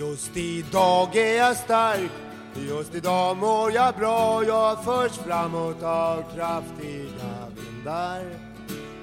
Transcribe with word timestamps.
Just 0.00 0.36
idag 0.36 1.16
är 1.16 1.36
jag 1.36 1.56
stark 1.56 2.10
Just 2.54 2.94
idag 2.94 3.36
mår 3.36 3.72
jag 3.72 3.94
bra 3.94 4.44
Jag 4.44 4.84
förs 4.84 5.12
framåt 5.12 5.82
av 5.82 6.24
kraftiga 6.34 7.48
vindar 7.56 8.22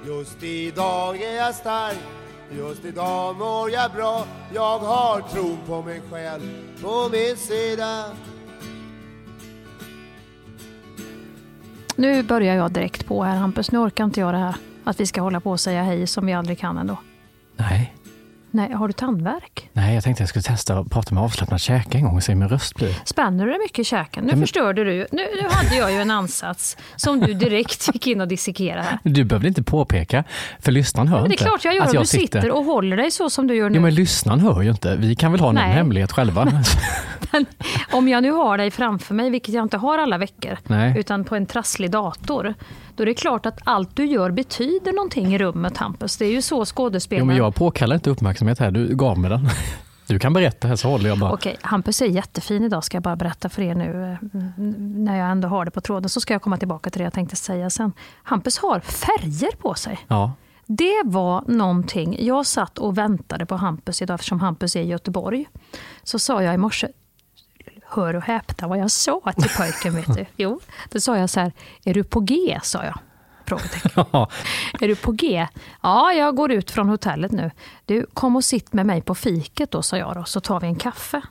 Just 0.06 0.42
idag 0.42 1.22
är 1.22 1.36
jag 1.36 1.54
stark 1.54 1.98
Just 2.50 2.84
idag 2.84 3.36
mår 3.36 3.70
jag 3.70 3.92
bra 3.92 4.26
Jag 4.54 4.78
har 4.78 5.20
tron 5.20 5.58
på 5.66 5.82
mig 5.82 6.02
själv 6.10 6.42
på 6.82 7.08
min 7.12 7.36
sida 7.36 8.04
Nu 11.96 12.22
börjar 12.22 12.54
jag 12.54 12.72
direkt 12.72 13.06
på 13.06 13.22
här 13.22 13.36
Hampus, 13.36 13.72
nu 13.72 13.78
orkar 13.78 14.04
inte 14.04 14.20
jag 14.20 14.34
det 14.34 14.38
här. 14.38 14.56
Att 14.84 15.00
vi 15.00 15.06
ska 15.06 15.20
hålla 15.20 15.40
på 15.40 15.50
och 15.50 15.60
säga 15.60 15.82
hej 15.82 16.06
som 16.06 16.26
vi 16.26 16.32
aldrig 16.32 16.58
kan 16.58 16.78
ändå. 16.78 16.96
Nej. 17.56 17.94
Nej, 18.50 18.72
har 18.72 18.88
du 18.88 18.92
tandvärk? 18.92 19.67
Nej, 19.78 19.94
jag 19.94 20.04
tänkte 20.04 20.22
jag 20.22 20.28
skulle 20.28 20.42
testa 20.42 20.78
att 20.78 20.90
prata 20.90 21.14
med 21.14 21.24
avslappnad 21.24 21.60
käke 21.60 21.98
en 21.98 22.04
gång 22.04 22.16
och 22.16 22.22
se 22.22 22.32
hur 22.32 22.38
min 22.38 22.48
röst 22.48 22.74
blir. 22.74 22.96
Spänner 23.04 23.44
du 23.44 23.50
dig 23.50 23.60
mycket 23.60 23.78
i 23.78 23.84
käken? 23.84 24.24
Nu 24.24 24.30
men- 24.32 24.40
förstörde 24.40 24.84
du. 24.84 25.06
Nu, 25.12 25.26
nu 25.42 25.48
hade 25.50 25.76
jag 25.76 25.92
ju 25.92 25.98
en 25.98 26.10
ansats 26.10 26.76
som 26.96 27.20
du 27.20 27.34
direkt 27.34 27.88
gick 27.94 28.06
in 28.06 28.20
och 28.20 28.28
dissekerade 28.28 28.82
här. 28.82 28.98
Du 29.02 29.24
behöver 29.24 29.46
inte 29.48 29.62
påpeka, 29.62 30.24
för 30.60 30.72
lyssnaren 30.72 31.08
hör 31.08 31.20
Men 31.20 31.28
det 31.28 31.30
är 31.30 31.32
inte 31.32 31.44
klart 31.44 31.64
jag 31.64 31.74
gör 31.74 31.82
att 31.82 31.94
jag 31.94 32.02
du 32.02 32.06
sitter 32.06 32.50
och 32.50 32.64
håller 32.64 32.96
dig 32.96 33.10
så 33.10 33.30
som 33.30 33.46
du 33.46 33.54
gör 33.54 33.70
nu. 33.70 33.76
Jo, 33.76 33.82
men 33.82 33.94
lyssnaren 33.94 34.40
hör 34.40 34.62
ju 34.62 34.70
inte. 34.70 34.96
Vi 34.96 35.14
kan 35.16 35.32
väl 35.32 35.40
ha 35.40 35.46
någon 35.46 35.54
Nej. 35.54 35.72
hemlighet 35.72 36.12
själva? 36.12 36.44
Men 37.32 37.46
om 37.92 38.08
jag 38.08 38.22
nu 38.22 38.30
har 38.30 38.58
dig 38.58 38.70
framför 38.70 39.14
mig, 39.14 39.30
vilket 39.30 39.54
jag 39.54 39.62
inte 39.62 39.76
har 39.76 39.98
alla 39.98 40.18
veckor, 40.18 40.56
Nej. 40.66 40.94
utan 40.98 41.24
på 41.24 41.36
en 41.36 41.46
trasslig 41.46 41.90
dator, 41.90 42.54
då 42.96 43.02
är 43.02 43.06
det 43.06 43.14
klart 43.14 43.46
att 43.46 43.58
allt 43.64 43.96
du 43.96 44.06
gör 44.06 44.30
betyder 44.30 44.92
någonting 44.92 45.34
i 45.34 45.38
rummet, 45.38 45.76
Hampus. 45.76 46.16
Det 46.16 46.24
är 46.24 46.30
ju 46.30 46.42
så 46.42 46.64
skådespelare... 46.64 47.20
Jo, 47.20 47.26
men 47.26 47.36
jag 47.36 47.54
påkallar 47.54 47.94
inte 47.96 48.10
uppmärksamhet 48.10 48.58
här. 48.58 48.70
Du 48.70 48.96
gav 48.96 49.18
mig 49.18 49.30
den. 49.30 49.48
Du 50.08 50.18
kan 50.18 50.32
berätta 50.32 50.68
här 50.68 50.76
så 50.76 50.88
håller 50.88 51.08
jag 51.08 51.18
bara. 51.18 51.32
Okej, 51.32 51.56
Hampus 51.62 52.02
är 52.02 52.06
jättefin 52.06 52.64
idag 52.64 52.84
ska 52.84 52.96
jag 52.96 53.02
bara 53.02 53.16
berätta 53.16 53.48
för 53.48 53.62
er 53.62 53.74
nu. 53.74 54.12
eh, 54.12 54.38
När 54.78 55.18
jag 55.18 55.30
ändå 55.30 55.48
har 55.48 55.64
det 55.64 55.70
på 55.70 55.80
tråden 55.80 56.08
så 56.08 56.20
ska 56.20 56.34
jag 56.34 56.42
komma 56.42 56.56
tillbaka 56.56 56.90
till 56.90 56.98
det 56.98 57.04
jag 57.04 57.12
tänkte 57.12 57.36
säga 57.36 57.70
sen. 57.70 57.92
Hampus 58.22 58.58
har 58.58 58.80
färger 58.80 59.56
på 59.56 59.74
sig. 59.74 59.98
Ja. 60.08 60.32
Det 60.66 61.02
var 61.04 61.44
någonting. 61.48 62.16
Jag 62.26 62.46
satt 62.46 62.78
och 62.78 62.98
väntade 62.98 63.46
på 63.46 63.56
Hampus 63.56 64.02
idag 64.02 64.14
eftersom 64.14 64.40
Hampus 64.40 64.76
är 64.76 64.80
i 64.80 64.86
Göteborg. 64.86 65.46
Så 66.02 66.18
sa 66.18 66.42
jag 66.42 66.54
i 66.54 66.58
morse, 66.58 66.88
hör 67.88 68.16
och 68.16 68.22
häpna 68.22 68.68
vad 68.68 68.78
jag 68.78 68.90
sa 68.90 69.20
till 69.36 69.50
pojken. 69.56 69.94
Vet 69.94 70.14
du. 70.16 70.26
Jo, 70.36 70.60
då 70.90 71.00
sa 71.00 71.18
jag 71.18 71.30
så 71.30 71.40
här, 71.40 71.52
är 71.84 71.94
du 71.94 72.04
på 72.04 72.20
G? 72.20 72.58
sa 72.62 72.84
jag. 72.84 72.98
Är 74.80 74.88
du 74.88 74.96
på 74.96 75.12
G? 75.12 75.46
Ja, 75.82 76.12
jag 76.12 76.36
går 76.36 76.52
ut 76.52 76.70
från 76.70 76.88
hotellet 76.88 77.32
nu. 77.32 77.50
Du, 77.84 78.06
kom 78.14 78.36
och 78.36 78.44
sitt 78.44 78.72
med 78.72 78.86
mig 78.86 79.02
på 79.02 79.14
fiket 79.14 79.70
då, 79.70 79.82
sa 79.82 79.96
jag 79.96 80.14
då, 80.14 80.24
så 80.24 80.40
tar 80.40 80.60
vi 80.60 80.66
en 80.66 80.76
kaffe. 80.76 81.22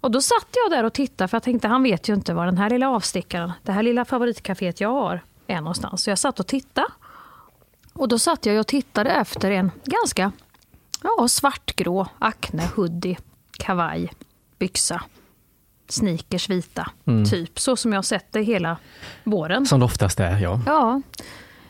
Och 0.00 0.10
då 0.10 0.20
satt 0.20 0.48
jag 0.52 0.78
där 0.78 0.84
och 0.84 0.92
tittade, 0.92 1.28
för 1.28 1.36
jag 1.36 1.42
tänkte, 1.42 1.68
han 1.68 1.82
vet 1.82 2.08
ju 2.08 2.14
inte 2.14 2.34
var 2.34 2.46
den 2.46 2.58
här 2.58 2.70
lilla 2.70 2.90
avstickaren, 2.90 3.52
det 3.62 3.72
här 3.72 3.82
lilla 3.82 4.04
favoritcaféet 4.04 4.80
jag 4.80 4.92
har, 4.92 5.24
är 5.46 5.56
någonstans. 5.56 6.02
Så 6.02 6.10
jag 6.10 6.18
satt 6.18 6.40
och 6.40 6.46
tittade. 6.46 6.86
Och 7.92 8.08
då 8.08 8.18
satt 8.18 8.46
jag 8.46 8.60
och 8.60 8.66
tittade 8.66 9.10
efter 9.10 9.50
en 9.50 9.70
ganska 9.84 10.32
ja, 11.02 11.28
svartgrå 11.28 12.06
Acne 12.18 12.68
hoodie, 12.76 13.18
kavaj, 13.58 14.12
byxa, 14.58 15.02
sneakers 15.88 16.48
vita. 16.50 16.90
Typ 17.30 17.60
så 17.60 17.76
som 17.76 17.92
jag 17.92 18.04
sett 18.04 18.32
det 18.32 18.42
hela 18.42 18.76
våren. 19.24 19.66
Som 19.66 19.78
det 19.80 19.84
oftast 19.86 20.20
är, 20.20 20.38
ja. 20.38 20.60
Ja, 20.66 21.02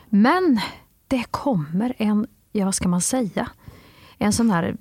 men 0.09 0.59
det 1.07 1.23
kommer 1.31 1.93
en, 1.97 2.27
ja 2.51 2.65
vad 2.65 2.75
ska 2.75 2.87
man 2.87 3.01
säga, 3.01 3.49
en 4.17 4.33
sån 4.33 4.51
här 4.51 4.75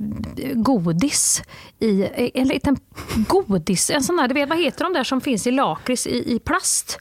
godis 0.55 1.43
i, 1.79 2.09
en 2.35 2.49
liten 2.49 2.77
godis, 3.29 3.91
en 3.91 4.03
sån 4.03 4.19
här, 4.19 4.29
du 4.29 4.35
vet 4.35 4.49
vad 4.49 4.59
heter 4.59 4.85
de 4.85 4.93
där 4.93 5.05
som 5.05 5.21
finns 5.21 5.47
i 5.47 5.51
lakrits 5.51 6.07
i, 6.07 6.35
i 6.35 6.39
plast? 6.39 6.99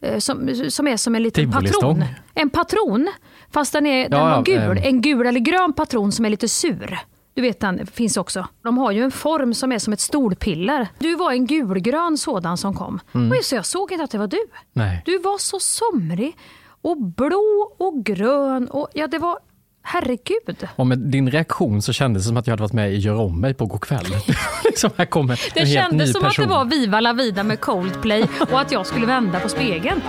Eh, 0.00 0.18
Som, 0.18 0.54
som 0.70 0.88
är 0.88 0.96
som 0.96 1.14
en 1.14 1.22
liten 1.22 1.50
patron. 1.52 2.04
En 2.34 2.50
patron, 2.50 3.08
fast 3.50 3.72
den, 3.72 3.86
är, 3.86 4.08
den 4.08 4.20
Ja, 4.20 4.36
var 4.36 4.42
gul. 4.42 4.58
ehm. 4.78 4.84
En 4.84 5.00
gul 5.00 5.26
eller 5.26 5.40
grön 5.40 5.72
patron 5.72 6.12
som 6.12 6.24
är 6.24 6.30
lite 6.30 6.48
sur. 6.48 6.98
Du 7.34 7.42
vet 7.42 7.60
den 7.60 7.86
finns 7.86 8.16
också. 8.16 8.46
De 8.62 8.78
har 8.78 8.90
ju 8.92 9.04
en 9.04 9.10
form 9.10 9.54
som 9.54 9.72
är 9.72 9.78
som 9.78 9.92
ett 9.92 10.00
stolpiller. 10.00 10.88
Du 10.98 11.16
var 11.16 11.32
en 11.32 11.46
gulgrön 11.46 12.18
sådan 12.18 12.58
som 12.58 12.74
kom. 12.74 13.00
Och 13.12 13.44
så 13.44 13.54
jag 13.54 13.66
såg 13.66 13.92
inte 13.92 14.04
att 14.04 14.10
det 14.10 14.18
var 14.18 14.26
du. 14.26 14.38
Nej. 14.72 15.02
Du 15.04 15.18
var 15.18 15.38
så 15.38 15.60
somrig 15.60 16.36
och 16.82 16.96
blå 17.02 17.74
och 17.78 18.04
grön. 18.04 18.68
Och, 18.68 18.88
ja, 18.94 19.06
det 19.06 19.18
var... 19.18 19.38
Herregud. 19.84 20.68
Och 20.76 20.86
med 20.86 20.98
din 20.98 21.30
reaktion 21.30 21.82
så 21.82 21.92
kändes 21.92 22.22
det 22.22 22.26
som 22.28 22.36
att 22.36 22.46
jag 22.46 22.52
hade 22.52 22.62
varit 22.62 22.72
med 22.72 22.92
i 22.92 22.96
Gör 22.96 23.14
om 23.14 23.40
mig 23.40 23.54
på 23.54 23.66
God 23.66 23.80
kväll. 23.80 24.06
liksom 24.64 24.90
här 24.96 25.04
kommer 25.04 25.40
Det 25.54 25.64
ny 25.64 25.74
kändes 25.74 26.12
som 26.12 26.22
person. 26.22 26.44
att 26.44 26.48
det 26.48 26.54
var 26.54 26.64
Viva 26.64 27.00
la 27.00 27.12
vida 27.12 27.42
med 27.42 27.60
Coldplay 27.60 28.24
och 28.50 28.60
att 28.60 28.72
jag 28.72 28.86
skulle 28.86 29.06
vända 29.06 29.40
på 29.40 29.48
spegeln. 29.48 30.00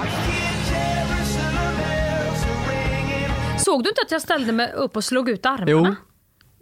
Såg 3.60 3.84
du 3.84 3.90
inte 3.90 4.02
att 4.06 4.12
jag 4.12 4.22
ställde 4.22 4.52
mig 4.52 4.72
upp 4.74 4.96
och 4.96 5.04
slog 5.04 5.30
ut 5.30 5.46
armarna? 5.46 5.72
Jo. 5.72 5.96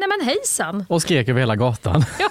Nej 0.01 0.09
men 0.17 0.27
hejsan. 0.27 0.85
Och 0.89 1.01
skrek 1.01 1.29
över 1.29 1.39
hela 1.39 1.55
gatan. 1.55 2.05
Ja, 2.19 2.29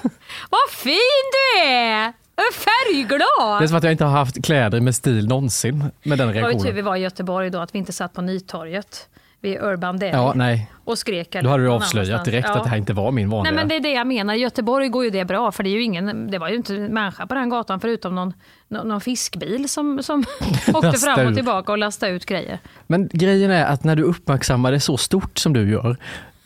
vad 0.51 0.71
fin 0.71 0.95
du 1.33 1.61
är! 1.69 2.13
Färgglad! 2.55 3.61
Det 3.61 3.65
är 3.65 3.67
som 3.67 3.77
att 3.77 3.83
jag 3.83 3.93
inte 3.93 4.05
har 4.05 4.19
haft 4.19 4.45
kläder 4.45 4.81
med 4.81 4.95
stil 4.95 5.29
någonsin 5.29 5.85
med 6.03 6.19
den 6.19 6.19
Det 6.19 6.25
var 6.25 6.33
ju 6.33 6.35
tur 6.43 6.43
reaktionen. 6.49 6.75
vi 6.75 6.83
var 6.83 6.97
i 6.97 7.01
Göteborg 7.01 7.51
då, 7.51 7.59
att 7.59 7.75
vi 7.75 7.79
inte 7.79 7.93
satt 7.93 8.13
på 8.13 8.21
Nytorget 8.23 9.09
vid 9.41 9.59
Urban 9.63 9.99
Deli 9.99 10.13
Ja, 10.13 10.33
nej. 10.37 10.71
och 10.85 10.99
skrek. 10.99 11.37
Då 11.43 11.49
hade 11.49 11.63
du 11.63 11.69
avslöjat 11.71 12.25
direkt 12.25 12.49
Ja. 12.49 12.57
att 12.57 12.65
det 12.65 12.71
här 12.71 12.77
inte 12.77 12.93
var 12.93 13.11
min 13.13 13.31
vanliga. 13.31 13.53
Nej 13.53 13.61
men 13.61 13.69
det 13.69 13.77
är 13.77 13.81
det 13.81 13.93
jag 13.99 14.07
menar. 14.07 14.35
I 14.35 14.39
Göteborg 14.39 14.89
går 14.89 15.05
ju 15.05 15.11
det 15.11 15.25
bra 15.25 15.53
för 15.53 15.63
det, 15.63 15.71
är 15.71 15.73
ju 15.75 15.83
ingen, 15.83 16.31
det 16.31 16.39
var 16.39 16.49
ju 16.49 16.57
inte 16.57 16.75
en 16.75 16.95
människa 16.95 17.27
på 17.27 17.35
den 17.35 17.49
gatan 17.49 17.81
förutom 17.81 18.15
någon, 18.15 18.33
någon, 18.69 19.01
fiskbil 19.01 19.69
som, 19.69 20.03
som 20.03 20.25
åkte 20.75 20.93
fram 20.93 21.27
och 21.27 21.35
tillbaka 21.35 21.73
och 21.73 21.79
lastade 21.79 22.13
ut 22.13 22.27
grejer. 22.27 22.59
Men 22.87 23.09
grejen 23.13 23.51
är 23.51 23.65
att 23.65 23.85
när 23.85 23.97
du 23.97 24.03
uppmärksammar 24.03 24.73
det 24.73 24.81
så 24.81 24.97
stort 24.97 25.39
som 25.39 25.53
du 25.53 25.71
gör, 25.71 25.97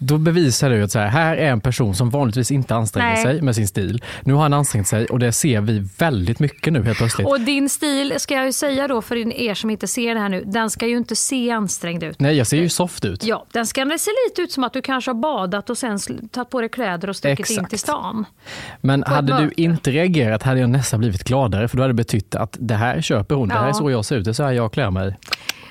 då 0.07 0.19
bevisar 0.19 0.71
du 0.71 0.83
att 0.83 0.91
så 0.93 0.99
här, 0.99 1.07
här 1.07 1.37
är 1.37 1.51
en 1.51 1.61
person 1.61 1.95
som 1.95 2.11
vanligtvis 2.11 2.51
inte 2.51 2.75
anstränger 2.75 3.15
Nej. 3.15 3.23
sig 3.23 3.43
med 3.43 3.55
sin 3.55 3.69
stil. 3.69 4.03
Nu 4.23 4.33
har 4.33 4.43
han 4.43 4.53
ansträngt 4.53 4.89
sig 4.89 5.07
och 5.07 5.19
det 5.19 5.33
ser 5.33 5.61
vi 5.61 5.89
väldigt 5.99 6.39
mycket 6.39 6.73
nu 6.73 6.83
helt 6.83 6.99
plötsligt. 6.99 7.29
Och 7.29 7.41
din 7.41 7.69
stil, 7.69 8.15
ska 8.19 8.35
jag 8.35 8.47
ju 8.47 8.53
säga 8.53 8.89
då 8.89 9.03
för 9.03 9.17
er 9.17 9.55
som 9.55 9.71
inte 9.71 9.87
ser 9.89 10.15
det 10.15 10.21
här 10.21 10.29
nu, 10.29 10.43
den 10.47 10.71
ska 10.71 10.87
ju 10.87 10.97
inte 10.97 11.17
se 11.17 11.51
ansträngd 11.51 12.03
ut. 12.03 12.21
Nej, 12.21 12.37
jag 12.37 12.47
ser 12.47 12.57
ju 12.57 12.69
soft 12.69 13.05
ut. 13.05 13.25
Ja, 13.25 13.47
den 13.53 13.67
ska 13.67 13.81
se 13.99 14.11
lite 14.29 14.43
ut 14.43 14.53
som 14.53 14.65
att 14.65 14.73
du 14.73 14.83
kanske 14.83 15.11
har 15.11 15.15
badat 15.15 15.71
och 15.71 15.79
sen 15.79 15.99
tagit 16.31 16.51
på 16.51 16.61
dig 16.61 16.69
kläder 16.71 17.09
och 17.09 17.17
stuckit 17.17 17.51
in 17.51 17.55
Exakt. 17.57 17.71
till 17.71 17.79
stan. 17.79 18.25
Men 18.81 19.03
På 19.03 19.11
hade 19.11 19.39
du 19.39 19.51
inte 19.57 19.91
reagerat 19.91 20.43
hade 20.43 20.61
jag 20.61 20.71
nästan 20.71 21.01
blivit 21.01 21.25
gladare 21.25 21.69
för 21.69 21.77
då 21.77 21.83
hade 21.83 21.93
det 21.93 21.97
betytt 21.97 22.35
att 22.35 22.57
det 22.61 22.75
här 22.75 23.01
köper 23.01 23.35
hon, 23.35 23.49
det 23.49 23.55
här 23.55 23.63
Ja. 23.63 23.69
är 23.69 23.73
så 23.73 23.91
jag 23.91 24.05
ser 24.05 24.17
ut, 24.17 24.25
det 24.25 24.31
är 24.31 24.33
så 24.33 24.43
här 24.45 24.53
jag 24.53 24.73
klär 24.73 24.91
mig. 24.91 25.17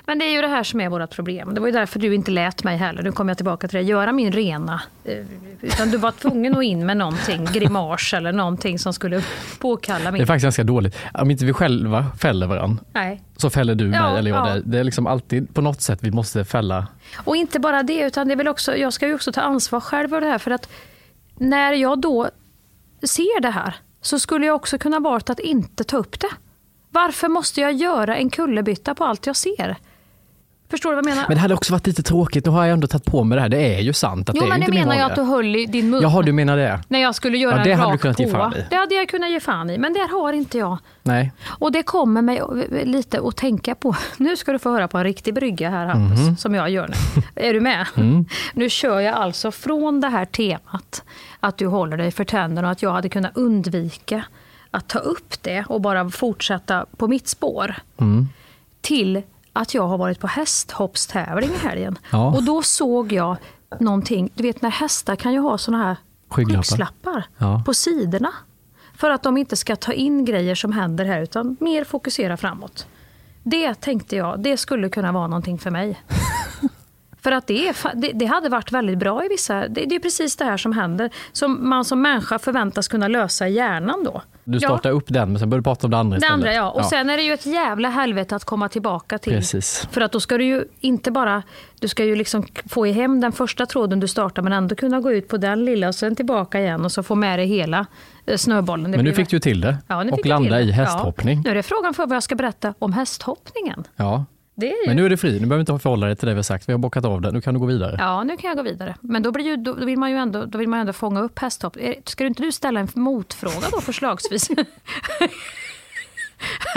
Men 0.06 0.19
det 0.19 0.25
är 0.25 0.31
ju 0.31 0.41
det 0.41 0.47
här 0.47 0.64
som 0.64 0.81
är 0.81 0.90
vårt 0.90 1.09
problem. 1.09 1.53
Det 1.53 1.59
var 1.59 1.68
ju 1.68 1.74
därför 1.74 2.00
du 2.00 2.16
inte 2.16 2.31
lät 2.31 2.64
mig 2.64 2.78
heller, 2.78 3.03
nu 3.03 3.12
kommer 3.12 3.30
jag 3.31 3.38
tillbaka 3.38 3.68
till 3.68 3.78
det, 3.78 3.84
göra 3.84 4.12
min 4.12 4.31
rena. 4.31 4.81
eh, 5.06 5.18
Utan 5.62 5.91
du 5.91 5.97
var 5.97 6.12
tvungen 6.12 6.58
att 6.58 6.64
in 6.64 6.86
med 6.86 6.97
någonting, 6.97 7.46
grimas 7.46 8.13
eller 8.13 8.31
någonting 8.31 8.80
som 8.80 8.94
skulle 8.94 9.24
påkalla 9.59 10.00
Det 10.03 10.08
är 10.08 10.12
min... 10.12 10.28
faktiskt 10.28 10.44
ganska 10.44 10.63
dåligt. 10.63 10.97
Om 11.13 11.31
inte 11.31 11.46
vi 11.46 11.53
själva 11.53 12.06
fäller 12.19 12.47
varandra 12.47 12.84
Nej. 12.94 13.22
så 13.38 13.50
fäller 13.50 13.75
du 13.75 13.88
mig 13.88 14.00
Ja, 14.00 14.18
eller 14.18 14.31
jag 14.31 14.47
ja. 14.47 14.53
dig. 14.53 14.62
Det 14.66 14.80
är 14.80 14.84
liksom 14.84 15.08
alltid 15.08 15.53
på 15.53 15.62
något 15.62 15.81
sätt 15.81 16.00
vi 16.02 16.12
måste 16.12 16.46
fälla. 16.46 16.88
Och 17.24 17.36
inte 17.36 17.59
bara 17.59 17.84
det, 17.84 18.00
utan 18.00 18.28
det 18.28 18.34
är 18.34 18.36
väl 18.36 18.47
också, 18.47 18.75
jag 18.78 18.94
ska 18.94 19.08
ju 19.08 19.16
också 19.16 19.31
ta 19.31 19.42
ansvar 19.42 19.80
själv 19.80 20.09
för 20.09 20.22
det 20.22 20.28
här. 20.28 20.38
För 20.38 20.52
att 20.52 20.69
när 21.36 21.74
jag 21.74 22.00
då 22.02 22.30
ser 23.03 23.42
det 23.42 23.50
här 23.50 23.75
så 24.02 24.19
skulle 24.19 24.46
jag 24.46 24.56
också 24.56 24.78
kunna 24.78 25.00
valt 25.00 25.30
att 25.30 25.40
inte 25.40 25.84
ta 25.84 25.97
upp 25.97 26.19
det. 26.19 26.30
Varför 26.90 27.28
måste 27.28 27.62
jag 27.62 27.74
göra 27.74 28.16
en 28.16 28.30
kullerbytta 28.30 28.96
på 28.96 29.03
allt 29.06 29.25
jag 29.28 29.36
ser? 29.36 29.75
Förstår 30.73 30.89
du 30.89 30.95
vad 30.95 31.06
jag 31.06 31.09
menar? 31.16 31.25
Men 31.28 31.35
det 31.38 31.41
hade 31.41 31.53
också 31.53 31.73
varit 31.73 31.88
lite 31.88 32.03
tråkigt, 32.03 32.45
nu 32.45 32.51
har 32.51 32.66
jag 32.66 32.73
ändå 32.73 32.88
tagit 32.88 33.06
på 33.06 33.23
mig 33.23 33.35
det 33.35 33.41
här. 33.41 33.50
Det 33.50 33.75
är 33.75 33.79
ju 33.81 33.94
sant 33.94 34.29
att 34.29 34.35
jo, 34.35 34.41
det 34.41 34.47
är 34.47 34.50
men 34.50 34.59
inte 34.61 34.72
min 34.72 34.79
menar 34.79 34.95
jag 34.95 35.09
att 35.09 35.16
du 35.16 35.22
höll 35.22 35.56
i 35.56 35.65
din 35.65 35.89
mun. 35.89 36.01
Jaha, 36.01 36.21
du 36.21 36.31
menar 36.31 36.57
det? 36.57 36.80
När 36.88 37.00
jag 37.00 37.15
skulle 37.15 37.38
göra 37.38 37.57
Ja, 37.57 37.63
det 37.63 37.71
en 37.71 37.80
hade 37.80 37.92
du 37.92 37.98
kunnat 37.98 38.19
ge 38.19 38.27
fan 38.27 38.53
i. 38.53 38.65
Det 38.69 38.75
hade 38.75 38.95
jag 38.95 39.09
kunnat 39.09 39.30
ge 39.31 39.39
fan 39.39 39.69
i, 39.69 39.77
men 39.77 39.94
det 39.94 40.07
har 40.12 40.33
inte 40.33 40.57
jag. 40.57 40.77
Nej. 41.03 41.31
Och 41.48 41.71
det 41.71 41.83
kommer 41.83 42.21
mig 42.21 42.42
lite 42.86 43.21
att 43.27 43.36
tänka 43.38 43.75
på. 43.75 43.95
Nu 44.18 44.38
ska 44.38 44.51
du 44.51 44.59
få 44.59 44.69
höra 44.71 44.88
på 44.88 44.98
en 44.98 45.03
riktig 45.03 45.33
brygga 45.33 45.69
här 45.69 45.86
Hampus, 45.86 46.19
Mhm. 46.19 46.38
som 46.38 46.56
jag 46.56 46.69
gör 46.69 46.88
nu. 46.88 47.21
Är 47.50 47.53
du 47.53 47.59
med? 47.62 47.86
Mm. 47.98 48.25
Nu 48.53 48.69
kör 48.69 49.00
jag 49.00 49.15
alltså 49.15 49.51
från 49.51 50.01
det 50.01 50.07
här 50.07 50.25
temat, 50.25 51.03
att 51.39 51.57
du 51.57 51.68
håller 51.68 51.98
dig 51.98 52.12
för 52.12 52.24
tänderna 52.25 52.68
och 52.68 52.71
att 52.71 52.81
jag 52.81 52.92
hade 52.92 53.09
kunnat 53.09 53.38
undvika 53.38 54.24
att 54.71 54.88
ta 54.88 55.00
upp 55.00 55.42
det 55.44 55.65
och 55.68 55.81
bara 55.81 56.09
fortsätta 56.09 56.86
på 56.98 57.07
mitt 57.07 57.27
spår. 57.27 57.75
Mm. 57.98 58.27
Till 58.81 59.21
att 59.53 59.73
jag 59.73 59.88
har 59.88 59.97
varit 59.97 60.19
på 60.19 60.27
hästhoppstävling 60.27 61.50
i 61.50 61.57
helgen. 61.57 61.97
Ja. 62.11 62.27
Och 62.35 62.44
då 62.44 62.61
såg 62.61 63.11
jag 63.11 63.38
någonting, 63.79 64.29
du 64.33 64.44
vet 64.44 64.61
när 64.61 64.69
hästar 64.69 65.15
kan 65.15 65.33
ju 65.33 65.39
ha 65.39 65.57
såna 65.57 65.77
här 65.77 65.97
Skygglappar. 66.29 67.23
Ja. 67.38 67.63
på 67.65 67.73
sidorna. 67.73 68.33
För 68.97 69.09
att 69.09 69.23
de 69.23 69.38
inte 69.38 69.55
ska 69.55 69.75
ta 69.75 69.94
in 69.94 70.25
grejer 70.25 70.55
som 70.55 70.71
händer 70.71 71.05
här 71.05 71.21
utan 71.21 71.57
mer 71.59 71.83
fokusera 71.83 72.38
framåt. 72.38 72.88
Det 73.44 73.73
tänkte 73.73 74.15
jag, 74.15 74.39
det 74.39 74.57
skulle 74.57 74.89
kunna 74.89 75.11
vara 75.11 75.27
någonting 75.27 75.59
för 75.59 75.71
mig. 75.71 76.03
För 77.24 77.31
att 77.31 77.48
det, 77.48 77.68
är, 77.68 77.75
det, 77.96 78.12
det, 78.14 78.25
hade 78.25 78.50
varit 78.50 78.72
väldigt 78.72 78.98
bra 78.98 79.25
i 79.25 79.28
vissa... 79.28 79.68
Det, 79.68 79.86
det, 79.86 79.96
är 79.96 80.00
precis 80.00 80.36
det 80.36 80.46
här 80.46 80.58
som 80.58 80.74
händer, 80.74 81.10
som 81.31 81.70
man 81.70 81.86
som 81.86 82.02
människa 82.02 82.40
förväntas 82.40 82.88
kunna 82.88 83.08
lösa 83.08 83.48
i 83.48 83.54
hjärnan 83.54 84.04
då. 84.04 84.22
Du 84.44 84.60
startar 84.60 84.90
ja. 84.90 84.96
upp 84.96 85.06
den, 85.08 85.30
men 85.31 85.40
sen 85.40 85.50
börjar 85.50 85.60
du 85.60 85.64
prata 85.64 85.88
om 85.88 85.92
det 85.92 85.98
andra 85.98 86.18
istället. 86.18 86.30
Det 86.30 86.34
andra, 86.34 86.54
ja. 86.54 86.72
Och 86.72 86.81
ja. 86.81 86.90
sen 86.90 87.10
är 87.10 87.18
det 87.18 87.24
ju 87.24 87.34
ett 87.34 87.46
jävla 87.46 87.90
helvete 87.90 88.36
att 88.36 88.46
komma 88.46 88.70
tillbaka 88.70 89.18
till. 89.18 89.34
Precis. 89.34 89.88
För 89.92 90.02
att 90.02 90.12
då 90.12 90.20
ska 90.20 90.38
du 90.38 90.46
ju 90.46 90.66
inte 90.80 91.12
bara... 91.12 91.44
Du 91.80 91.88
ska 91.88 92.06
ju 92.06 92.16
liksom 92.16 92.46
få 92.70 92.86
hem 92.86 93.22
den 93.22 93.31
första 93.31 93.66
tråden 93.66 94.00
du 94.00 94.08
startar, 94.08 94.42
men 94.42 94.54
ändå 94.54 94.75
kunna 94.75 95.00
gå 95.00 95.12
ut 95.12 95.28
på 95.28 95.38
den 95.38 95.66
lilla 95.66 95.88
och 95.88 95.96
sen 95.96 96.16
tillbaka 96.16 96.60
igen 96.60 96.86
och 96.86 96.92
så 96.92 97.04
få 97.04 97.16
med 97.16 97.40
dig 97.40 97.48
hela 97.48 97.86
eh, 98.25 98.38
snöbollen. 98.38 98.92
Det 98.92 98.98
men 98.98 99.06
nu 99.06 99.14
fick 99.14 99.30
du 99.30 99.40
till 99.40 99.62
det. 99.62 99.78
Ja, 99.88 100.06
och 100.12 100.25
landa 100.25 100.62
i 100.62 100.72
hästhoppning. 100.72 101.42
Nu 101.46 101.50
är 101.50 101.56
det 101.56 101.64
frågan 101.64 101.94
för 101.94 102.08
vad 102.08 102.16
jag 102.16 102.24
ska 102.24 102.36
berätta 102.36 102.74
om 102.80 102.94
hästhoppningen. 102.94 103.84
Ja. 103.96 104.25
Ju... 104.55 104.73
Men 104.88 104.95
nu 104.95 105.05
är 105.05 105.09
det 105.09 105.17
fri, 105.17 105.39
nu 105.39 105.45
behöver 105.47 105.59
inte 105.59 105.79
förhålla 105.79 106.07
dig 106.07 106.15
till 106.15 106.27
det 106.27 106.33
vi 106.33 106.38
har 106.38 106.44
sagt. 106.44 106.69
Vi 106.69 106.73
har 106.73 106.79
bockat 106.79 107.05
av 107.05 107.21
det, 107.21 107.31
nu 107.31 107.41
kan 107.41 107.53
du 107.53 107.59
gå 107.59 107.65
vidare. 107.65 107.95
Ja, 108.00 108.23
nu 108.23 108.38
kan 108.38 108.47
jag 108.47 108.57
gå 108.57 108.63
vidare. 108.63 108.95
Men 109.01 109.23
då, 109.23 109.31
blir 109.31 109.45
ju, 109.45 109.57
då, 109.57 109.73
vill, 109.73 109.97
man 109.97 110.11
ju 110.11 110.17
ändå, 110.17 110.45
då 110.45 110.57
vill 110.57 110.69
man 110.69 110.79
ju 110.79 110.81
ändå 110.81 110.94
fånga 110.94 111.21
upp 111.21 111.39
hästhopp. 111.39 111.77
Ska 112.05 112.25
inte 112.25 112.44
du 112.44 112.51
ställa 112.51 112.79
en 112.79 112.88
motfråga 112.95 113.67
då 113.71 113.81
förslagsvis? 113.81 114.50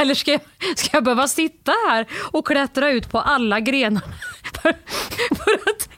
Eller 0.00 0.14
ska 0.14 0.30
jag, 0.30 0.40
ska 0.76 0.96
jag 0.96 1.04
behöva 1.04 1.28
sitta 1.28 1.72
här 1.88 2.06
och 2.32 2.46
klättra 2.46 2.90
ut 2.90 3.10
på 3.10 3.20
alla 3.20 3.60
grenar 3.60 4.02
för, 4.62 4.74
för 5.34 5.54
att 5.70 5.88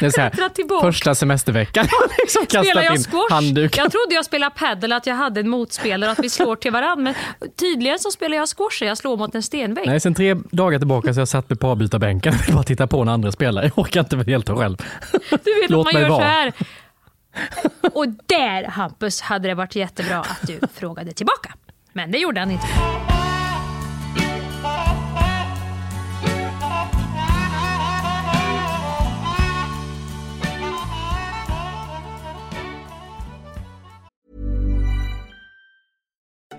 det 0.00 0.06
är 0.06 0.10
så 0.10 0.20
här, 0.20 0.80
första 0.80 1.14
semesterveckan. 1.14 1.86
liksom 2.22 2.46
Spelar 2.46 2.82
jag 2.82 2.98
squash? 2.98 3.30
Handduk. 3.30 3.76
Jag 3.76 3.92
trodde 3.92 4.14
jag 4.14 4.24
spelade 4.24 4.54
padel, 4.58 4.92
att 4.92 5.06
jag 5.06 5.14
hade 5.14 5.40
en 5.40 5.48
motspelare, 5.48 6.10
att 6.10 6.18
vi 6.18 6.30
slår 6.30 6.56
till 6.56 6.72
varandra. 6.72 7.14
Men 7.40 7.48
tydligen 7.56 7.98
så 7.98 8.10
spelar 8.10 8.36
jag 8.36 8.48
squash 8.48 8.82
och 8.82 8.88
jag 8.88 8.98
slår 8.98 9.16
mot 9.16 9.34
en 9.34 9.42
stenvägg. 9.42 9.86
Nej, 9.86 10.00
sen 10.00 10.14
tre 10.14 10.34
dagar 10.50 10.78
tillbaka 10.78 11.14
så 11.14 11.20
jag 11.20 11.28
satt 11.28 11.48
på 11.48 11.56
parbytarbänken 11.56 12.34
och 12.48 12.52
bara 12.54 12.62
titta 12.64 12.86
på 12.86 13.04
när 13.04 13.12
andra 13.12 13.32
spelar. 13.32 13.62
Jag 13.62 13.78
orkar 13.78 14.00
inte 14.00 14.16
delta 14.16 14.56
själv. 14.56 14.76
Du 15.20 15.60
vet 15.60 15.70
Låt 15.70 15.86
att 15.86 15.92
man 15.92 16.02
gör 16.02 16.08
vara. 16.08 16.20
så 16.20 16.26
här. 16.26 16.52
Och 17.92 18.06
där 18.26 18.64
Hampus 18.64 19.20
hade 19.20 19.48
det 19.48 19.54
varit 19.54 19.76
jättebra 19.76 20.18
att 20.20 20.46
du 20.46 20.60
frågade 20.74 21.12
tillbaka. 21.12 21.54
Men 21.92 22.10
det 22.10 22.18
gjorde 22.18 22.40
han 22.40 22.50
inte. 22.50 22.66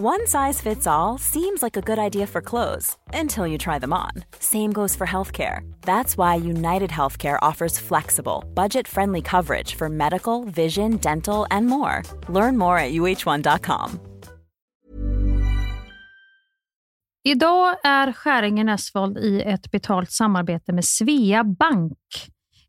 One 0.00 0.28
size 0.28 0.60
fits 0.60 0.86
all 0.86 1.18
seems 1.18 1.60
like 1.60 1.76
a 1.76 1.80
good 1.80 1.98
idea 1.98 2.26
for 2.28 2.40
clothes 2.40 2.96
until 3.12 3.48
you 3.48 3.58
try 3.58 3.80
them 3.80 3.92
on. 3.92 4.10
Same 4.38 4.72
goes 4.72 4.94
for 4.96 5.06
healthcare. 5.06 5.68
That's 5.80 6.16
why 6.16 6.36
United 6.36 6.90
Healthcare 6.90 7.36
offers 7.42 7.80
flexible, 7.80 8.44
budget 8.54 8.86
friendly 8.88 9.22
coverage 9.22 9.74
for 9.74 9.88
medical, 9.88 10.44
vision, 10.44 10.98
dental, 10.98 11.46
and 11.50 11.66
more. 11.66 12.02
Learn 12.28 12.56
more 12.56 12.78
at 12.78 12.92
uh1.com. 12.92 13.98
Idag 17.24 17.76
är 17.84 18.12
Skäringen 18.12 18.68
Esvold 18.68 19.18
i 19.18 19.42
ett 19.42 19.70
betalt 19.70 20.12
samarbete 20.12 20.72
med 20.72 20.84
Svea 20.84 21.44
Bank. 21.44 21.98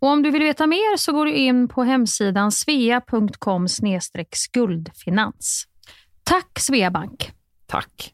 Och 0.00 0.08
om 0.08 0.22
du 0.22 0.30
vill 0.30 0.42
veta 0.42 0.66
mer 0.66 0.96
så 0.96 1.12
går 1.12 1.26
du 1.26 1.32
in 1.32 1.68
på 1.68 1.84
hemsidan 1.84 2.52
svea.com 2.52 3.68
skuldfinans. 4.32 5.64
Tack 6.24 6.58
Sveabank! 6.58 7.32
Tack! 7.66 8.12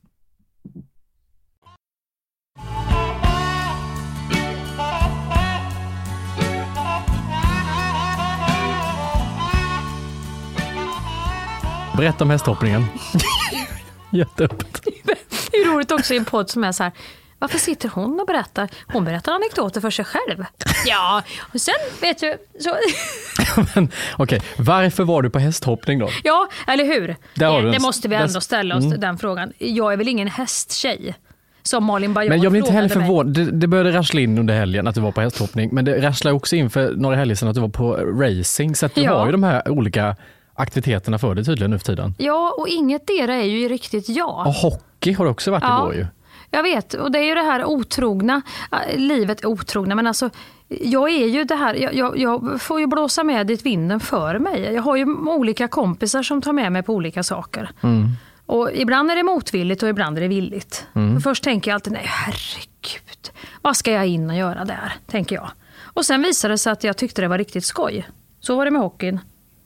Berätta 11.96 12.24
om 12.24 12.30
hästhoppningen. 12.30 12.84
Jätteöppet. 14.10 14.82
Det 15.50 15.56
är 15.56 15.74
roligt 15.74 15.92
också 15.92 16.14
i 16.14 16.16
en 16.16 16.24
podd 16.24 16.50
som 16.50 16.64
är 16.64 16.72
så 16.72 16.82
här, 16.82 16.92
varför 17.38 17.58
sitter 17.58 17.88
hon 17.88 18.20
och 18.20 18.26
berättar? 18.26 18.70
Hon 18.92 19.04
berättar 19.04 19.32
anekdoter 19.32 19.80
för 19.80 19.90
sig 19.90 20.04
själv. 20.04 20.44
Ja, 20.86 21.22
och 21.54 21.60
sen 21.60 21.74
vet 22.00 22.20
du... 22.20 22.38
Så... 22.60 22.70
Okej, 23.72 23.88
okay. 24.18 24.40
varför 24.56 25.04
var 25.04 25.22
du 25.22 25.30
på 25.30 25.38
hästhoppning 25.38 25.98
då? 25.98 26.08
Ja, 26.24 26.48
eller 26.66 26.84
hur? 26.84 27.16
Det, 27.34 27.70
det, 27.72 27.78
måste 27.78 28.08
vi 28.08 28.16
ändå 28.16 28.40
ställa 28.40 28.76
oss 28.76 28.84
mm. 28.84 29.00
den 29.00 29.18
frågan. 29.18 29.52
Jag 29.58 29.92
är 29.92 29.96
väl 29.96 30.08
ingen 30.08 30.28
hästtjej? 30.28 31.14
Som 31.62 31.84
Malin 31.84 32.14
Baryard 32.14 32.30
Men 32.30 32.42
jag 32.42 32.52
blir 32.52 32.60
inte 32.60 32.72
heller 32.72 32.88
förvånad. 32.88 33.34
Det, 33.34 33.50
det 33.50 33.66
började 33.66 33.92
rassla 33.92 34.20
in 34.20 34.38
under 34.38 34.54
helgen 34.54 34.86
att 34.86 34.94
du 34.94 35.00
var 35.00 35.12
på 35.12 35.20
hästhoppning. 35.20 35.68
Men 35.72 35.84
det 35.84 36.02
rasslade 36.02 36.36
också 36.36 36.56
in 36.56 36.70
för 36.70 36.92
några 36.96 37.16
helger 37.16 37.34
sedan 37.34 37.48
att 37.48 37.54
du 37.54 37.60
var 37.60 37.68
på 37.68 37.96
racing. 37.96 38.76
Så 38.76 38.86
att 38.86 38.94
du 38.94 39.00
ja. 39.02 39.18
har 39.18 39.26
ju 39.26 39.32
de 39.32 39.42
här 39.42 39.68
olika 39.68 40.16
aktiviteterna 40.54 41.18
för 41.18 41.34
dig 41.34 41.44
tydligen 41.44 41.70
nu 41.70 41.78
för 41.78 41.86
tiden. 41.86 42.14
Ja, 42.18 42.54
och 42.58 42.68
inget 42.68 43.06
dera 43.06 43.34
är 43.34 43.44
ju 43.44 43.68
riktigt 43.68 44.08
jag. 44.08 44.46
Och 44.46 44.54
hockey 44.54 45.12
har 45.12 45.24
du 45.24 45.30
också 45.30 45.50
varit 45.50 45.62
ja. 45.62 45.82
igår 45.82 45.94
ju. 45.94 46.06
Jag 46.54 46.62
vet, 46.62 46.94
och 46.94 47.12
det 47.12 47.18
är 47.18 47.25
ju 47.25 47.35
det 47.35 47.42
här 47.42 47.64
otrogna, 47.64 48.42
äh, 48.73 48.99
livet 48.99 49.44
otrogna, 49.44 49.94
men 49.94 50.06
alltså 50.06 50.30
jag 50.68 51.11
är 51.11 51.26
ju 51.26 51.44
det 51.44 51.54
här, 51.54 51.75
jag, 51.75 51.94
jag, 51.94 52.18
jag, 52.18 52.62
får 52.62 52.80
ju 52.80 52.87
blåsa 52.87 53.25
med 53.25 53.47
dit 53.47 53.66
vinden 53.66 54.00
för 54.00 54.38
mig. 54.38 54.62
Jag 54.62 54.82
har 54.82 54.97
ju 54.97 55.04
olika 55.14 55.68
kompisar 55.68 56.23
som 56.23 56.42
tar 56.42 56.52
med 56.52 56.73
mig 56.73 56.82
på 56.82 56.94
olika 56.94 57.23
saker. 57.23 57.71
Mm. 57.80 58.09
Och 58.47 58.71
ibland 58.73 59.11
är 59.11 59.16
det 59.16 59.23
motvilligt 59.23 59.82
och 59.82 59.88
ibland 59.88 60.16
är 60.18 60.23
det 60.23 60.28
villigt. 60.28 60.87
Mm. 60.94 61.14
För 61.14 61.21
först 61.21 61.44
tänker 61.44 61.71
jag 61.71 61.75
alltid, 61.75 61.92
nej 61.92 62.06
herregud, 62.06 63.30
vad 63.62 63.76
ska 63.76 63.92
jag 63.92 64.06
in 64.06 64.30
och 64.30 64.37
göra 64.37 64.64
där? 64.64 64.94
Tänker 65.06 65.37
jag. 65.37 65.50
Och 65.85 66.06
sen 66.06 66.23
visade 66.23 66.54
det 66.54 66.59
sig 66.59 66.73
att 66.73 66.85
jag 66.85 66.97
tyckte 66.97 67.23
det 67.23 67.28
var 67.28 67.38
riktigt 67.38 67.64
skoj. 67.64 68.09
Så 68.40 68.56
var 68.56 68.64
det 68.64 68.71
med 68.71 68.82
hockeyn, 68.82 69.21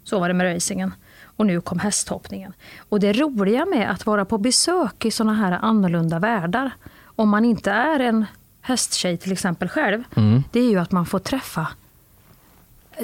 så 0.04 0.18
var 0.20 0.28
det 0.28 0.34
med 0.34 0.54
racingen. 0.54 0.94
Och 1.36 1.46
nu 1.46 1.60
kom 1.60 1.78
hästhoppningen. 1.78 2.52
Och 2.88 3.00
det 3.00 3.12
roliga 3.12 3.66
med 3.66 3.90
att 3.90 4.06
vara 4.06 4.24
på 4.24 4.38
besök 4.38 5.04
i 5.04 5.10
såna 5.10 5.34
här 5.34 5.52
annorlunda 5.52 6.18
världar, 6.18 6.70
om 7.04 7.28
man 7.28 7.44
inte 7.44 7.70
är 7.70 8.00
en 8.00 8.26
hästtjej 8.60 9.16
till 9.16 9.32
exempel 9.32 9.68
själv, 9.68 10.02
det 10.52 10.60
är 10.60 10.70
ju 10.70 10.78
att 10.78 10.92
man 10.92 11.06
får 11.06 11.18
träffa 11.18 11.66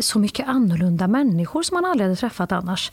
så 0.00 0.18
mycket 0.18 0.48
annorlunda 0.48 1.08
människor 1.08 1.62
som 1.62 1.74
man 1.74 1.84
aldrig 1.84 2.06
hade 2.06 2.16
träffat 2.16 2.52
annars. 2.52 2.90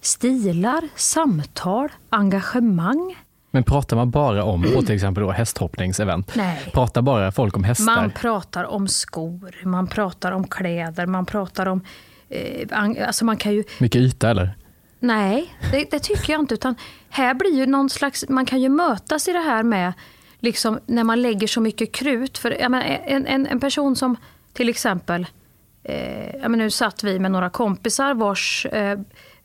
Stilar, 0.00 0.88
samtal, 0.96 1.88
engagemang. 2.10 3.16
Men 3.50 3.64
pratar 3.64 3.96
man 3.96 4.10
bara 4.10 4.44
om, 4.44 4.62
på 4.62 4.82
till 4.82 4.94
exempel 4.94 5.22
då 5.22 5.30
hästhoppningsevent, 5.30 6.34
Nej. 6.34 6.70
pratar 6.72 7.02
bara 7.02 7.32
folk 7.32 7.56
om 7.56 7.64
hästar? 7.64 7.84
Man 7.84 8.10
pratar 8.10 8.64
om 8.64 8.88
skor, 8.88 9.54
man 9.64 9.86
pratar 9.86 10.32
om 10.32 10.46
kläder, 10.46 11.06
man 11.06 11.26
pratar 11.26 11.66
om... 11.66 11.80
Eh, 12.28 13.06
alltså 13.06 13.24
man 13.24 13.36
kan 13.36 13.52
ju... 13.52 13.64
Mycket 13.78 14.00
yta 14.00 14.30
eller? 14.30 14.56
Nej, 15.02 15.54
det, 15.70 15.90
det 15.90 15.98
tycker 15.98 16.32
jag 16.32 16.40
inte. 16.40 16.54
Utan 16.54 16.74
här 17.08 17.34
blir 17.34 17.56
ju 17.56 17.66
någon 17.66 17.90
slags... 17.90 18.24
Man 18.28 18.46
kan 18.46 18.60
ju 18.60 18.68
mötas 18.68 19.28
i 19.28 19.32
det 19.32 19.38
här 19.38 19.62
med 19.62 19.92
liksom, 20.40 20.80
när 20.86 21.04
man 21.04 21.22
lägger 21.22 21.46
så 21.46 21.60
mycket 21.60 21.92
krut. 21.92 22.38
För 22.38 22.60
jag 22.60 22.70
menar, 22.70 22.84
en, 22.84 23.26
en, 23.26 23.46
en 23.46 23.60
person 23.60 23.96
som 23.96 24.16
till 24.52 24.68
exempel... 24.68 25.26
Eh, 25.84 26.36
jag 26.36 26.50
menar, 26.50 26.64
nu 26.64 26.70
satt 26.70 27.02
vi 27.02 27.18
med 27.18 27.30
några 27.30 27.50
kompisar 27.50 28.14
vars, 28.14 28.66
eh, 28.66 29.00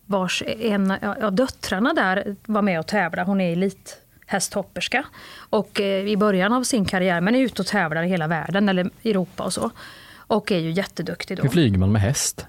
vars 0.05 0.43
en 0.45 0.91
av 1.01 1.33
döttrarna 1.33 1.93
där 1.93 2.35
var 2.45 2.61
med 2.61 2.79
och 2.79 2.87
tävlade. 2.87 3.27
Hon 3.27 3.41
är 3.41 3.51
elithästhopperska. 3.51 5.05
Och 5.49 5.81
eh, 5.81 6.07
i 6.07 6.17
början 6.17 6.53
av 6.53 6.63
sin 6.63 6.85
karriär, 6.85 7.21
men 7.21 7.35
är 7.35 7.39
ute 7.39 7.61
och 7.61 7.67
tävlar 7.67 8.03
i 8.03 8.07
hela 8.07 8.27
världen 8.27 8.69
eller 8.69 8.89
Europa 9.03 9.43
och 9.43 9.53
så. 9.53 9.71
Och 10.17 10.51
är 10.51 10.59
ju 10.59 10.71
jätteduktig 10.71 11.37
då. 11.37 11.43
Hur 11.43 11.49
flyger 11.49 11.77
man 11.77 11.91
med 11.91 12.01
häst? 12.01 12.45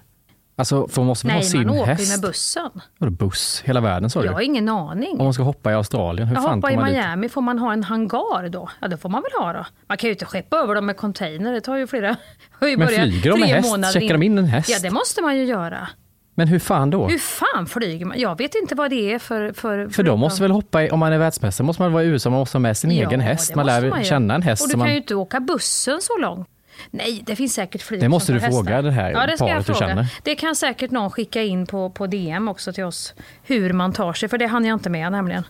Alltså, 0.59 0.87
för 0.87 1.01
man 1.01 1.07
måste 1.07 1.27
väl 1.27 1.33
ha 1.33 1.39
Nej, 1.39 1.49
sin 1.49 1.67
man 1.67 1.79
åker 1.79 1.95
ju 1.95 2.11
med 2.11 2.21
bussen. 2.21 2.69
Vadå 2.97 3.11
buss? 3.11 3.61
Hela 3.65 3.81
världen 3.81 4.09
sa 4.09 4.19
du? 4.19 4.25
Jag 4.25 4.33
har 4.33 4.41
ingen 4.41 4.69
aning. 4.69 5.11
Om 5.19 5.23
man 5.23 5.33
ska 5.33 5.43
hoppa 5.43 5.71
i 5.71 5.73
Australien, 5.73 6.27
hur 6.27 6.35
Jag 6.35 6.43
fan 6.43 6.55
hoppar 6.55 6.71
i 6.71 6.75
man 6.75 6.85
dit? 6.85 6.93
Miami, 6.93 7.29
får 7.29 7.41
man 7.41 7.59
ha 7.59 7.73
en 7.73 7.83
hangar 7.83 8.49
då? 8.49 8.69
Ja, 8.79 8.87
det 8.87 8.97
får 8.97 9.09
man 9.09 9.21
väl 9.21 9.45
ha 9.45 9.53
då. 9.53 9.65
Man 9.87 9.97
kan 9.97 10.07
ju 10.07 10.11
inte 10.11 10.25
skeppa 10.25 10.57
över 10.57 10.75
dem 10.75 10.85
med 10.85 10.97
container, 10.97 11.53
det 11.53 11.61
tar 11.61 11.75
ju 11.77 11.87
flera... 11.87 12.15
ju 12.61 12.77
Men 12.77 12.87
flyger 12.87 13.31
de 13.31 13.39
med 13.39 13.49
häst? 13.49 13.93
Checkar 13.93 14.13
de 14.13 14.23
in 14.23 14.37
en 14.37 14.45
häst? 14.45 14.69
Ja, 14.69 14.79
det 14.81 14.91
måste 14.91 15.21
man 15.21 15.37
ju 15.37 15.45
göra. 15.45 15.87
Men 16.35 16.47
hur 16.47 16.59
fan 16.59 16.89
då? 16.89 17.07
Hur 17.07 17.17
fan 17.17 17.65
flyger 17.65 18.05
man? 18.05 18.19
Jag 18.19 18.37
vet 18.37 18.55
inte 18.55 18.75
vad 18.75 18.89
det 18.89 19.13
är 19.13 19.19
för... 19.19 19.53
För, 19.53 19.89
För 19.89 20.03
de 20.03 20.19
måste 20.19 20.41
väl 20.41 20.51
hoppa 20.51 20.83
i, 20.83 20.89
om 20.89 20.99
man 20.99 21.13
är 21.13 21.17
världsmästare 21.17 21.65
måste 21.65 21.81
man 21.81 21.93
vara 21.93 22.03
i 22.03 22.07
USA, 22.07 22.29
man 22.29 22.39
måste 22.39 22.55
ha 22.57 22.59
med 22.59 22.77
sin 22.77 22.91
Ja, 22.91 23.07
egen 23.07 23.19
häst. 23.19 23.55
Man 23.55 23.65
lär 23.65 23.89
man 23.89 24.03
känna 24.03 24.35
en 24.35 24.41
häst. 24.41 24.61
Och 24.61 24.67
du 24.67 24.71
som 24.71 24.79
kan 24.79 24.85
man... 24.87 24.91
ju 24.91 24.97
inte 24.97 25.15
åka 25.15 25.39
bussen 25.39 26.01
så 26.01 26.17
långt. 26.17 26.47
Nej, 26.91 27.23
det 27.25 27.35
finns 27.35 27.53
säkert 27.53 27.81
flyg 27.81 28.01
Det 28.01 28.09
måste 28.09 28.33
du 28.33 28.39
fråga 28.39 28.81
det 28.81 28.91
här 28.91 29.11
ja, 29.11 29.25
det 29.25 29.37
ska 29.37 29.45
jag 29.45 29.53
paret 29.53 29.67
du 29.67 29.73
fråga. 29.73 29.87
känner. 29.87 30.07
Det 30.23 30.35
kan 30.35 30.55
säkert 30.55 30.91
någon 30.91 31.11
skicka 31.11 31.43
in 31.43 31.65
på, 31.65 31.89
på 31.89 32.07
DM 32.07 32.47
också 32.47 32.73
till 32.73 32.83
oss. 32.83 33.13
Hur 33.43 33.73
man 33.73 33.93
tar 33.93 34.13
sig, 34.13 34.29
för 34.29 34.37
det 34.37 34.47
hann 34.47 34.65
jag 34.65 34.75
inte 34.75 34.89
med 34.89 35.11
nämligen. 35.11 35.43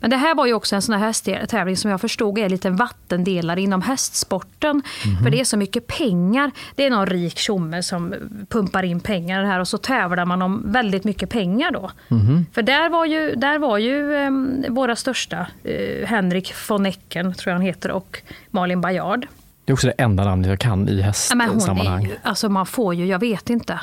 Men 0.00 0.10
det 0.10 0.16
här 0.16 0.34
var 0.34 0.46
ju 0.46 0.54
också 0.54 0.76
en 0.76 0.82
sån 0.82 0.94
här 0.94 1.06
hästtävling 1.06 1.76
som 1.76 1.90
jag 1.90 2.00
förstod 2.00 2.38
är 2.38 2.48
lite 2.48 2.68
en 2.68 2.76
vattendelare 2.76 3.60
inom 3.60 3.82
hästsporten. 3.82 4.82
Mhm. 5.06 5.22
För 5.22 5.30
det 5.30 5.40
är 5.40 5.44
så 5.44 5.56
mycket 5.56 5.86
pengar. 5.86 6.50
Det 6.74 6.86
är 6.86 6.90
någon 6.90 7.06
rik 7.06 7.38
tjomme 7.38 7.82
som 7.82 8.14
pumpar 8.48 8.82
in 8.82 9.00
pengar 9.00 9.44
här 9.44 9.60
och 9.60 9.68
så 9.68 9.78
tävlar 9.78 10.24
man 10.24 10.42
om 10.42 10.72
väldigt 10.72 11.04
mycket 11.04 11.30
pengar 11.30 11.70
då. 11.70 11.90
Mhm. 12.08 12.46
För 12.52 12.62
där 12.62 12.88
var 12.88 13.04
ju, 13.04 13.34
där 13.34 13.58
var 13.58 13.78
ju 13.78 14.16
em, 14.16 14.64
våra 14.68 14.96
största, 14.96 15.46
eh, 15.64 16.06
Henrik 16.06 16.54
von 16.68 16.86
Ecken 16.86 17.34
tror 17.34 17.50
jag 17.50 17.54
han 17.54 17.66
heter 17.66 17.90
och 17.90 18.22
Malin 18.50 18.80
Bajard. 18.80 19.26
Det 19.64 19.72
är 19.72 19.74
också 19.74 19.86
det 19.86 19.92
enda 19.92 20.24
namnet 20.24 20.48
jag 20.48 20.58
kan 20.58 20.88
i 20.88 21.00
hästsammanhang. 21.00 22.12
alltså 22.22 22.48
man 22.48 22.66
får 22.66 22.94
ju, 22.94 23.06
jag 23.06 23.18
vet 23.18 23.50
inte. 23.50 23.80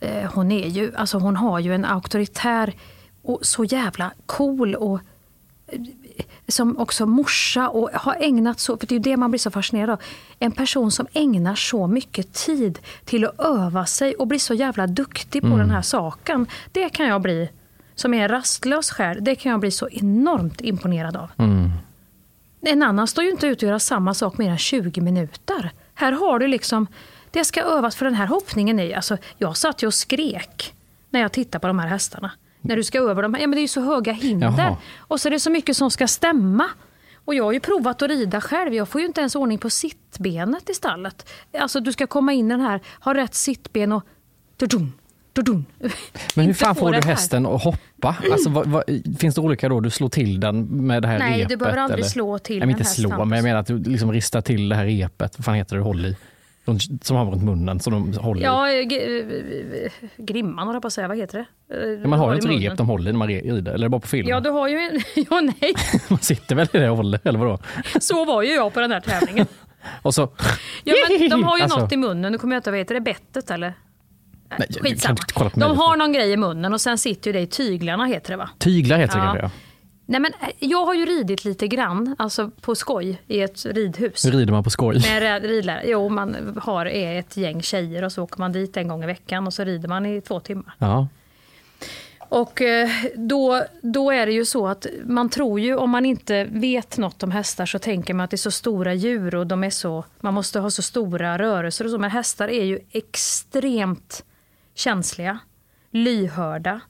Eh, 0.00 0.30
Hon 0.34 0.52
är 0.52 0.68
ju, 0.68 0.92
alltså 0.96 1.18
hon 1.18 1.36
har 1.36 1.58
ju 1.58 1.74
en 1.74 1.84
auktoritär 1.84 2.72
och 3.22 3.38
så 3.42 3.64
jävla 3.64 4.10
cool 4.26 4.74
och 4.74 5.00
eh, 5.66 5.80
som 6.48 6.78
också 6.78 7.06
morsa 7.06 7.68
och 7.68 7.90
har 7.94 8.16
ägnat 8.20 8.60
så, 8.60 8.76
för 8.76 8.86
det 8.86 8.92
är 8.92 8.96
ju 8.96 9.02
det 9.02 9.16
man 9.16 9.30
blir 9.30 9.38
så 9.38 9.50
fascinerad 9.50 9.90
av. 9.90 9.98
En 10.38 10.52
person 10.52 10.90
som 10.90 11.06
ägnar 11.12 11.54
så 11.54 11.86
mycket 11.86 12.32
tid 12.32 12.78
till 13.04 13.24
att 13.24 13.40
öva 13.40 13.86
sig 13.86 14.14
och 14.14 14.26
blir 14.26 14.38
så 14.38 14.54
jävla 14.54 14.86
duktig 14.86 15.42
på 15.42 15.48
den 15.56 15.70
här 15.70 15.82
saken. 15.82 16.46
Det 16.72 16.88
kan 16.88 17.06
jag 17.06 17.22
bli, 17.22 17.48
som 17.94 18.14
är 18.14 18.22
en 18.22 18.28
rastlös 18.28 18.90
själ, 18.90 19.18
det 19.24 19.34
kan 19.34 19.50
jag 19.50 19.60
bli 19.60 19.70
så 19.70 19.88
enormt 19.88 20.60
imponerad 20.60 21.16
av. 21.16 21.30
En 22.64 22.82
annan 22.82 23.06
står 23.06 23.24
ju 23.24 23.30
inte 23.30 23.46
ut 23.46 23.58
att 23.58 23.62
göra 23.62 23.78
samma 23.78 24.14
sak 24.14 24.38
mer 24.38 24.50
än 24.50 24.58
20 24.58 25.00
minuter. 25.00 25.72
Här 25.94 26.12
har 26.12 26.38
du 26.38 26.48
liksom, 26.48 26.86
det 27.30 27.44
ska 27.44 27.62
övas 27.62 27.96
för 27.96 28.04
den 28.04 28.14
här 28.14 28.26
hoppningen 28.26 28.78
ju, 28.78 28.92
alltså 28.92 29.16
jag 29.38 29.56
satt 29.56 29.82
ju 29.82 29.86
och 29.86 29.94
skrek 29.94 30.74
när 31.10 31.20
jag 31.20 31.32
tittade 31.32 31.60
på 31.60 31.66
de 31.66 31.78
här 31.78 31.88
hästarna. 31.88 32.30
När 32.60 32.76
du 32.76 32.84
ska 32.84 32.98
över 32.98 33.22
dem, 33.22 33.36
ja 33.40 33.46
men 33.46 33.50
det 33.50 33.58
är 33.58 33.62
ju 33.62 33.68
så 33.68 33.80
höga 33.80 34.12
hinder. 34.12 34.54
Jaha. 34.58 34.76
Och 34.98 35.20
så 35.20 35.28
är 35.28 35.30
det 35.30 35.40
så 35.40 35.50
mycket 35.50 35.76
som 35.76 35.90
ska 35.90 36.06
stämma. 36.06 36.68
Och 37.24 37.34
jag 37.34 37.44
har 37.44 37.52
ju 37.52 37.60
provat 37.60 38.02
att 38.02 38.08
rida 38.08 38.40
själv, 38.40 38.74
jag 38.74 38.88
får 38.88 39.00
ju 39.00 39.06
inte 39.06 39.20
ens 39.20 39.34
ordning 39.34 39.58
på 39.58 39.70
sittbenet 39.70 40.70
i 40.70 40.74
stallet. 40.74 41.28
Alltså 41.58 41.80
du 41.80 41.92
ska 41.92 42.06
komma 42.06 42.32
in 42.32 42.46
i 42.46 42.48
den 42.48 42.60
här, 42.60 42.80
ha 43.00 43.14
rätt 43.14 43.34
sittben 43.34 43.92
och... 43.92 44.02
dudum. 45.32 45.64
Men 46.34 46.46
hur 46.46 46.54
fan 46.54 46.74
få 46.74 46.80
får 46.80 46.92
du 46.92 47.00
hästen 47.08 47.46
att 47.46 47.62
hoppa? 47.62 48.16
Alltså, 48.32 48.50
vad, 48.50 48.66
vad, 48.66 48.84
finns 49.18 49.34
det 49.34 49.40
olika 49.40 49.68
då? 49.68 49.80
Du 49.80 49.90
slår 49.90 50.08
till 50.08 50.40
den 50.40 50.86
med 50.86 51.02
det 51.02 51.08
här 51.08 51.18
Nej, 51.18 51.34
repet? 51.34 51.48
du 51.48 51.56
behöver 51.56 51.78
aldrig 51.78 52.00
eller? 52.00 52.08
slå 52.08 52.38
till 52.38 52.58
Nej, 52.58 52.66
men 52.66 52.74
en 52.74 52.78
inte 52.80 52.90
slå, 52.90 53.24
men 53.24 53.36
jag 53.36 53.42
menar 53.42 53.60
att 53.60 53.66
du 53.66 53.78
liksom 53.78 54.12
ristar 54.12 54.40
till 54.40 54.68
det 54.68 54.76
här 54.76 54.84
repet. 54.86 55.38
Vad 55.38 55.44
fan 55.44 55.54
heter 55.54 55.76
det 55.76 55.80
du 55.80 55.84
håller 55.84 56.08
i? 56.08 56.16
De, 56.64 56.80
som 56.80 57.16
har 57.16 57.24
runt 57.24 57.42
munnen, 57.42 57.80
som 57.80 57.92
de 57.92 58.18
håller 58.18 58.40
i. 58.40 58.44
Ja, 58.44 58.70
eh, 58.70 59.90
grimman 60.16 60.66
håller 60.66 60.76
jag 60.76 60.82
på 60.82 60.86
att 60.86 60.92
säga, 60.92 61.08
vad 61.08 61.16
heter 61.16 61.38
det? 61.38 61.46
Ja, 62.02 62.08
man 62.08 62.18
har 62.18 62.32
ju 62.32 62.38
ett 62.38 62.44
rep 62.44 62.76
de 62.76 62.88
håller 62.88 63.10
i 63.10 63.12
när 63.12 63.18
man 63.18 63.28
rider, 63.28 63.50
eller 63.50 63.72
är 63.72 63.78
det 63.78 63.88
bara 63.88 64.00
på 64.00 64.08
film? 64.08 64.28
Ja, 64.28 64.40
du 64.40 64.50
har 64.50 64.68
ju 64.68 64.76
en... 64.76 65.00
Ja, 65.30 65.40
nej. 65.40 65.74
Man 66.08 66.18
sitter 66.18 66.54
väl 66.54 66.68
i 66.72 66.78
det 66.78 66.90
och 66.90 66.96
håller, 66.96 67.20
eller 67.24 67.38
vadå? 67.38 67.58
Så 68.00 68.24
var 68.24 68.42
ju 68.42 68.54
jag 68.54 68.74
på 68.74 68.80
den 68.80 68.92
här 68.92 69.00
tävlingen. 69.00 69.46
Och 70.02 70.14
så... 70.14 70.28
Ja, 70.84 70.94
men 71.08 71.28
de 71.28 71.44
har 71.44 71.56
ju 71.56 71.62
Alltså. 71.62 71.78
något 71.78 71.92
i 71.92 71.96
munnen. 71.96 72.32
Nu 72.32 72.38
kommer 72.38 72.54
jag 72.54 72.58
inte 72.58 72.70
ihåg, 72.70 72.72
vad 72.72 72.78
heter 72.78 72.94
det? 72.94 73.00
Bettet 73.00 73.50
eller? 73.50 73.74
Nej, 74.58 74.68
Skitsamma. 74.80 75.16
De 75.54 75.78
har 75.78 75.96
någon 75.96 76.12
grej 76.12 76.32
i 76.32 76.36
munnen 76.36 76.72
och 76.72 76.80
sen 76.80 76.98
sitter 76.98 77.28
ju 77.30 77.32
det 77.32 77.40
i 77.40 77.46
tyglarna 77.46 78.04
heter 78.06 78.30
det 78.30 78.36
va? 78.36 78.50
Tyglar 78.58 78.98
heter 78.98 79.18
det 79.18 79.24
Ja. 79.24 79.32
kanske, 79.32 79.46
ja. 79.46 79.50
Nej 80.06 80.20
men 80.20 80.32
eh, 80.40 80.48
jag 80.58 80.86
har 80.86 80.94
ju 80.94 81.06
ridit 81.06 81.44
lite 81.44 81.68
grann, 81.68 82.16
alltså 82.18 82.50
på 82.60 82.74
skoj, 82.74 83.22
i 83.26 83.40
ett 83.40 83.66
ridhus. 83.66 84.24
Hur 84.26 84.32
rider 84.32 84.52
man 84.52 84.64
på 84.64 84.70
skoj? 84.70 85.02
Med 85.20 85.42
ridlärare. 85.42 85.82
Jo, 85.86 86.08
man 86.08 86.58
har 86.62 86.86
är 86.86 87.18
ett 87.18 87.36
gäng 87.36 87.62
tjejer 87.62 88.04
och 88.04 88.12
så 88.12 88.22
åker 88.22 88.38
man 88.38 88.52
dit 88.52 88.76
en 88.76 88.88
gång 88.88 89.02
i 89.02 89.06
veckan 89.06 89.46
och 89.46 89.54
så 89.54 89.64
rider 89.64 89.88
man 89.88 90.06
i 90.06 90.20
två 90.20 90.40
timmar. 90.40 90.74
Ja. 90.78 91.08
Och 92.18 92.62
eh, 92.62 92.88
då, 93.14 93.64
då 93.82 94.10
är 94.10 94.26
det 94.26 94.32
ju 94.32 94.44
så 94.44 94.66
att 94.68 94.86
man 95.04 95.28
tror 95.28 95.60
ju, 95.60 95.76
om 95.76 95.90
man 95.90 96.06
inte 96.06 96.44
vet 96.44 96.98
något 96.98 97.22
om 97.22 97.30
hästar 97.30 97.66
så 97.66 97.78
tänker 97.78 98.14
man 98.14 98.24
att 98.24 98.30
det 98.30 98.34
är 98.34 98.38
så 98.38 98.50
stora 98.50 98.94
djur 98.94 99.34
och 99.34 99.46
de 99.46 99.64
är 99.64 99.70
så, 99.70 100.04
man 100.20 100.34
måste 100.34 100.60
ha 100.60 100.70
så 100.70 100.82
stora 100.82 101.38
rörelser 101.38 101.84
och 101.84 101.90
så. 101.90 101.98
Men 101.98 102.10
hästar 102.10 102.48
är 102.48 102.64
ju 102.64 102.78
extremt 102.90 104.24
känsliga, 104.74 105.38
lyhörda. 105.90 106.80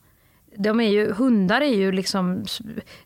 De 0.57 0.79
är 0.79 0.89
ju, 0.89 1.13
hundar 1.13 1.61
är 1.61 1.75
ju 1.75 1.91
liksom, 1.91 2.45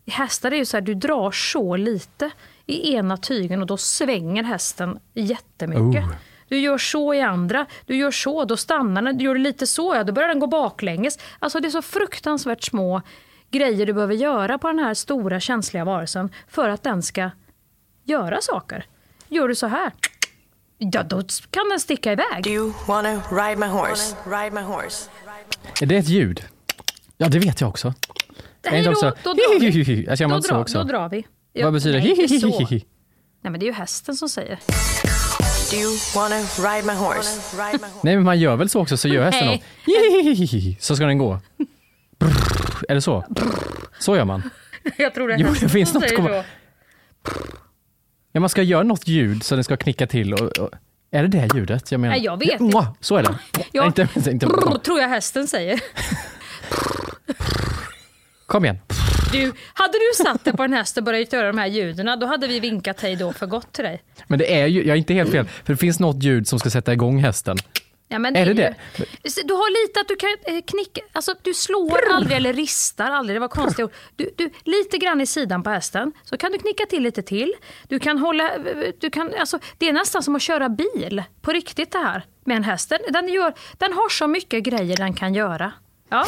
hästar 0.07 0.51
är 0.51 0.55
ju 0.55 0.65
så 0.65 0.77
här, 0.77 0.81
du 0.81 0.93
drar 0.93 1.31
så 1.31 1.75
lite 1.75 2.31
i 2.65 2.93
ena 2.93 3.17
tygen 3.17 3.62
och 3.62 3.67
då 3.67 3.77
svänger 3.77 4.43
hästen 4.43 5.00
jättemycket. 5.13 6.03
Oh. 6.03 6.15
Du 6.48 6.60
gör 6.60 6.77
så 6.77 7.13
i 7.13 7.22
andra, 7.22 7.65
du 7.86 7.96
gör 7.96 8.12
så, 8.12 8.46
då 8.46 8.57
stannar 8.57 9.01
den. 9.01 9.17
Du 9.17 9.25
gör 9.25 9.36
lite 9.36 9.67
så, 9.67 9.96
ja, 9.96 10.03
då 10.03 10.13
börjar 10.13 10.29
den 10.29 10.39
gå 10.39 10.48
baklänges. 10.48 11.19
Alltså 11.39 11.60
det 11.60 11.67
är 11.67 11.69
så 11.69 11.81
fruktansvärt 11.81 12.63
små 12.63 13.01
grejer 13.51 13.86
du 13.86 13.93
behöver 13.93 14.15
göra 14.15 14.57
på 14.57 14.67
den 14.67 14.79
här 14.79 14.93
stora 14.93 15.39
känsliga 15.39 15.86
varelsen 15.86 16.29
för 16.48 16.69
att 16.69 16.84
den 16.84 17.03
ska 17.03 17.29
göra 18.03 18.41
saker. 18.41 18.86
Gör 19.27 19.48
du 19.48 19.55
så 19.55 19.67
här, 19.67 19.91
ja 20.77 21.03
då 21.03 21.22
kan 21.51 21.69
den 21.69 21.79
sticka 21.79 22.12
iväg. 22.12 22.43
Do 22.43 22.50
you 22.50 22.74
wanna 22.88 23.22
ride 23.31 23.55
my 23.55 23.65
horse? 23.67 24.15
Ride 24.25 24.51
my 24.51 24.62
horse. 24.62 25.10
Är 25.81 25.86
det 25.86 25.98
ett 25.98 26.07
ljud? 26.07 26.43
Ja, 27.17 27.27
det 27.27 27.39
vet 27.39 27.62
jag 27.62 27.69
också. 27.69 27.93
Nej, 28.65 28.74
Är 28.74 28.77
det 28.77 28.84
då, 28.84 28.91
också- 28.91 29.13
då 29.24 29.34
drar 29.34 29.60
vi. 29.60 30.05
Jag 30.07 30.17
känner 30.17 30.29
man 30.29 30.36
Då, 30.36 30.38
inte 30.38 30.48
så 30.48 30.53
drar, 30.53 30.62
också. 30.62 30.77
då 30.77 30.84
drar 30.84 31.10
vi. 31.10 31.25
Ja, 31.53 31.65
Vad 31.65 31.74
betyder 31.74 32.00
nej, 32.00 32.15
så. 32.39 32.48
hihihihi? 32.48 32.86
Nej 33.41 33.51
men 33.51 33.60
det 33.60 33.65
är 33.65 33.67
ju 33.67 33.74
hästen 33.74 34.15
som 34.15 34.29
säger. 34.29 34.60
Do 35.72 35.77
you 35.77 35.98
wanna 36.15 36.36
ride 36.39 36.88
my 36.88 36.93
horse? 36.93 37.57
Ride 37.57 37.72
my 37.74 37.88
horse. 37.88 38.00
Nej, 38.03 38.15
men 38.15 38.24
man 38.25 38.39
gör 38.39 38.55
väl 38.55 38.69
så 38.69 38.81
också, 38.81 38.98
så 38.98 39.07
gör 39.07 39.24
hästen 39.31 39.48
något. 39.48 39.62
Så 40.84 40.96
ska 40.96 41.05
den 41.05 41.17
gå. 41.17 41.39
Brrr, 42.19 42.86
Är 42.89 42.96
det 42.96 43.01
så? 43.01 43.25
Så 44.00 44.15
gör 44.15 44.25
man. 44.25 44.50
Jag 44.98 45.13
tror 45.13 45.27
det 45.27 45.34
är 45.34 45.38
Jo, 45.38 45.43
det 45.46 45.50
hästen 45.51 45.69
finns 45.69 45.89
som 45.91 46.01
något 46.01 46.10
säger 46.10 46.43
så. 46.43 46.43
Ja, 48.38 48.41
man 48.41 48.50
ska 48.50 48.62
göra 48.62 48.84
något 48.84 49.08
ljud 49.08 49.44
så 49.44 49.56
den 49.56 49.63
ska 49.63 49.77
knicka 49.77 50.08
till. 50.08 50.34
Och, 50.34 50.58
och, 50.58 50.70
är 51.12 51.24
det 51.24 51.27
det 51.27 51.56
ljudet? 51.56 51.91
Jag 51.91 52.00
menar, 52.00 52.15
Nej, 52.15 52.24
jag 52.24 52.39
vet 52.39 52.62
inte. 52.62 52.88
Så 53.00 53.15
är 53.15 53.24
det. 53.24 53.36
Ja. 53.72 53.82
Nej, 53.98 54.08
inte, 54.15 54.32
inte, 54.32 54.46
Brr, 54.46 54.77
tror 54.77 55.00
jag 55.00 55.10
hästen 55.10 55.48
säger. 55.48 55.79
Kom 58.46 58.65
igen. 58.65 58.79
Du, 59.32 59.53
hade 59.74 59.94
du 59.94 60.24
satt 60.24 60.44
dig 60.44 60.53
på 60.53 60.63
en 60.63 60.74
häst 60.74 60.98
och 60.98 61.03
börjat 61.03 61.34
göra 61.34 61.48
de 61.48 61.58
här 61.58 61.67
ljuden, 61.67 62.20
då 62.20 62.27
hade 62.27 62.48
vi 62.48 62.60
vinkat 62.60 63.01
hej 63.01 63.15
då 63.15 63.34
för 63.34 63.46
gott 63.46 63.72
till 63.72 63.84
dig. 63.84 64.03
Men 64.27 64.39
det 64.39 64.62
är 64.62 64.67
ju, 64.67 64.79
jag 64.79 64.94
är 64.94 64.98
inte 64.98 65.13
helt 65.13 65.32
fel, 65.32 65.46
för 65.46 65.74
det 65.74 65.77
finns 65.77 66.00
något 66.00 66.24
ljud 66.24 66.48
som 66.48 66.60
ska 66.60 66.70
sätta 66.70 66.94
igång 66.94 67.20
hästen. 67.20 67.58
Ja, 68.09 68.19
men 68.19 68.35
Är 68.35 68.45
det 68.45 68.53
det? 68.53 68.75
Du 69.43 69.53
har 69.53 69.87
lite 69.87 69.99
att 69.99 70.07
du 70.07 70.15
kan 70.15 70.29
eh, 70.55 70.61
knicka, 70.67 71.01
alltså 71.11 71.35
du 71.41 71.53
slår 71.53 72.11
aldrig 72.11 72.37
eller 72.37 72.53
ristar 72.53 73.11
aldrig, 73.11 73.35
det 73.35 73.39
var 73.39 73.47
konstigt 73.47 73.85
ord. 73.85 73.91
du, 74.15 74.29
du, 74.35 74.49
Lite 74.63 74.97
grann 74.97 75.21
i 75.21 75.25
sidan 75.25 75.63
på 75.63 75.69
hästen, 75.69 76.11
så 76.23 76.37
kan 76.37 76.51
du 76.51 76.57
knicka 76.57 76.85
till 76.85 77.03
lite 77.03 77.21
till. 77.21 77.53
Du 77.87 77.99
kan 77.99 78.17
hålla, 78.17 78.51
du 78.99 79.09
kan, 79.09 79.33
alltså, 79.39 79.59
det 79.77 79.89
är 79.89 79.93
nästan 79.93 80.23
som 80.23 80.35
att 80.35 80.41
köra 80.41 80.69
bil, 80.69 81.23
på 81.41 81.51
riktigt 81.51 81.91
det 81.91 81.97
här 81.99 82.25
med 82.45 82.57
en 82.57 82.63
häst. 82.63 82.93
Den, 83.09 83.29
gör, 83.29 83.53
den 83.77 83.93
har 83.93 84.09
så 84.09 84.27
mycket 84.27 84.63
grejer 84.63 84.97
den 84.97 85.13
kan 85.13 85.33
göra. 85.33 85.71
Ja. 86.09 86.25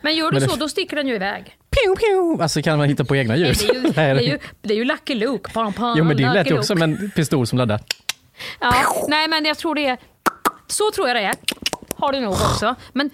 Men 0.00 0.16
gör 0.16 0.30
du 0.30 0.40
så, 0.40 0.56
då 0.56 0.68
sticker 0.68 0.96
den 0.96 1.08
ju 1.08 1.14
iväg. 1.14 1.56
Pew, 1.70 2.00
pew. 2.00 2.42
Alltså 2.42 2.62
kan 2.62 2.78
man 2.78 2.88
hitta 2.88 3.04
på 3.04 3.16
egna 3.16 3.36
ljud? 3.36 3.56
Det 3.60 3.68
är 3.68 3.74
ju, 3.74 3.90
det 3.90 4.00
är 4.00 4.20
ju, 4.20 4.38
det 4.62 4.74
är 4.74 4.76
ju 4.76 4.84
Lucky 4.84 5.14
Luke. 5.14 5.52
Pam, 5.52 5.72
pam, 5.72 5.98
Jo 5.98 6.04
men 6.04 6.16
det 6.16 6.32
lät 6.32 6.50
ju 6.50 6.54
också 6.54 6.66
som 6.66 6.82
en 6.82 7.10
pistol 7.10 7.46
som 7.46 7.58
laddar. 7.58 7.80
Ja, 8.60 9.06
nej 9.08 9.28
men 9.28 9.44
jag 9.44 9.58
tror 9.58 9.74
det 9.74 9.86
är... 9.86 9.98
Så 10.70 10.90
tror 10.90 11.08
jag 11.08 11.16
det 11.16 11.22
är. 11.22 11.34
Har 11.96 12.12
du 12.12 12.20
nog 12.20 12.32
också. 12.32 12.74
Men... 12.92 13.10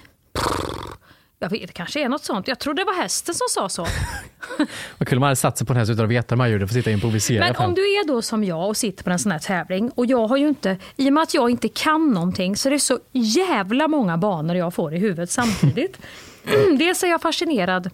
Jag 1.39 1.51
vet, 1.51 1.67
det 1.67 1.73
kanske 1.73 2.05
är 2.05 2.09
något 2.09 2.25
sånt. 2.25 2.49
Jag 2.49 2.59
tror 2.59 2.75
det 2.75 2.85
var 2.85 2.95
hästen 2.95 3.35
som 3.35 3.47
sa 3.51 3.69
så. 3.69 3.83
Vad 4.99 5.09
kul 5.09 5.19
om 5.19 5.21
man 5.21 5.27
hade 5.27 5.37
satt 5.37 5.59
sig 5.59 5.67
på 5.67 5.73
den 5.73 5.87
här 5.87 5.93
utan 5.93 6.05
att 6.05 6.11
veta 6.11 6.29
de 6.29 6.41
här 6.41 6.49
ljuden, 6.49 6.69
för 6.69 6.75
sitta 6.75 6.91
och 6.91 6.95
improvisera 6.95 7.45
Men 7.45 7.57
om 7.57 7.75
du 7.75 7.81
är 7.81 8.07
då 8.07 8.23
som 8.23 8.45
jag 8.45 8.69
och 8.69 8.77
sitter 8.77 9.05
på 9.05 9.11
en 9.11 9.19
sån 9.19 9.33
här 9.33 9.39
tävling 9.39 9.91
och 9.91 10.07
jag 10.07 10.27
har 10.27 10.37
ju 10.37 10.49
inte, 10.49 10.79
i 10.97 11.09
och 11.09 11.13
med 11.13 11.23
att 11.23 11.35
jag 11.35 11.51
inte 11.51 11.69
kan 11.69 12.11
någonting 12.11 12.57
så 12.57 12.69
är 12.69 12.71
det 12.71 12.81
så 12.81 12.99
jävla 13.13 13.89
många 13.89 14.17
banor 14.17 14.57
jag 14.57 14.75
får 14.75 14.95
i 14.95 14.99
huvudet 14.99 15.31
samtidigt. 15.31 15.99
Dels 16.79 17.03
är 17.03 17.09
jag 17.09 17.23
fascinerad 17.23 17.91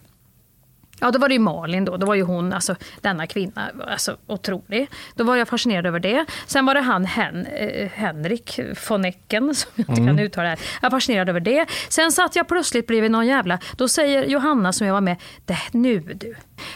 Ja, 1.00 1.10
då 1.10 1.18
var 1.18 1.28
det 1.28 1.34
ju 1.34 1.40
Malin 1.40 1.84
då. 1.84 1.96
Då 1.96 2.06
var 2.06 2.14
ju 2.14 2.22
hon, 2.22 2.52
alltså 2.52 2.76
denna 3.00 3.26
kvinna, 3.26 3.70
alltså 3.86 4.16
otrolig. 4.26 4.88
Då 5.14 5.24
var 5.24 5.36
jag 5.36 5.48
fascinerad 5.48 5.86
över 5.86 6.00
det. 6.00 6.26
Sen 6.46 6.66
var 6.66 6.74
det 6.74 6.80
han 6.80 7.04
Hen, 7.04 7.46
eh, 7.46 7.88
Henrik 7.90 8.60
von 8.88 9.04
Ecken, 9.04 9.54
som 9.54 9.70
jag 9.74 9.88
inte 9.88 10.06
kan 10.06 10.18
uttala 10.18 10.42
det 10.42 10.48
här. 10.48 10.58
Jag 10.82 10.90
var 10.90 10.96
fascinerad 10.96 11.28
över 11.28 11.40
det. 11.40 11.66
Sen 11.88 12.12
satt 12.12 12.36
jag 12.36 12.48
plötsligt 12.48 12.86
bredvid 12.86 13.10
någon 13.10 13.26
jävla, 13.26 13.58
då 13.76 13.88
säger 13.88 14.24
Johanna 14.24 14.72
som 14.72 14.86
jag 14.86 14.94
var 14.94 15.00
med, 15.00 15.16
det, 15.44 15.58
nu 15.72 16.00
du. 16.00 16.34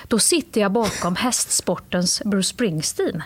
Då 0.09 0.19
sitter 0.19 0.61
jag 0.61 0.73
bakom 0.73 1.17
hästsportens 1.17 2.23
Bruce 2.25 2.49
Springsteen. 2.49 3.23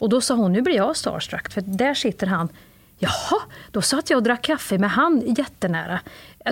Och 0.00 0.08
då 0.08 0.20
sa 0.20 0.34
hon, 0.34 0.52
nu 0.52 0.62
blir 0.62 0.76
jag 0.76 0.96
starstruck, 0.96 1.52
för 1.52 1.60
där 1.60 1.94
sitter 1.94 2.26
han. 2.26 2.48
Jaha, 2.98 3.40
då 3.70 3.82
satt 3.82 4.10
jag 4.10 4.16
och 4.16 4.22
drack 4.22 4.42
kaffe 4.42 4.78
med 4.78 4.90
han 4.90 5.34
jättenära. 5.38 6.00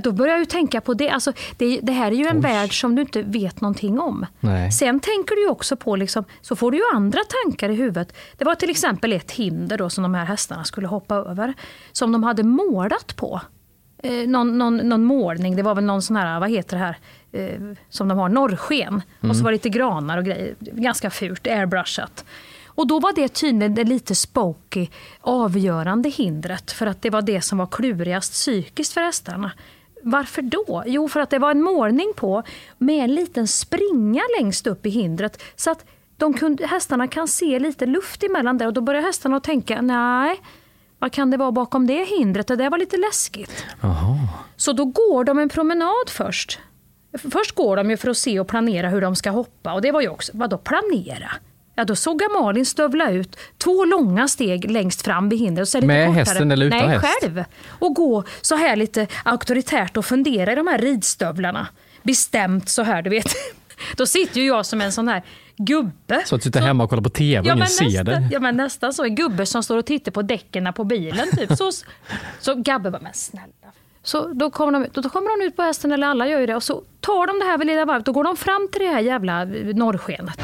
Då 0.03 0.13
började 0.13 0.33
jag 0.33 0.41
ju 0.41 0.47
tänka 0.47 0.81
på 0.81 0.95
det. 0.95 1.11
Alltså, 1.11 1.33
det, 1.57 1.81
det 1.83 1.93
här 1.93 2.07
är 2.13 2.17
ju 2.17 2.27
en 2.27 2.41
värld 2.41 2.81
som 2.81 2.95
du 2.95 3.03
inte 3.03 3.23
vet 3.23 3.61
någonting 3.61 4.01
om. 4.01 4.27
Nej. 4.41 4.73
Sen 4.73 5.01
tänker 5.01 5.37
du 5.37 5.49
också 5.49 5.77
på, 5.77 5.97
liksom, 5.97 6.25
så 6.41 6.57
får 6.57 6.71
du 6.71 6.77
ju 6.77 6.83
andra 6.95 7.21
tankar 7.45 7.69
i 7.69 7.75
huvudet. 7.75 8.17
Det 8.37 8.45
var 8.45 8.55
till 8.55 8.71
exempel 8.71 9.13
ett 9.13 9.31
hinder 9.31 9.79
då 9.79 9.91
som 9.91 10.03
de 10.03 10.15
här 10.15 10.25
hästarna 10.25 10.65
skulle 10.65 10.87
hoppa 10.87 11.15
över. 11.15 11.55
Som 11.93 12.13
de 12.13 12.23
hade 12.23 12.43
målat 12.43 13.17
på. 13.17 13.41
Eh, 14.03 14.29
någon, 14.29 14.59
någon, 14.59 14.77
någon 14.77 15.05
målning, 15.05 15.57
det 15.57 15.63
var 15.63 15.75
väl 15.75 15.85
någon 15.85 16.03
sån 16.03 16.17
här, 16.17 16.41
vad 16.41 16.51
heter 16.51 16.77
det 16.77 16.83
här, 16.83 16.99
eh, 17.33 17.61
som 17.91 18.09
de 18.09 18.19
har, 18.19 18.29
norrsken. 18.29 19.03
Och 19.21 19.37
så 19.37 19.43
var 19.45 19.51
det 19.51 19.55
lite 19.55 19.69
granar 19.69 20.19
och 20.19 20.25
grejer. 20.25 20.55
Ganska 20.61 21.11
fult, 21.11 21.47
airbrushat. 21.47 22.25
Och 22.77 22.87
då 22.87 23.01
var 23.01 23.13
det 23.13 23.29
tydligen 23.29 23.75
det 23.75 23.85
lite 23.85 24.15
spooky, 24.15 24.87
avgörande 25.21 26.09
hindret. 26.09 26.71
För 26.71 26.87
att 26.87 27.03
det 27.03 27.11
var 27.11 27.23
det 27.23 27.41
som 27.41 27.59
var 27.59 27.67
klurigast 27.67 28.33
psykiskt 28.33 28.93
för 28.93 29.01
hästarna. 29.01 29.53
Varför 30.03 30.43
då? 30.43 30.83
Jo, 30.87 31.09
för 31.09 31.21
att 31.21 31.31
det 31.31 31.39
var 31.39 31.51
en 31.51 31.63
målning 31.63 32.13
på 32.17 32.43
med 32.79 33.05
en 33.05 33.15
liten 33.15 33.49
springa 33.49 34.23
längst 34.39 34.67
upp 34.67 34.87
i 34.87 34.91
hindret. 34.91 35.43
Så 35.57 35.71
att 35.71 35.85
de 36.17 36.35
kunde, 36.35 36.67
hästarna 36.67 37.09
kan 37.09 37.29
se 37.29 37.59
lite 37.59 37.87
luft 37.87 38.23
emellan 38.23 38.59
där 38.59 38.67
och 38.67 38.73
då 38.73 38.81
börjar 38.81 39.03
hästarna 39.03 39.37
att 39.37 39.45
tänka, 39.45 39.83
nej, 39.83 40.41
vad 40.99 41.13
kan 41.13 41.31
det 41.31 41.37
vara 41.37 41.53
bakom 41.53 41.87
det 41.87 42.05
hindret? 42.05 42.47
Det 42.47 42.57
där 42.57 42.71
var 42.71 42.79
lite 42.79 42.97
läskigt. 42.97 43.65
Så 44.57 44.73
då 44.73 44.85
går 44.85 45.25
de 45.25 45.39
en 45.39 45.49
promenad 45.49 46.09
först. 46.09 46.59
Först 47.33 47.55
går 47.55 47.77
de 47.77 47.91
ju 47.91 47.97
för 47.97 48.11
att 48.11 48.17
se 48.17 48.41
och 48.41 48.49
planera 48.49 48.89
hur 48.89 49.01
de 49.01 49.17
ska 49.17 49.31
hoppa. 49.31 49.73
Och 49.73 49.83
det 49.83 49.93
var 49.93 50.01
ju 50.01 50.09
också, 50.09 50.33
vadå 50.35 50.59
planera? 50.59 51.31
Ja, 51.79 51.85
då 51.85 51.97
såg 51.97 52.23
jag 52.23 52.43
Malin 52.43 52.67
stövla 52.67 53.11
ut 53.11 53.37
två 53.59 53.85
långa 53.85 54.29
steg 54.29 54.71
längst 54.71 55.03
fram 55.03 55.29
vid 55.29 55.39
hindret. 55.39 55.63
Och 55.65 55.69
så 55.69 55.79
lite 55.79 55.87
Med 55.87 56.07
kortare. 56.07 56.21
hästen 56.25 56.51
eller 56.51 56.67
utan 56.67 56.79
Nej, 56.79 56.89
häst? 56.89 57.07
själv. 57.21 57.45
Och 57.69 57.95
gå 57.95 58.25
så 58.41 58.57
här 58.57 58.77
lite 58.77 59.07
auktoritärt 59.25 59.97
och 59.97 60.05
fundera 60.05 60.53
i 60.53 60.55
de 60.55 60.67
här 60.67 60.79
ridstövlarna. 60.79 61.67
Bestämt 62.03 62.69
så 62.69 62.83
här, 62.83 63.03
du 63.03 63.11
vet. 63.11 63.27
Då 63.97 64.07
sitter 64.07 64.41
ju 64.41 64.47
jag 64.47 64.67
som 64.67 64.81
en 64.81 64.93
sån 64.93 65.09
här 65.09 65.23
gubbe. 65.57 66.23
Så 66.27 66.35
att 66.35 66.41
du 66.41 66.45
sitter 66.45 66.61
hemma 66.61 66.85
och 66.85 66.91
kollar 66.91 67.03
på 67.03 67.09
TV 67.11 67.39
och 67.41 67.47
ingen 67.47 67.59
men 67.59 67.69
ser 67.69 68.05
det. 68.05 68.29
ja, 68.33 68.41
men 68.41 68.57
nästan 68.57 68.93
så. 68.93 69.05
En 69.05 69.15
gubbe 69.15 69.47
som 69.47 69.63
står 69.63 69.77
och 69.79 69.87
tittar 69.87 70.13
på 70.13 70.23
däcken 70.23 70.73
på 70.73 70.85
bilen. 70.85 71.27
Typ. 71.37 71.57
Så, 71.57 71.71
så 72.41 72.55
Gabbe 72.55 72.91
bara, 72.91 73.03
men 73.03 73.15
snälla. 73.15 73.47
Så 74.03 74.29
då 74.33 74.51
kommer, 74.51 74.73
de, 74.73 75.01
då 75.03 75.09
kommer 75.09 75.39
de 75.41 75.47
ut 75.47 75.57
på 75.57 75.63
hästen, 75.63 75.93
eller 75.93 76.07
alla 76.07 76.29
gör 76.29 76.41
ju 76.41 76.47
det, 76.47 76.55
och 76.57 76.63
så 76.63 76.83
tar 77.01 77.27
de 77.27 77.39
det 77.39 77.45
här 77.45 77.59
vid 77.59 77.67
lilla 77.67 77.85
varvet. 77.85 78.07
Då 78.07 78.13
går 78.13 78.25
de 78.25 78.37
fram 78.37 78.69
till 78.73 78.81
det 78.83 78.89
här 78.89 79.01
jävla 79.01 79.45
norrskenet. 79.75 80.41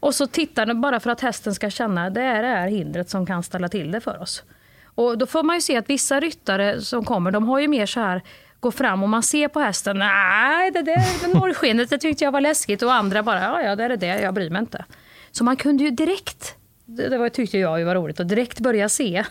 Och 0.00 0.14
så 0.14 0.26
tittar 0.26 0.66
den 0.66 0.80
bara 0.80 1.00
för 1.00 1.10
att 1.10 1.20
hästen 1.20 1.54
ska 1.54 1.70
känna 1.70 2.06
att 2.06 2.14
det 2.14 2.22
är 2.22 2.42
det 2.42 2.48
här 2.48 2.68
hindret 2.68 3.10
som 3.10 3.26
kan 3.26 3.42
ställa 3.42 3.68
till 3.68 3.90
det 3.90 4.00
för 4.00 4.22
oss. 4.22 4.42
Och 4.84 5.18
då 5.18 5.26
får 5.26 5.42
man 5.42 5.56
ju 5.56 5.60
se 5.60 5.76
att 5.76 5.90
vissa 5.90 6.20
ryttare 6.20 6.80
som 6.80 7.04
kommer, 7.04 7.30
de 7.30 7.48
har 7.48 7.58
ju 7.58 7.68
mer 7.68 7.86
så 7.86 8.00
här, 8.00 8.22
gå 8.60 8.70
fram 8.70 9.02
och 9.02 9.08
man 9.08 9.22
ser 9.22 9.48
på 9.48 9.60
hästen, 9.60 9.98
nej 9.98 10.70
det 10.70 10.82
där 10.82 11.26
det 11.26 11.34
norrskenet 11.34 11.90
det 11.90 11.98
tyckte 11.98 12.24
jag 12.24 12.32
var 12.32 12.40
läskigt 12.40 12.82
och 12.82 12.92
andra 12.92 13.22
bara, 13.22 13.42
ja 13.42 13.62
ja 13.62 13.76
det 13.76 13.84
är 13.84 13.96
det, 13.96 14.20
jag 14.20 14.34
bryr 14.34 14.50
mig 14.50 14.60
inte. 14.60 14.84
Så 15.30 15.44
man 15.44 15.56
kunde 15.56 15.84
ju 15.84 15.90
direkt, 15.90 16.54
det 16.84 17.18
var, 17.18 17.28
tyckte 17.28 17.58
jag 17.58 17.78
ju 17.78 17.84
var 17.84 17.94
roligt, 17.94 18.20
och 18.20 18.26
direkt 18.26 18.60
börja 18.60 18.88
se. 18.88 19.24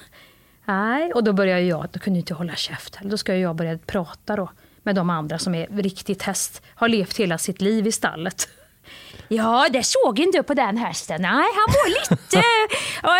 Nej, 0.65 1.13
och 1.13 1.23
då 1.23 1.33
började 1.33 1.61
ju 1.61 1.67
jag, 1.67 1.87
då 1.91 1.99
kunde 1.99 2.19
inte 2.19 2.31
jag 2.33 2.37
hålla 2.37 2.55
käft. 2.55 2.97
Då 3.01 3.17
ska 3.17 3.35
ju 3.35 3.41
jag 3.41 3.55
börja 3.55 3.77
prata 3.77 4.35
då 4.35 4.49
med 4.83 4.95
de 4.95 5.09
andra 5.09 5.39
som 5.39 5.55
är 5.55 5.67
riktigt 5.67 6.21
häst, 6.21 6.61
har 6.75 6.87
levt 6.87 7.17
hela 7.17 7.37
sitt 7.37 7.61
liv 7.61 7.87
i 7.87 7.91
stallet. 7.91 8.49
Ja, 9.27 9.67
det 9.71 9.83
såg 9.83 10.19
inte 10.19 10.43
på 10.43 10.53
den 10.53 10.77
hästen. 10.77 11.21
Nej, 11.21 11.31
han 11.31 11.67
var 11.67 11.89
lite, 11.89 12.43
ja, 13.03 13.11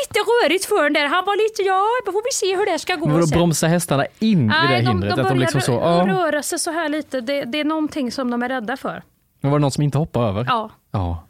lite 0.00 0.20
rörigt 0.20 0.64
för 0.64 0.84
den 0.84 0.92
där. 0.92 1.06
Han 1.08 1.24
var 1.24 1.36
lite, 1.36 1.62
ja, 1.62 1.84
då 2.06 2.12
får 2.12 2.22
vi 2.24 2.32
se 2.32 2.56
hur 2.56 2.72
det 2.72 2.78
ska 2.78 2.94
gå 2.94 3.06
Men 3.06 3.20
då 3.20 3.26
bromsar 3.26 3.68
hästarna 3.68 4.06
in 4.18 4.44
i 4.44 4.48
det 4.48 4.54
Nej, 4.62 4.82
de, 4.82 4.88
hindret? 4.88 5.16
de 5.16 5.20
att 5.20 5.28
börjar 5.28 5.34
de 5.34 5.40
liksom 5.40 5.60
så, 5.60 5.72
ja. 5.72 6.06
röra 6.06 6.42
sig 6.42 6.58
så 6.58 6.70
här 6.70 6.88
lite. 6.88 7.20
Det, 7.20 7.44
det 7.44 7.60
är 7.60 7.64
någonting 7.64 8.12
som 8.12 8.30
de 8.30 8.42
är 8.42 8.48
rädda 8.48 8.76
för. 8.76 9.02
Men 9.40 9.50
var 9.50 9.58
det 9.58 9.62
någon 9.62 9.70
som 9.70 9.82
inte 9.82 9.98
hoppade 9.98 10.28
över? 10.28 10.44
Ja. 10.48 10.70
ja. 10.90 11.26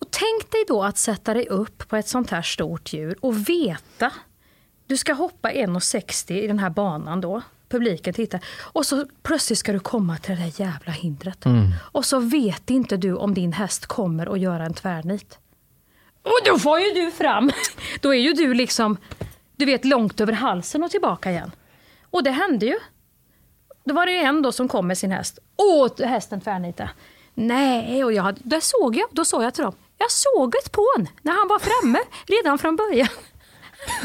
Och 0.00 0.08
tänk 0.10 0.50
dig 0.50 0.64
då 0.68 0.82
att 0.82 0.98
sätta 0.98 1.34
dig 1.34 1.48
upp 1.48 1.88
på 1.88 1.96
ett 1.96 2.08
sånt 2.08 2.30
här 2.30 2.42
stort 2.42 2.92
djur 2.92 3.16
och 3.20 3.48
veta. 3.48 4.10
Du 4.86 4.96
ska 4.96 5.12
hoppa 5.12 5.50
1,60 5.50 6.32
i 6.32 6.46
den 6.46 6.58
här 6.58 6.70
banan 6.70 7.20
då. 7.20 7.42
Publiken 7.72 8.14
tittar. 8.14 8.40
Och 8.60 8.86
så 8.86 9.06
plötsligt 9.22 9.58
ska 9.58 9.72
du 9.72 9.80
komma 9.80 10.18
till 10.18 10.36
det 10.36 10.42
där 10.42 10.60
jävla 10.60 10.92
hindret. 10.92 11.44
Och 11.92 12.04
så 12.04 12.18
vet 12.18 12.70
inte 12.70 12.96
du 12.96 13.14
om 13.14 13.34
din 13.34 13.52
häst 13.52 13.86
kommer 13.86 14.32
att 14.32 14.40
göra 14.40 14.64
en 14.64 14.74
tvärnit. 14.74 15.38
Och 16.22 16.38
då 16.46 16.58
får 16.58 16.80
ju 16.80 16.90
du 16.90 17.10
fram. 17.10 17.50
Då 18.00 18.14
är 18.14 18.18
ju 18.18 18.32
du 18.32 18.54
liksom, 18.54 18.96
du 19.56 19.64
vet 19.64 19.84
långt 19.84 20.20
över 20.20 20.32
halsen 20.32 20.82
och 20.84 20.90
tillbaka 20.90 21.30
igen. 21.30 21.50
Och 22.10 22.22
det 22.22 22.30
hände 22.30 22.66
ju. 22.66 22.78
Då 23.84 23.94
var 23.94 24.06
det 24.06 24.16
en 24.16 24.42
då 24.42 24.52
som 24.52 24.68
kom 24.68 24.86
med 24.86 24.98
sin 24.98 25.10
häst. 25.10 25.38
Åh, 25.56 26.06
hästen 26.06 26.40
tvärnitade. 26.40 26.90
Nej, 27.34 28.04
och 28.04 28.12
jag 28.12 28.38
där 28.42 28.60
såg 28.60 28.96
jag, 28.96 29.08
då 29.12 29.24
sa 29.24 29.42
jag 29.42 29.54
till 29.54 29.64
dem. 29.64 29.74
Jag 29.98 30.10
såg 30.10 30.54
ett 30.56 30.72
på 30.72 30.86
honom 30.96 31.12
när 31.22 31.32
han 31.32 31.48
var 31.48 31.58
framme 31.58 31.98
redan 32.26 32.58
från 32.58 32.76
början. 32.76 33.08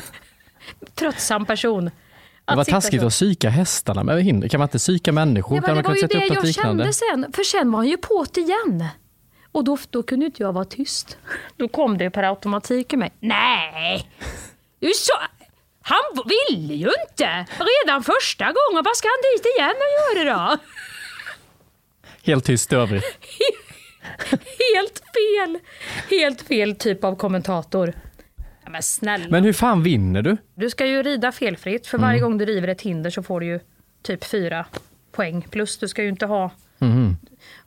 Tröttsam 0.96 1.46
person. 1.46 1.92
Det 2.48 2.56
var 2.56 2.64
taskigt 2.64 3.02
så. 3.02 3.08
att 3.08 3.14
psyka 3.14 3.50
hästarna 3.50 4.04
med 4.04 4.24
hinder. 4.24 4.48
Kan 4.48 4.60
man 4.60 4.66
inte 4.66 4.78
psyka 4.78 5.12
människor? 5.12 5.58
Ja, 5.58 5.62
kan 5.62 5.76
man 5.76 5.84
det 5.84 5.90
var 5.90 5.96
ju 5.96 6.08
det 6.08 6.14
jag 6.14 6.44
liknande? 6.46 6.84
kände 6.84 6.94
sen. 6.94 7.34
För 7.34 7.44
sen 7.44 7.72
var 7.72 7.80
han 7.80 7.88
ju 7.88 7.98
på 7.98 8.26
det 8.34 8.42
igen. 8.42 8.86
Och 9.52 9.64
då, 9.64 9.78
då 9.90 10.04
kunde 10.04 10.26
inte 10.26 10.44
jag 10.44 10.54
vara 10.54 10.66
tyst. 10.66 11.18
Då 11.58 11.68
kom 11.68 11.98
det 11.98 12.10
per 12.10 12.24
automatik 12.24 12.94
i 12.94 12.98
mig. 12.98 13.14
Nej! 13.20 14.12
Du 14.80 14.92
sa, 14.94 15.14
han 15.82 16.00
ville 16.26 16.74
ju 16.74 16.92
inte! 17.10 17.46
Redan 17.60 18.04
första 18.04 18.46
gången. 18.46 18.84
Vad 18.86 18.98
ska 18.98 19.08
han 19.08 19.22
dit 19.36 19.46
igen 19.58 19.76
och 19.76 20.18
göra 20.18 20.38
då? 20.38 20.58
Helt 22.24 22.46
tyst 22.46 22.74
över. 22.74 22.96
Helt 24.76 25.02
fel! 25.16 25.60
Helt 26.10 26.42
fel 26.42 26.76
typ 26.76 27.04
av 27.04 27.16
kommentator. 27.16 27.94
Ja, 28.68 28.72
men 28.72 28.84
snälla. 28.84 29.26
Men 29.30 29.44
hur 29.44 29.54
fan 29.54 29.84
vinner 29.84 30.22
du? 30.22 30.38
Du 30.56 30.70
ska 30.70 30.86
ju 30.86 31.04
rida 31.04 31.32
felfritt. 31.32 31.88
För 31.88 31.98
Mm. 31.98 32.08
varje 32.08 32.20
gång 32.20 32.38
du 32.38 32.46
river 32.46 32.68
ett 32.68 32.82
hinder 32.82 33.10
så 33.10 33.24
får 33.24 33.40
du 33.40 33.46
ju 33.46 33.60
typ 34.02 34.24
fyra 34.24 34.66
poäng. 35.12 35.48
Plus 35.50 35.78
du 35.78 35.88
ska 35.88 36.04
ju 36.04 36.10
inte 36.10 36.26
ha... 36.26 36.52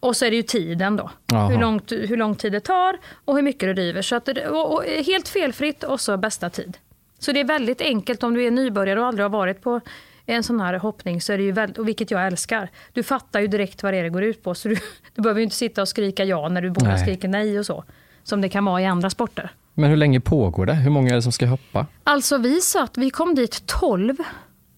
Och 0.00 0.16
så 0.16 0.24
är 0.24 0.30
det 0.30 0.36
ju 0.36 0.42
tiden 0.42 0.96
då. 0.96 1.10
Mm. 1.32 1.46
Hur, 1.46 1.58
långt, 1.58 1.92
hur 1.92 2.16
lång 2.16 2.36
tid 2.36 2.52
det 2.52 2.60
tar 2.60 2.98
och 3.24 3.34
hur 3.36 3.42
mycket 3.42 3.60
du 3.60 3.72
river. 3.82 4.02
Så 4.02 4.16
att 4.16 4.28
och, 4.28 4.74
och, 4.74 4.84
helt 4.84 5.28
felfritt 5.28 5.84
och 5.84 6.00
så 6.00 6.16
bästa 6.16 6.50
tid. 6.50 6.78
Så 7.18 7.32
det 7.32 7.40
är 7.40 7.44
väldigt 7.44 7.80
enkelt 7.80 8.22
om 8.22 8.34
du 8.34 8.44
är 8.44 8.50
nybörjare 8.50 9.00
och 9.00 9.06
aldrig 9.06 9.24
har 9.24 9.30
varit 9.30 9.62
på 9.62 9.80
en 10.26 10.42
sån 10.42 10.60
här 10.60 10.74
hoppning, 10.74 11.20
så 11.20 11.32
är 11.32 11.38
det 11.38 11.44
ju 11.44 11.52
väldigt, 11.52 11.78
och 11.78 11.88
vilket 11.88 12.10
jag 12.10 12.26
älskar. 12.26 12.68
Du 12.92 13.02
fattar 13.02 13.40
ju 13.40 13.46
direkt 13.46 13.82
vad 13.82 13.92
det 13.92 13.98
är 13.98 14.02
det 14.02 14.08
går 14.10 14.22
ut 14.22 14.42
på. 14.42 14.54
Så 14.54 14.68
du, 14.68 14.76
du 15.14 15.22
behöver 15.22 15.40
ju 15.40 15.44
inte 15.44 15.56
sitta 15.56 15.82
och 15.82 15.88
skrika 15.88 16.24
ja 16.24 16.48
när 16.48 16.62
du 16.62 16.70
båda 16.70 16.88
Nej. 16.88 16.98
skriker 16.98 17.28
nej 17.28 17.58
och 17.58 17.66
så. 17.66 17.84
Som 18.22 18.40
det 18.40 18.48
kan 18.48 18.64
vara 18.64 18.80
i 18.80 18.86
andra 18.86 19.10
sporter. 19.10 19.50
Men 19.80 19.90
hur 19.90 19.96
länge 19.96 20.20
pågår 20.20 20.66
det? 20.66 20.74
Hur 20.74 20.90
många 20.90 21.10
är 21.10 21.14
det 21.14 21.22
som 21.22 21.32
ska 21.32 21.46
hoppa? 21.46 21.86
Alltså 22.04 22.38
vi 22.38 22.60
satt, 22.60 22.98
vi 22.98 23.10
kom 23.10 23.34
dit 23.34 23.66
12 23.66 24.16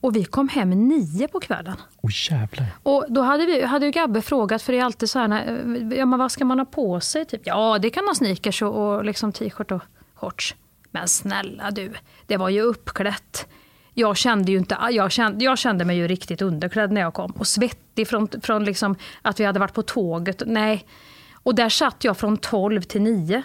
och 0.00 0.16
vi 0.16 0.24
kom 0.24 0.48
hem 0.48 0.70
9 0.88 1.28
på 1.28 1.40
kvällen. 1.40 1.76
Åh 2.02 2.10
jävlar. 2.30 2.66
Och 2.82 3.04
då 3.08 3.22
hade, 3.22 3.46
vi, 3.46 3.62
hade 3.64 3.86
ju 3.86 3.92
Gabbe 3.92 4.22
frågat, 4.22 4.62
för 4.62 4.72
det 4.72 4.78
är 4.78 4.84
alltid 4.84 5.10
så 5.10 5.18
här, 5.18 5.28
när- 5.28 5.94
ja, 5.96 6.06
men 6.06 6.18
vad 6.18 6.32
ska 6.32 6.44
man 6.44 6.58
ha 6.58 6.66
på 6.66 7.00
sig? 7.00 7.24
Typ, 7.24 7.40
ja, 7.44 7.78
det 7.78 7.90
kan 7.90 8.06
ha 8.06 8.14
sneakers 8.14 8.62
och, 8.62 8.74
och 8.96 9.04
liksom 9.04 9.32
t-shirt 9.32 9.70
och 9.72 9.82
shorts. 10.14 10.54
Men 10.90 11.08
snälla 11.08 11.70
du, 11.70 11.92
det 12.26 12.36
var 12.36 12.48
ju 12.48 12.60
uppklätt. 12.62 13.46
Jag 13.94 14.16
kände, 14.16 14.52
ju 14.52 14.58
inte, 14.58 14.76
jag, 14.90 15.12
kände, 15.12 15.44
jag 15.44 15.58
kände 15.58 15.84
mig 15.84 15.96
ju 15.96 16.08
riktigt 16.08 16.42
underklädd 16.42 16.92
när 16.92 17.00
jag 17.00 17.14
kom. 17.14 17.30
Och 17.30 17.46
svettig 17.46 18.08
från, 18.08 18.28
från 18.42 18.64
liksom 18.64 18.96
att 19.22 19.40
vi 19.40 19.44
hade 19.44 19.58
varit 19.60 19.74
på 19.74 19.82
tåget. 19.82 20.42
Nej. 20.46 20.84
Och 21.32 21.54
där 21.54 21.68
satt 21.68 22.04
jag 22.04 22.16
från 22.16 22.36
12 22.36 22.82
till 22.82 23.02
9. 23.02 23.42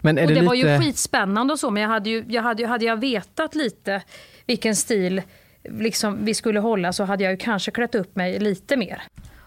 Men 0.00 0.18
är 0.18 0.22
Och 0.22 0.28
det, 0.28 0.34
det, 0.34 0.40
lite... 0.40 0.46
var 0.46 0.54
ju 0.54 0.78
skitspännande 0.78 1.52
och 1.52 1.58
så, 1.58 1.70
men 1.70 1.82
jag 1.82 1.90
hade, 1.90 2.10
ju, 2.10 2.24
jag 2.28 2.42
hade, 2.42 2.66
hade 2.66 2.84
jag 2.84 2.96
vetat 2.96 3.54
lite 3.54 4.02
vilken 4.46 4.76
stil 4.76 5.22
liksom, 5.70 6.24
vi 6.24 6.34
skulle 6.34 6.60
hålla 6.60 6.92
så 6.92 7.04
hade 7.04 7.24
jag 7.24 7.30
ju 7.30 7.36
kanske 7.36 7.70
klätt 7.70 7.94
upp 7.94 8.16
mig 8.16 8.38
lite 8.38 8.76
mer. 8.76 9.02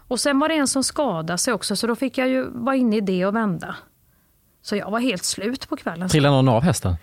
Och 0.07 0.19
sen 0.19 0.39
var 0.39 0.49
det 0.49 0.55
en 0.55 0.67
som 0.67 0.83
skadade 0.83 1.37
sig 1.37 1.53
också, 1.53 1.75
så 1.75 1.87
då 1.87 1.95
fick 1.95 2.17
jag 2.17 2.29
ju 2.29 2.43
vara 2.49 2.75
inne 2.75 2.97
i 2.97 3.01
det 3.01 3.25
och 3.25 3.35
vända. 3.35 3.75
Så 4.61 4.75
jag 4.75 4.91
var 4.91 4.99
helt 4.99 5.23
slut 5.23 5.69
på 5.69 5.77
kvällen. 5.77 6.09
Trillade 6.09 6.35
någon 6.35 6.49
av 6.49 6.63
hästen? 6.63 6.95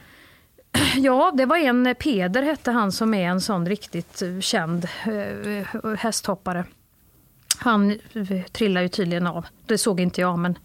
Ja, 0.96 1.32
det 1.34 1.46
var 1.46 1.56
en, 1.56 1.94
Peder 1.98 2.42
hette 2.42 2.70
han 2.70 2.92
som 2.92 3.14
är 3.14 3.28
en 3.28 3.40
sån 3.40 3.66
riktigt 3.66 4.22
eh, 4.22 4.40
känd 4.40 4.88
eh, 5.04 5.94
hästhoppare. 5.98 6.64
Han 7.58 7.90
eh, 7.90 8.42
trillade 8.52 8.84
ju 8.84 8.88
tydligen 8.88 9.26
av. 9.26 9.46
Det 9.66 9.78
såg 9.78 10.00
inte 10.00 10.20
jag, 10.20 10.38
men 10.38 10.58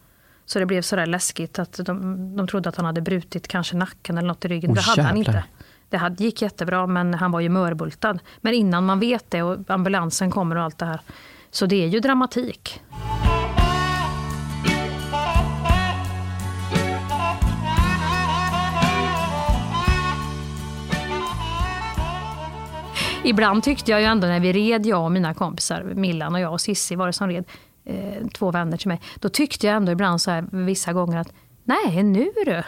så 0.45 0.59
det 0.59 0.65
blev 0.65 0.81
sådär 0.81 1.05
läskigt 1.05 1.59
att 1.59 1.79
de, 1.85 2.35
de 2.35 2.47
trodde 2.47 2.69
att 2.69 2.75
han 2.75 2.85
hade 2.85 3.01
brutit 3.01 3.47
kanske 3.47 3.75
nacken 3.77 4.17
eller 4.17 4.27
något 4.27 4.45
i 4.45 4.47
ryggen. 4.47 4.71
Åh, 4.71 4.75
det 4.75 4.81
hade 4.81 5.01
han 5.01 5.17
jävlar. 5.17 5.37
inte. 5.37 5.49
Det 5.89 5.97
hade, 5.97 6.23
gick 6.23 6.41
jättebra, 6.41 6.87
men 6.87 7.13
han 7.13 7.31
var 7.31 7.39
ju 7.39 7.49
mörbultad. 7.49 8.19
Men 8.41 8.53
innan 8.53 8.85
man 8.85 8.99
vet 8.99 9.31
det 9.31 9.43
och 9.43 9.57
ambulansen 9.67 10.31
kommer 10.31 10.55
och 10.55 10.63
allt 10.63 10.77
det 10.77 10.85
här. 10.85 11.01
Så 11.51 11.65
det 11.65 11.83
är 11.83 11.87
ju 11.87 11.99
dramatik. 11.99 12.81
Ibland 23.23 23.63
tyckte 23.63 23.91
jag 23.91 23.99
ju 24.01 24.05
ändå 24.05 24.27
när 24.27 24.39
vi 24.39 24.53
red, 24.53 24.85
jag 24.85 25.03
och 25.03 25.11
mina 25.11 25.33
kompisar, 25.33 25.83
Millan 25.83 26.35
och 26.35 26.41
jag 26.41 26.53
och 26.53 26.61
Sissi 26.61 26.95
var 26.95 27.07
det 27.07 27.13
som 27.13 27.27
red, 27.27 27.45
eh, 27.85 28.27
två 28.33 28.51
vänner 28.51 28.77
till 28.77 28.87
mig. 28.87 29.01
Då 29.19 29.29
tyckte 29.29 29.67
jag 29.67 29.75
ändå 29.75 29.91
ibland 29.91 30.21
så 30.21 30.31
här 30.31 30.45
vissa 30.51 30.93
gånger 30.93 31.17
att 31.17 31.33
nej 31.63 32.03
nu 32.03 32.31
du, 32.45 32.63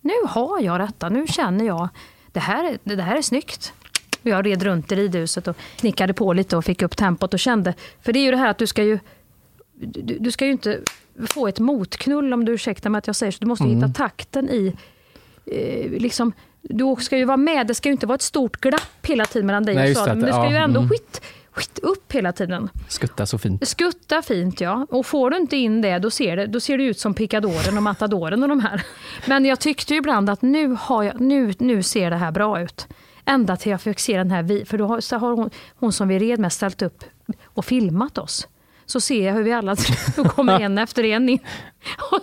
nu 0.00 0.12
har 0.26 0.60
jag 0.60 0.80
detta, 0.80 1.08
nu 1.08 1.26
känner 1.26 1.64
jag, 1.64 1.88
det 2.32 2.40
här, 2.40 2.64
är- 2.64 2.78
det 2.96 3.02
här 3.02 3.16
är 3.16 3.22
snyggt. 3.22 3.72
Och 4.22 4.26
Jag 4.26 4.46
red 4.46 4.62
runt 4.62 4.92
i 4.92 4.96
ridhuset 4.96 5.48
och 5.48 5.56
knickade 5.76 6.14
på 6.14 6.32
lite 6.32 6.56
och 6.56 6.64
fick 6.64 6.82
upp 6.82 6.96
tempot 6.96 7.34
och 7.34 7.40
kände, 7.40 7.74
för 8.00 8.12
det 8.12 8.18
är 8.18 8.24
ju 8.24 8.30
det 8.30 8.36
här 8.36 8.50
att 8.50 8.58
du 8.58 8.66
ska 8.66 8.82
ju, 8.82 8.98
du, 9.74 10.18
du 10.20 10.30
ska 10.30 10.44
ju 10.46 10.52
inte 10.52 10.80
få 11.28 11.48
ett 11.48 11.58
motknull 11.58 12.32
om 12.32 12.44
du 12.44 12.52
ursäktar 12.52 12.90
mig 12.90 12.98
att 12.98 13.06
jag 13.06 13.16
säger 13.16 13.32
så. 13.32 13.38
Du 13.40 13.46
måste 13.46 13.64
hitta 13.64 13.88
takten 13.88 14.48
i, 14.50 14.76
eh, 15.46 15.90
liksom, 15.90 16.32
du 16.62 16.96
ska 16.98 17.18
ju 17.18 17.24
vara 17.24 17.36
med, 17.36 17.66
det 17.66 17.74
ska 17.74 17.88
ju 17.88 17.92
inte 17.92 18.06
vara 18.06 18.14
ett 18.14 18.22
stort 18.22 18.56
glapp 18.56 19.06
hela 19.06 19.24
tiden 19.24 19.46
mellan 19.46 19.64
dig 19.64 19.74
Nej, 19.74 19.96
och 19.96 20.06
det, 20.06 20.14
Men 20.14 20.24
det 20.24 20.32
ska 20.32 20.44
ja, 20.44 20.50
ju 20.50 20.56
ändå 20.56 20.80
mm. 20.80 20.90
skit 20.90 21.22
upp 21.82 22.12
hela 22.12 22.32
tiden. 22.32 22.68
Skutta 22.88 23.26
så 23.26 23.38
fint. 23.38 23.68
Skutta 23.68 24.22
fint 24.22 24.60
ja. 24.60 24.86
Och 24.90 25.06
får 25.06 25.30
du 25.30 25.36
inte 25.36 25.56
in 25.56 25.80
det 25.82 25.98
då 25.98 26.10
ser 26.10 26.36
det, 26.36 26.46
då 26.46 26.60
ser 26.60 26.78
det 26.78 26.84
ut 26.84 26.98
som 26.98 27.14
pickadoren 27.14 27.76
och 27.76 27.82
matadoren 27.82 28.42
och 28.42 28.48
de 28.48 28.60
här. 28.60 28.82
Men 29.26 29.44
jag 29.44 29.60
tyckte 29.60 29.92
ju 29.94 29.98
ibland 29.98 30.30
att 30.30 30.42
nu, 30.42 30.76
har 30.80 31.02
jag, 31.02 31.20
nu, 31.20 31.52
nu 31.58 31.82
ser 31.82 32.10
det 32.10 32.16
här 32.16 32.30
bra 32.32 32.60
ut. 32.60 32.86
Ända 33.24 33.56
till 33.56 33.70
jag 33.72 33.80
fick 33.80 33.98
se 33.98 34.16
den 34.18 34.30
här, 34.30 34.42
vi- 34.42 34.64
för 34.64 34.78
då 34.78 34.86
har, 34.86 35.00
så 35.00 35.16
har 35.16 35.32
hon, 35.32 35.50
hon 35.76 35.92
som 35.92 36.08
vi 36.08 36.18
red 36.18 36.38
med 36.38 36.52
ställt 36.52 36.82
upp 36.82 37.04
och 37.44 37.64
filmat 37.64 38.18
oss. 38.18 38.48
Så 38.86 39.00
ser 39.00 39.26
jag 39.26 39.34
hur 39.34 39.42
vi 39.42 39.52
alla 39.52 39.76
då 40.16 40.24
kommer 40.24 40.60
en 40.60 40.78
efter 40.84 41.04
en 41.04 41.28
in. 41.28 41.38
Och, 42.12 42.20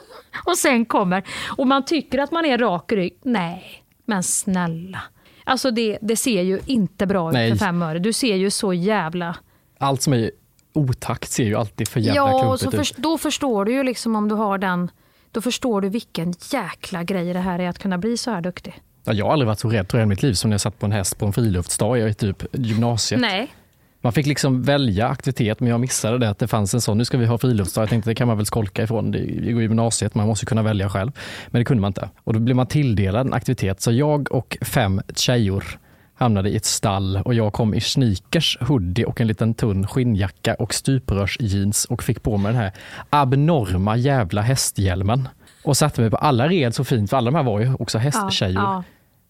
och 0.51 0.57
sen 0.57 0.85
kommer, 0.85 1.23
och 1.57 1.67
man 1.67 1.85
tycker 1.85 2.19
att 2.19 2.31
man 2.31 2.45
är 2.45 2.57
rak 2.57 2.91
i 2.91 2.95
rygg. 2.95 3.17
Nej, 3.23 3.83
men 4.05 4.23
snälla. 4.23 5.01
Alltså 5.47 5.71
det, 5.71 5.97
det 6.01 6.15
ser 6.15 6.41
ju 6.41 6.59
inte 6.65 7.05
bra 7.05 7.29
ut 7.29 7.33
Nej. 7.33 7.49
för 7.51 7.57
fem 7.57 7.81
öre. 7.81 7.99
Du 7.99 8.13
ser 8.13 8.35
ju 8.35 8.49
så 8.49 8.73
jävla 8.73 9.35
Allt 9.77 10.01
som 10.01 10.13
är 10.13 10.31
otakt 10.73 11.31
ser 11.31 11.43
ju 11.43 11.55
alltid 11.55 11.87
för 11.87 11.99
jävla 11.99 12.15
Ja, 12.21 12.57
klumpigt 12.57 12.87
så 12.87 12.93
ut. 12.93 13.03
då 13.03 13.17
förstår 13.17 13.65
du 13.65 13.71
ju 13.73 13.83
liksom 13.83 14.15
om 14.15 14.27
du 14.29 14.35
har 14.35 14.57
den, 14.57 14.91
då 15.31 15.41
förstår 15.41 15.81
du 15.81 15.89
vilken 15.89 16.33
jäkla 16.51 17.03
grej 17.03 17.33
det 17.33 17.39
här 17.39 17.59
är 17.59 17.69
att 17.69 17.79
kunna 17.79 17.97
bli 17.97 18.17
så 18.17 18.31
här 18.31 18.41
duktig. 18.41 18.81
Ja, 19.03 19.13
jag 19.13 19.25
har 19.25 19.33
aldrig 19.33 19.47
varit 19.47 19.59
så 19.59 19.69
rädd 19.69 19.87
tror 19.87 19.99
jag, 19.99 20.07
i 20.07 20.09
mitt 20.09 20.23
liv 20.23 20.33
som 20.33 20.49
när 20.49 20.53
jag 20.53 20.61
satt 20.61 20.79
på 20.79 20.85
en 20.85 20.91
häst 20.91 21.17
på 21.17 21.25
en 21.25 21.33
friluftsdag 21.33 22.09
i 22.09 22.13
typ 22.13 22.43
gymnasiet. 22.51 23.21
Nej, 23.21 23.53
Man 24.05 24.13
fick 24.13 24.25
liksom 24.25 24.63
välja 24.63 25.07
aktivitet, 25.07 25.59
men 25.59 25.69
jag 25.69 25.79
missade 25.79 26.17
det 26.17 26.29
att 26.29 26.39
det 26.39 26.47
fanns 26.47 26.73
en 26.73 26.81
sån, 26.81 26.97
nu 26.97 27.05
ska 27.05 27.17
vi 27.17 27.25
ha 27.25 27.37
friluftsdag. 27.37 27.81
Jag 27.81 27.89
tänkte 27.89 28.09
det 28.09 28.15
kan 28.15 28.27
man 28.27 28.37
väl 28.37 28.45
skolka 28.45 28.83
ifrån, 28.83 29.11
det 29.11 29.19
går 29.51 29.61
i 29.61 29.65
gymnasiet, 29.65 30.15
man 30.15 30.27
måste 30.27 30.45
kunna 30.45 30.63
välja 30.63 30.89
själv. 30.89 31.11
Men 31.47 31.59
det 31.59 31.65
kunde 31.65 31.81
man 31.81 31.89
inte. 31.89 32.09
Och 32.23 32.33
då 32.33 32.39
blev 32.39 32.55
man 32.55 32.67
tilldelad 32.67 33.27
en 33.27 33.33
aktivitet, 33.33 33.81
så 33.81 33.91
jag 33.91 34.31
och 34.31 34.57
fem 34.61 35.01
tjejor 35.15 35.63
hamnade 36.15 36.49
i 36.49 36.55
ett 36.55 36.65
stall 36.65 37.21
och 37.25 37.33
jag 37.33 37.53
kom 37.53 37.73
i 37.73 37.81
sneakers, 37.81 38.57
hoodie 38.61 39.05
och 39.05 39.21
en 39.21 39.27
liten 39.27 39.53
tunn 39.53 39.87
skinnjacka 39.87 40.53
och 40.53 40.73
stuprörsjeans 40.73 41.85
och 41.85 42.03
fick 42.03 42.23
på 42.23 42.37
mig 42.37 42.51
den 42.51 42.61
här 42.61 42.71
abnorma 43.09 43.97
jävla 43.97 44.41
hästhjälmen. 44.41 45.27
Och 45.63 45.77
satte 45.77 46.01
mig 46.01 46.09
på 46.09 46.17
alla 46.17 46.47
red 46.47 46.75
så 46.75 46.83
fint, 46.83 47.09
för 47.09 47.17
alla 47.17 47.31
de 47.31 47.37
här 47.37 47.43
var 47.43 47.59
ju 47.59 47.73
också 47.73 47.97
hästtjejor 47.97 48.63
ja. 48.63 48.83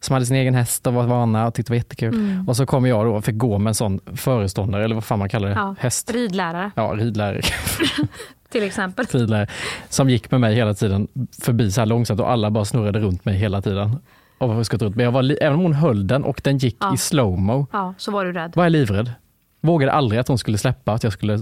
Som 0.05 0.13
hade 0.13 0.25
sin 0.25 0.35
egen 0.37 0.55
häst 0.55 0.87
och 0.87 0.93
var 0.93 1.03
vana 1.03 1.47
och 1.47 1.53
tyckte 1.53 1.69
det 1.69 1.73
var 1.73 1.77
jättekul. 1.77 2.13
Mm. 2.13 2.49
Och 2.49 2.55
så 2.57 2.65
kom 2.65 2.85
jag 2.85 3.05
då 3.05 3.15
och 3.15 3.25
fick 3.25 3.37
gå 3.37 3.57
med 3.57 3.71
en 3.71 3.75
sån 3.75 3.99
föreståndare, 4.15 4.83
eller 4.83 4.95
vad 4.95 5.03
fan 5.03 5.19
man 5.19 5.29
kallar 5.29 5.47
det, 5.49 5.55
ja. 5.55 5.75
häst. 5.79 6.11
ridlärare 6.13 6.71
Ja, 6.75 6.93
ridlärare, 6.97 7.41
till 8.49 8.63
exempel. 8.63 9.05
ridlärare, 9.11 9.47
som 9.89 10.09
gick 10.09 10.31
med 10.31 10.41
mig 10.41 10.55
hela 10.55 10.73
tiden 10.73 11.07
förbi 11.41 11.71
så 11.71 11.81
här 11.81 11.85
långsamt 11.85 12.19
och 12.19 12.31
alla 12.31 12.51
bara 12.51 12.65
snurrade 12.65 12.99
runt 12.99 13.25
mig 13.25 13.35
hela 13.35 13.61
tiden. 13.61 13.97
Och 14.37 14.49
runt. 14.81 14.95
Men 14.95 15.05
jag 15.05 15.11
var, 15.11 15.37
även 15.43 15.53
om 15.57 15.61
hon 15.63 15.73
höll 15.73 16.07
den 16.07 16.23
och 16.23 16.41
den 16.43 16.57
gick 16.57 16.77
Ja. 16.79 16.93
i 16.93 16.97
slowmo, 16.97 17.67
Ja, 17.71 17.93
så 17.97 18.11
var 18.11 18.25
du 18.25 18.33
rädd. 18.33 18.51
var 18.55 18.63
jag 18.63 18.71
livrädd. 18.71 19.11
Vågade 19.65 19.91
aldrig 19.91 20.19
att 20.19 20.27
hon 20.27 20.37
skulle 20.37 20.57
släppa, 20.57 20.91
att 20.91 21.03
jag 21.03 21.13
skulle 21.13 21.39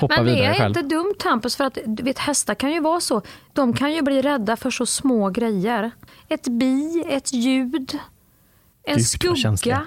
hoppa 0.00 0.14
Men 0.16 0.26
det 0.26 0.34
vidare 0.34 0.54
är 0.54 0.54
själv. 0.54 0.76
inte 0.76 0.94
dumt 0.94 1.14
Hampus, 1.24 1.56
för 1.56 1.64
att 1.64 1.78
vet, 1.86 2.18
hästar 2.18 2.54
kan 2.54 2.72
ju 2.72 2.80
vara 2.80 3.00
så. 3.00 3.22
De 3.52 3.72
kan 3.72 3.92
ju 3.92 4.02
bli 4.02 4.22
rädda 4.22 4.56
för 4.56 4.70
så 4.70 4.86
små 4.86 5.30
grejer. 5.30 5.90
Ett 6.28 6.48
bi, 6.48 7.04
ett 7.08 7.32
ljud, 7.32 7.98
en 8.84 8.98
känsliga. 9.04 9.56
skugga. 9.56 9.86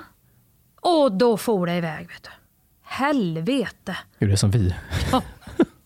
Och 0.82 1.12
då 1.12 1.38
får 1.38 1.68
det 1.68 1.76
iväg. 1.76 2.08
Vet 2.08 2.24
du. 2.24 2.30
Helvete. 2.84 3.98
Gud, 4.20 4.30
det 4.30 4.34
är 4.34 4.36
som 4.36 4.52
vi. 4.52 4.76
Ja, 5.12 5.22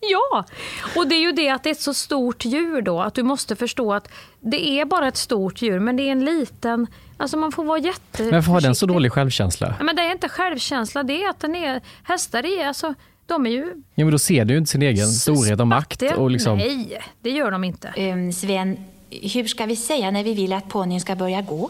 och 0.95 1.07
det 1.07 1.15
är 1.15 1.21
ju 1.21 1.31
det 1.31 1.49
att 1.49 1.63
det 1.63 1.69
är 1.69 1.71
ett 1.71 1.81
så 1.81 1.93
stort 1.93 2.45
djur 2.45 2.81
då, 2.81 3.01
att 3.01 3.13
du 3.13 3.23
måste 3.23 3.55
förstå 3.55 3.93
att 3.93 4.07
det 4.39 4.79
är 4.79 4.85
bara 4.85 5.07
ett 5.07 5.17
stort 5.17 5.61
djur, 5.61 5.79
men 5.79 5.95
det 5.97 6.03
är 6.03 6.11
en 6.11 6.25
liten, 6.25 6.87
alltså 7.17 7.37
man 7.37 7.51
får 7.51 7.63
vara 7.63 7.79
jätte 7.79 8.23
Men 8.23 8.31
varför 8.31 8.51
har 8.51 8.61
den 8.61 8.75
så 8.75 8.85
dålig 8.85 9.11
självkänsla? 9.11 9.75
Ja, 9.77 9.83
men 9.83 9.95
det 9.95 10.01
är 10.01 10.11
inte 10.11 10.29
självkänsla, 10.29 11.03
det 11.03 11.23
är 11.23 11.29
att 11.29 11.39
den 11.39 11.55
är, 11.55 11.81
hästar 12.03 12.45
är, 12.45 12.67
alltså, 12.67 12.93
de 13.25 13.45
är 13.45 13.49
ju 13.49 13.83
Ja, 13.95 14.05
men 14.05 14.11
då 14.11 14.19
ser 14.19 14.45
du 14.45 14.53
ju 14.53 14.57
inte 14.57 14.71
sin 14.71 14.81
egen 14.81 15.07
storhet 15.07 15.59
och 15.59 15.67
makt. 15.67 16.03
Och 16.17 16.31
liksom, 16.31 16.57
Nej, 16.57 17.01
det 17.21 17.29
gör 17.29 17.51
de 17.51 17.63
inte. 17.63 17.93
Um, 17.97 18.33
Sven, 18.33 18.77
hur 19.09 19.47
ska 19.47 19.65
vi 19.65 19.75
säga 19.75 20.11
när 20.11 20.23
vi 20.23 20.33
vill 20.33 20.53
att 20.53 20.69
ponnyn 20.69 21.01
ska 21.01 21.15
börja 21.15 21.41
gå? 21.41 21.69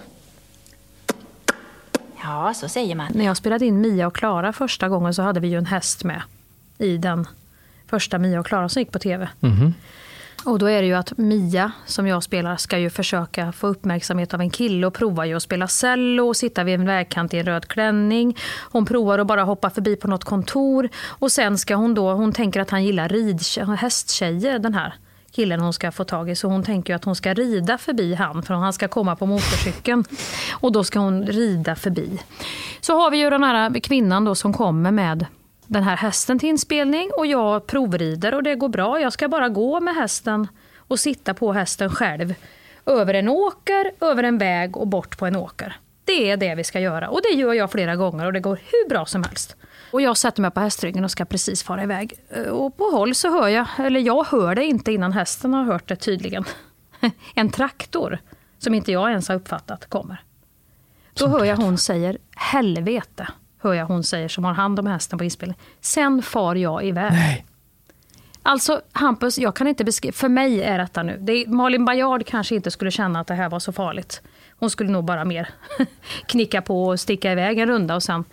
Ja, 2.24 2.54
så 2.56 2.70
säger 2.70 2.96
man. 2.96 3.12
När 3.16 3.26
jag 3.26 3.38
spelade 3.38 3.66
in 3.66 3.82
Mia 3.82 4.08
och 4.08 4.16
Klara 4.16 4.54
första 4.54 4.90
gången 4.90 5.14
så 5.14 5.22
hade 5.22 5.40
vi 5.40 5.48
ju 5.48 5.58
en 5.58 5.66
häst 5.66 6.04
med 6.04 6.22
i 6.78 6.98
den 6.98 7.28
första 7.92 8.18
Mia 8.18 8.40
och 8.40 8.46
Klara 8.46 8.70
som 8.70 8.80
gick 8.80 8.92
på 8.92 9.00
tv. 9.00 9.30
Mhm. 9.40 9.74
Och 10.46 10.60
då 10.60 10.66
är 10.66 10.82
det 10.82 10.88
ju 10.88 10.94
att 10.94 11.18
Mia, 11.18 11.72
som 11.86 12.08
jag 12.08 12.24
spelar, 12.24 12.58
ska 12.58 12.78
ju 12.78 12.90
försöka 12.90 13.52
få 13.52 13.68
uppmärksamhet 13.68 14.34
av 14.34 14.42
en 14.42 14.50
kille 14.50 14.88
och 14.88 14.94
provar 14.94 15.26
ju 15.26 15.36
att 15.36 15.44
spela 15.44 15.68
cello 15.68 16.28
och 16.28 16.38
sitta 16.38 16.64
vid 16.64 16.76
en 16.76 16.86
vägkant 16.86 17.34
i 17.34 17.38
en 17.38 17.46
röd 17.46 17.68
klänning. 17.68 18.38
Hon 18.72 18.86
provar 18.86 19.20
att 19.20 19.28
bara 19.28 19.44
hoppa 19.44 19.70
förbi 19.70 19.96
på 19.96 20.08
något 20.08 20.24
kontor 20.24 20.90
och 21.06 21.32
sen 21.32 21.58
ska 21.58 21.76
hon 21.76 21.94
då, 21.94 22.14
hon 22.14 22.34
tänker 22.34 22.60
att 22.60 22.70
han 22.70 22.84
gillar 22.84 23.10
rid, 23.10 23.42
hästtjejer 23.78 24.60
den 24.60 24.74
här 24.74 24.94
killen 25.32 25.62
hon 25.62 25.74
ska 25.74 25.92
få 25.92 26.04
tag 26.04 26.30
i. 26.30 26.36
Så 26.36 26.48
hon 26.48 26.64
tänker 26.64 26.96
att 26.96 27.04
hon 27.04 27.16
ska 27.16 27.34
rida 27.34 27.78
förbi 27.78 28.14
han 28.16 28.44
för 28.44 28.54
han 28.54 28.74
ska 28.74 28.88
komma 28.88 29.16
på 29.16 29.26
motorcykeln. 29.26 30.04
Och 30.52 30.72
då 30.72 30.84
ska 30.84 31.00
hon 31.00 31.26
rida 31.26 31.76
förbi. 31.76 32.20
Så 32.82 32.96
har 32.96 33.12
vi 33.12 33.18
ju 33.18 33.30
den 33.30 33.44
här 33.44 33.80
kvinnan 33.80 34.26
då 34.26 34.36
som 34.36 34.54
kommer 34.54 34.92
med 34.92 35.26
den 35.72 35.84
här 35.84 35.98
hästen 35.98 36.40
till 36.40 36.50
inspelning 36.50 37.10
och 37.18 37.26
jag 37.26 37.68
provrider 37.68 38.34
och 38.34 38.44
det 38.44 38.56
går 38.56 38.70
bra. 38.70 39.00
Jag 39.00 39.14
ska 39.14 39.28
bara 39.28 39.50
gå 39.50 39.80
med 39.80 39.96
hästen 39.96 40.48
och 40.78 41.00
sitta 41.00 41.34
på 41.34 41.54
hästen 41.54 41.90
själv. 41.90 42.34
Över 42.86 43.14
en 43.14 43.30
åker, 43.30 43.92
över 44.02 44.24
en 44.24 44.38
väg 44.38 44.78
och 44.78 44.88
bort 44.88 45.18
på 45.18 45.26
en 45.26 45.36
åker. 45.36 45.76
Det 46.06 46.32
är 46.32 46.38
det 46.38 46.56
vi 46.56 46.64
ska 46.64 46.80
göra 46.80 47.10
och 47.10 47.22
det 47.24 47.38
gör 47.38 47.54
jag 47.54 47.72
flera 47.72 47.96
gånger 47.96 48.26
och 48.26 48.34
det 48.34 48.40
går 48.40 48.56
hur 48.56 48.90
bra 48.90 49.06
som 49.06 49.24
helst. 49.24 49.56
Och 49.92 50.02
jag 50.02 50.18
sätter 50.18 50.42
mig 50.42 50.52
på 50.52 50.60
hästryggen 50.60 51.04
och 51.04 51.12
ska 51.12 51.26
precis 51.26 51.64
fara 51.64 51.84
iväg. 51.84 52.14
Eh, 52.30 52.44
och 52.44 52.78
på 52.78 52.84
håll 52.84 53.16
så 53.16 53.30
hör 53.30 53.48
jag, 53.48 53.68
eller 53.78 54.00
jag 54.00 54.24
hör 54.24 54.56
det 54.56 54.66
inte 54.66 54.92
innan 54.92 55.12
hästen 55.12 55.54
har 55.54 55.64
hört 55.64 55.88
det 55.88 55.96
tydligen. 55.96 56.44
En 57.36 57.50
traktor, 57.50 58.20
som 58.58 58.74
inte 58.74 58.92
jag 58.92 59.10
ens 59.10 59.28
har 59.28 59.36
uppfattat, 59.36 59.90
kommer. 59.90 60.24
Då 61.14 61.28
hör 61.28 61.46
jag 61.46 61.58
hon 61.58 61.78
säger 61.78 62.18
helvete, 62.36 63.28
hör 63.62 63.74
jag 63.74 63.86
hon 63.86 64.04
säger 64.04 64.28
som 64.28 64.44
har 64.44 64.54
hand 64.54 64.80
om 64.80 64.88
hästen 64.88 65.18
på 65.20 65.24
inspelningen. 65.24 65.62
Sen 65.82 66.22
far 66.22 66.56
jag 66.56 66.86
iväg. 66.86 67.12
Nej. 67.12 67.46
Alltså 68.44 68.82
Hampus, 68.92 69.38
jag 69.38 69.56
kan 69.56 69.68
inte 69.68 69.84
beskriva, 69.84 70.14
för 70.14 70.30
mig 70.30 70.62
är 70.64 70.78
detta 70.78 71.04
nu, 71.04 71.18
det 71.22 71.32
är, 71.32 71.48
Malin 71.48 71.86
Bajard 71.86 72.26
kanske 72.26 72.56
inte 72.56 72.72
skulle 72.72 72.92
känna 72.92 73.20
att 73.20 73.28
det 73.28 73.34
här 73.34 73.50
var 73.50 73.60
så 73.60 73.72
farligt. 73.72 74.22
Hon 74.60 74.70
skulle 74.70 74.90
nog 74.92 75.06
bara 75.06 75.26
mer 75.26 75.50
knicka 76.28 76.62
på 76.62 76.86
och 76.86 77.00
sticka 77.00 77.32
iväg 77.32 77.60
en 77.60 77.68
runda 77.68 77.96
och 77.96 78.04
sen. 78.04 78.24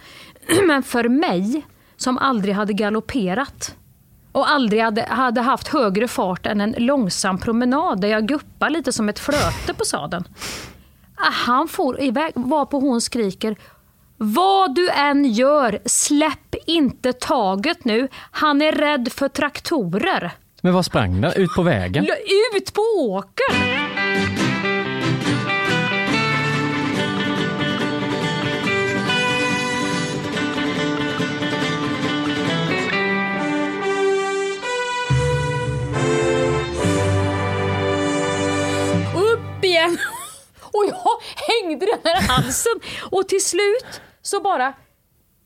Men 0.67 0.83
för 0.83 1.09
mig, 1.09 1.67
som 1.97 2.19
aldrig 2.19 2.55
hade 2.55 2.73
galopperat 2.73 3.77
och 4.33 4.51
aldrig 4.51 4.83
hade, 4.83 5.03
hade 5.03 5.41
haft 5.41 5.69
högre 5.69 6.09
fart 6.09 6.47
än 6.47 6.61
en 6.61 6.75
långsam 6.79 7.39
promenad 7.39 8.01
där 8.01 8.09
jag 8.09 8.27
guppar 8.27 8.71
lite 8.71 8.93
som 8.93 9.09
ett 9.09 9.19
flöte 9.19 9.75
på 9.75 9.85
sadeln. 9.85 10.25
Ah, 11.15 11.31
Han 11.31 11.69
får 11.69 12.01
iväg, 12.01 12.33
varpå 12.35 12.81
hon 12.81 13.01
skriker 13.01 13.57
vad 14.21 14.75
du 14.75 14.91
än 14.91 15.33
gör, 15.33 15.79
släpp 15.85 16.55
inte 16.67 17.13
taget 17.13 17.85
nu. 17.85 18.09
Han 18.31 18.63
är 18.63 18.73
rädd 18.73 19.13
för 19.13 19.29
traktorer. 19.29 20.33
Men 20.63 20.75
vad 20.75 20.85
sprang 20.85 21.21
den? 21.21 21.33
Ut 21.37 21.55
på 21.57 21.63
vägen? 21.63 22.07
Ut 22.57 22.73
på 22.73 22.81
åkern! 22.97 23.55
Upp 39.15 39.65
igen! 39.65 39.99
Och 40.61 40.85
jag 40.89 41.19
hängde 41.37 41.87
den 41.87 41.99
här 42.05 42.23
halsen. 42.23 42.81
Och 43.11 43.29
till 43.29 43.45
slut 43.45 44.01
så 44.29 44.41
bara 44.41 44.73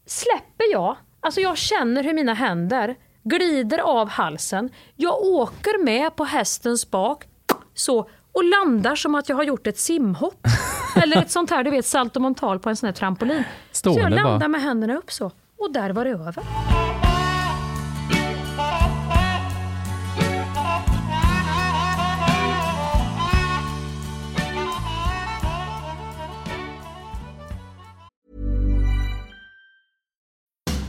släpper 0.06 0.72
jag. 0.72 0.96
Alltså 1.20 1.40
jag 1.40 1.58
känner 1.58 2.04
hur 2.04 2.14
mina 2.14 2.34
händer 2.34 2.96
glider 3.22 3.78
av 3.78 4.08
halsen. 4.08 4.70
Jag 4.96 5.22
åker 5.22 5.84
med 5.84 6.16
på 6.16 6.24
hästens 6.24 6.90
bak 6.90 7.24
så 7.74 8.08
och 8.32 8.44
landar 8.44 8.94
som 8.94 9.14
att 9.14 9.28
jag 9.28 9.36
har 9.36 9.44
gjort 9.44 9.66
ett 9.66 9.78
simhopp. 9.78 10.46
Eller 11.02 11.16
ett 11.16 11.30
sånt 11.30 11.50
här, 11.50 11.64
du 11.64 11.70
vet, 11.70 11.86
saltomortal 11.86 12.58
på 12.58 12.68
en 12.68 12.76
sån 12.76 12.86
här 12.86 12.94
trampolin. 12.94 13.44
så 13.72 13.88
jag 13.88 13.94
Stående 13.94 14.16
landar 14.16 14.48
med 14.48 14.62
händerna 14.62 14.96
upp 14.96 15.12
så. 15.12 15.30
Och 15.58 15.72
där 15.72 15.90
var 15.90 16.04
det 16.04 16.10
över. 16.10 16.81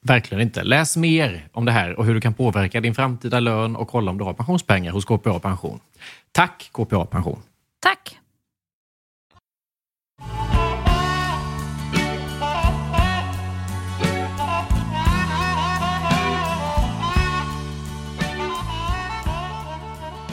Verkligen 0.00 0.42
inte. 0.42 0.64
Läs 0.64 0.96
mer 0.96 1.48
om 1.52 1.64
det 1.64 1.72
här 1.72 1.98
och 1.98 2.04
hur 2.04 2.14
du 2.14 2.20
kan 2.20 2.34
påverka 2.34 2.80
din 2.80 2.94
framtida 2.94 3.40
lön 3.40 3.76
och 3.76 3.88
kolla 3.88 4.10
om 4.10 4.18
du 4.18 4.24
har 4.24 4.34
pensionspengar 4.34 4.92
hos 4.92 5.04
KPA 5.04 5.38
Pension. 5.38 5.80
Tack 6.32 6.70
KPA 6.72 7.04
Pension! 7.04 7.42
Tack! 7.80 8.18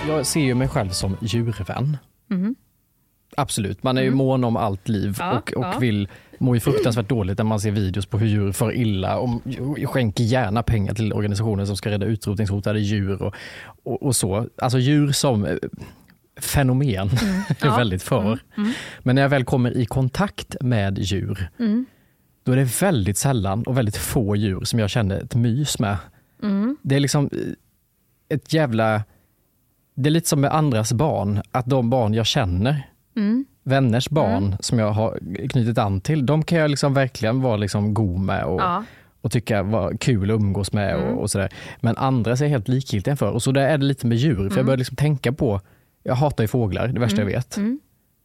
Jag 0.07 0.25
ser 0.25 0.41
ju 0.41 0.55
mig 0.55 0.67
själv 0.67 0.89
som 0.89 1.17
djurvän. 1.21 1.97
Mm. 2.31 2.55
Absolut, 3.37 3.83
man 3.83 3.97
är 3.97 4.01
ju 4.01 4.07
mm. 4.07 4.17
mån 4.17 4.43
om 4.43 4.57
allt 4.57 4.87
liv 4.87 5.15
ja, 5.19 5.37
och, 5.37 5.53
och 5.53 5.65
ja. 5.65 5.79
vill 5.79 6.09
må 6.39 6.53
ju 6.53 6.59
fruktansvärt 6.59 7.09
dåligt 7.09 7.37
när 7.37 7.45
man 7.45 7.59
ser 7.59 7.71
videos 7.71 8.05
på 8.05 8.17
hur 8.17 8.27
djur 8.27 8.51
far 8.51 8.71
illa 8.75 9.17
och 9.17 9.41
skänker 9.85 10.23
gärna 10.23 10.63
pengar 10.63 10.93
till 10.93 11.13
organisationer 11.13 11.65
som 11.65 11.77
ska 11.77 11.91
rädda 11.91 12.05
utrotningshotade 12.05 12.79
djur 12.79 13.21
och, 13.21 13.35
och, 13.83 14.03
och 14.03 14.15
så. 14.15 14.47
Alltså 14.57 14.77
djur 14.79 15.11
som 15.11 15.45
eh, 15.45 15.55
fenomen 16.39 17.09
är 17.09 17.23
Mm. 17.23 17.41
Ja. 17.61 17.65
Mm. 17.67 17.77
väldigt 17.77 18.03
för. 18.03 18.39
Men 18.99 19.15
när 19.15 19.21
jag 19.21 19.29
väl 19.29 19.43
kommer 19.43 19.77
i 19.77 19.85
kontakt 19.85 20.55
med 20.61 20.97
djur, 20.99 21.49
Mm. 21.59 21.85
då 22.43 22.51
är 22.51 22.55
det 22.55 22.81
väldigt 22.81 23.17
sällan 23.17 23.63
och 23.63 23.77
väldigt 23.77 23.97
få 23.97 24.35
djur 24.35 24.61
som 24.63 24.79
jag 24.79 24.89
känner 24.89 25.21
ett 25.21 25.35
mys 25.35 25.79
med. 25.79 25.97
Mm. 26.43 26.77
Det 26.81 26.95
är 26.95 26.99
liksom 26.99 27.29
eh, 27.31 28.35
ett 28.35 28.53
jävla... 28.53 29.03
Det 29.95 30.09
är 30.09 30.11
lite 30.11 30.29
som 30.29 30.41
med 30.41 30.53
andras 30.55 30.93
barn, 30.93 31.41
att 31.51 31.65
de 31.65 31.89
barn 31.89 32.13
jag 32.13 32.25
känner, 32.25 32.89
Mm. 33.15 33.45
Vänners 33.65 34.09
barn 34.09 34.55
som 34.59 34.79
jag 34.79 34.91
har 34.91 35.19
knutit 35.49 35.77
an 35.77 36.01
till, 36.01 36.25
de 36.25 36.43
kan 36.43 36.57
jag 36.57 36.69
liksom 36.71 36.93
verkligen 36.93 37.41
vara 37.41 37.57
liksom 37.57 37.93
god 37.93 38.19
med 38.19 38.43
och, 38.43 38.61
Ja. 38.61 38.83
och 39.21 39.31
tycka 39.31 39.63
var 39.63 39.97
kul 39.97 40.31
att 40.31 40.35
umgås 40.35 40.73
med 40.73 40.95
Mm. 40.95 41.13
och, 41.13 41.21
och 41.21 41.31
sådär. 41.31 41.49
Men 41.81 41.97
andra 41.97 42.37
ser 42.37 42.45
jag 42.45 42.49
helt 42.49 42.67
likgiltiga 42.67 43.15
för. 43.15 43.31
Och 43.31 43.43
så 43.43 43.51
där 43.51 43.67
är 43.67 43.77
det 43.77 43.85
lite 43.85 44.07
med 44.07 44.17
djur, 44.17 44.35
för 44.35 44.41
Mm. 44.43 44.57
jag 44.57 44.65
börjar 44.65 44.77
liksom 44.77 44.95
tänka 44.95 45.31
på, 45.33 45.61
jag 46.03 46.15
hatar 46.15 46.43
ju 46.43 46.47
fåglar, 46.47 46.87
det 46.87 46.99
värsta 46.99 47.17
jag 47.21 47.25
vet. 47.25 47.57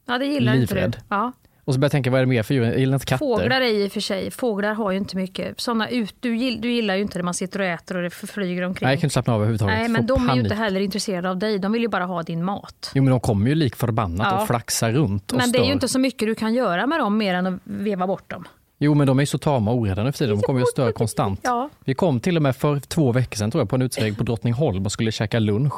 Ja, 0.07 0.17
det 0.17 0.25
gillar 0.25 0.53
inte 0.55 0.75
Livrädd. 0.75 0.91
du. 0.91 1.15
Ja. 1.15 1.31
Och 1.71 1.75
så 1.75 1.79
börjar 1.79 1.85
jag 1.87 1.91
tänka, 1.91 2.09
vad 2.11 2.19
är 2.19 2.25
det 2.25 2.29
mer 2.29 2.43
för 2.43 2.53
djur? 2.53 2.63
Jag 2.63 2.79
gillar 2.79 2.93
inte 2.95 3.05
katter. 3.05 3.17
Fåglar 3.25 3.61
är 3.61 3.65
i 3.83 3.87
och 3.87 3.91
för 3.91 3.99
sig, 4.01 4.31
fåglar 4.31 4.73
har 4.73 4.91
ju 4.91 4.97
inte 4.97 5.17
mycket 5.17 5.59
såna 5.59 5.89
ut, 5.89 6.15
du, 6.19 6.37
gill, 6.37 6.61
du 6.61 6.71
gillar 6.71 6.95
ju 6.95 7.01
inte 7.01 7.17
när 7.17 7.23
man 7.23 7.33
sitter 7.33 7.59
och 7.59 7.65
äter 7.65 7.97
och 7.97 8.03
det 8.03 8.09
flyger 8.09 8.63
omkring. 8.63 8.85
Nej, 8.87 8.93
jag 8.93 8.99
kan 9.01 9.05
inte 9.07 9.13
slappna 9.13 9.33
av 9.33 9.39
överhuvudtaget. 9.39 9.75
Nej, 9.77 9.87
men 9.89 10.05
de 10.05 10.13
är 10.17 10.21
ju 10.21 10.27
panik. 10.27 10.43
inte 10.43 10.55
heller 10.55 10.79
intresserade 10.79 11.29
av 11.29 11.37
dig. 11.37 11.59
De 11.59 11.71
vill 11.71 11.81
ju 11.81 11.87
bara 11.87 12.05
ha 12.05 12.23
din 12.23 12.43
mat. 12.43 12.91
Jo 12.95 13.03
men 13.03 13.11
de 13.11 13.19
kommer 13.19 13.49
ju 13.49 13.55
lik 13.55 13.75
förbannat 13.75 14.27
Ja. 14.31 14.41
och 14.41 14.47
flaxar 14.47 14.91
runt 14.91 15.31
och 15.31 15.37
Men 15.37 15.51
det 15.51 15.57
är 15.57 15.59
ju 15.59 15.65
stör. 15.65 15.73
inte 15.73 15.87
så 15.87 15.99
mycket 15.99 16.27
du 16.27 16.35
kan 16.35 16.53
göra 16.53 16.87
med 16.87 16.99
dem 16.99 17.17
mer 17.17 17.35
än 17.35 17.47
att 17.47 17.59
veva 17.63 18.07
bort 18.07 18.29
dem. 18.29 18.47
Jo 18.79 18.93
men 18.93 19.07
de 19.07 19.19
är 19.19 19.21
ju 19.23 19.27
så 19.27 19.37
tama 19.37 19.71
och 19.71 19.77
orädda 19.77 20.03
nu 20.03 20.11
för 20.11 20.17
tiden. 20.19 20.35
De 20.35 20.41
kommer 20.41 20.59
ju 20.59 20.63
att 20.63 20.69
störa 20.69 20.91
konstant. 20.91 21.39
Ja. 21.43 21.69
Vi 21.85 21.93
kom 21.93 22.19
till 22.19 22.35
och 22.37 22.41
med 22.43 22.55
för 22.55 22.79
två 22.79 23.11
veckor 23.11 23.37
sedan 23.37 23.51
tror 23.51 23.61
jag 23.61 23.69
på 23.69 23.75
en 23.75 23.81
uteservering 23.81 24.15
på 24.15 24.23
Drottningholm 24.23 24.85
och 24.85 24.91
skulle 24.91 25.11
käka 25.11 25.39
lunch. 25.39 25.73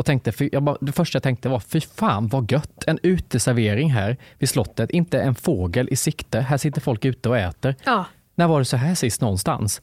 Och 0.00 0.06
tänkte, 0.06 0.32
för 0.32 0.48
jag 0.52 0.62
bara, 0.62 0.76
det 0.80 0.92
första 0.92 1.16
jag 1.16 1.22
tänkte 1.22 1.48
var, 1.48 1.60
fy 1.60 1.80
fan 1.80 2.28
vad 2.28 2.52
gött, 2.52 2.84
en 2.86 2.98
uteservering 3.02 3.90
här 3.90 4.16
vid 4.38 4.48
slottet, 4.48 4.90
inte 4.90 5.20
en 5.22 5.34
fågel 5.34 5.88
i 5.90 5.96
sikte, 5.96 6.40
här 6.40 6.56
sitter 6.56 6.80
folk 6.80 7.04
ute 7.04 7.28
och 7.28 7.38
äter. 7.38 7.74
Ja. 7.84 8.04
När 8.34 8.48
var 8.48 8.58
det 8.58 8.64
så 8.64 8.76
här 8.76 8.94
sist 8.94 9.20
någonstans? 9.20 9.82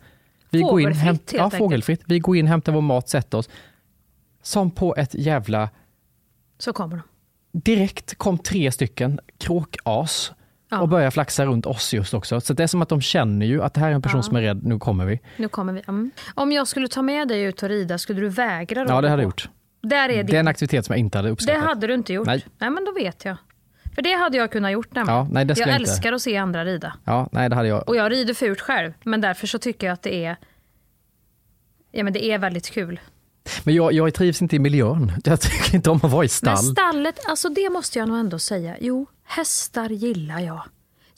Vi 0.50 0.62
går 0.62 0.70
in, 0.82 0.86
Fågelfritt, 0.86 1.04
hämt, 1.04 1.34
ja, 1.36 1.50
fågelfritt. 1.50 2.02
Vi 2.06 2.20
går 2.20 2.38
in, 2.38 2.48
hämtar 2.48 2.72
vår 2.72 2.82
mat, 2.82 3.10
sätter 3.10 3.38
oss. 3.38 3.50
Som 4.42 4.72
på 4.72 4.96
ett 4.96 5.14
jävla 5.14 5.70
Så 6.58 6.74
kommer 6.74 6.96
de. 7.52 7.60
direkt 7.60 8.16
kom 8.18 8.38
tre 8.38 8.72
stycken 8.72 9.20
kråkas 9.40 10.32
Ja. 10.70 10.82
och 10.82 10.90
började 10.90 11.12
flaxa 11.12 11.46
runt 11.46 11.66
oss 11.66 11.94
just 11.94 12.14
också. 12.14 12.42
Så 12.42 12.54
det 12.54 12.64
är 12.64 12.68
som 12.68 12.82
att 12.82 12.90
de 12.90 13.02
känner 13.02 13.46
ju 13.46 13.64
att 13.64 13.74
det 13.74 13.80
här 13.80 13.90
är 13.90 13.94
en 13.94 14.02
person 14.02 14.18
Ja. 14.20 14.24
som 14.24 14.36
är 14.36 14.42
rädd, 14.42 14.64
nu 14.64 14.80
kommer 14.80 15.06
vi. 15.06 15.20
Nu 15.38 15.48
kommer 15.48 15.74
vi. 15.74 15.82
Mm. 15.88 16.12
Om 16.36 16.52
jag 16.52 16.68
skulle 16.68 16.88
ta 16.88 17.02
med 17.02 17.28
dig 17.28 17.42
ut 17.44 17.64
och 17.64 17.70
rida, 17.70 17.98
skulle 17.98 18.22
du 18.22 18.30
vägra 18.30 18.86
då? 18.86 18.94
Ja, 18.94 19.02
det 19.02 19.10
hade 19.10 19.22
jag 19.22 19.28
gjort. 19.28 19.50
Där 19.90 20.10
är 20.10 20.24
Det 20.24 20.36
är 20.36 20.40
en 20.40 20.48
aktivitet 20.48 20.86
som 20.86 20.94
jag 20.94 21.00
inte 21.00 21.18
hade 21.18 21.28
Det 21.28 21.32
uppskattat. 21.32 21.64
hade 21.64 21.88
du 21.88 21.94
inte 21.94 22.14
gjort? 22.14 22.28
Nej. 22.28 22.46
men 22.60 22.86
då 22.86 22.92
vet 22.92 23.26
jag. 23.26 23.38
För 23.96 24.02
det 24.02 24.14
hade 24.14 24.38
jag 24.38 24.52
kunnat 24.52 24.72
gjort 24.72 24.96
nämligen. 24.96 25.18
Ja, 25.18 25.28
nej, 25.32 25.46
det 25.46 25.60
jag 25.60 25.70
jag 25.70 25.76
älskar 25.76 26.14
att 26.14 26.22
se 26.22 26.38
andra 26.38 26.66
rida. 26.66 26.94
Ja, 27.06 27.30
nej 27.32 27.50
det 27.50 27.56
hade 27.56 27.68
jag. 27.68 27.90
Och 27.90 27.96
jag 27.96 28.12
rider 28.12 28.34
fult 28.34 28.62
själv, 28.62 28.94
men 29.04 29.22
därför 29.22 29.48
så 29.48 29.60
tycker 29.60 29.88
jag 29.88 29.94
att 29.94 30.02
det 30.02 30.26
är 30.26 30.38
Ja 31.92 32.04
men 32.04 32.14
det 32.14 32.26
är 32.26 32.38
väldigt 32.38 32.70
kul. 32.70 33.00
Men 33.64 33.76
jag, 33.76 33.94
jag 33.94 34.14
trivs 34.14 34.42
inte 34.42 34.56
i 34.56 34.60
miljön. 34.60 35.12
Jag 35.24 35.42
tycker 35.42 35.76
inte 35.76 35.90
om 35.90 36.00
att 36.04 36.12
vara 36.12 36.26
i 36.26 36.28
stall. 36.28 36.54
Men 36.54 36.64
stallet, 36.64 37.20
alltså 37.28 37.50
det 37.50 37.70
måste 37.70 38.00
jag 38.00 38.08
nog 38.08 38.18
ändå 38.18 38.40
säga. 38.40 38.76
Jo, 38.80 39.06
hästar 39.26 39.90
gillar 39.90 40.40
jag. 40.40 40.62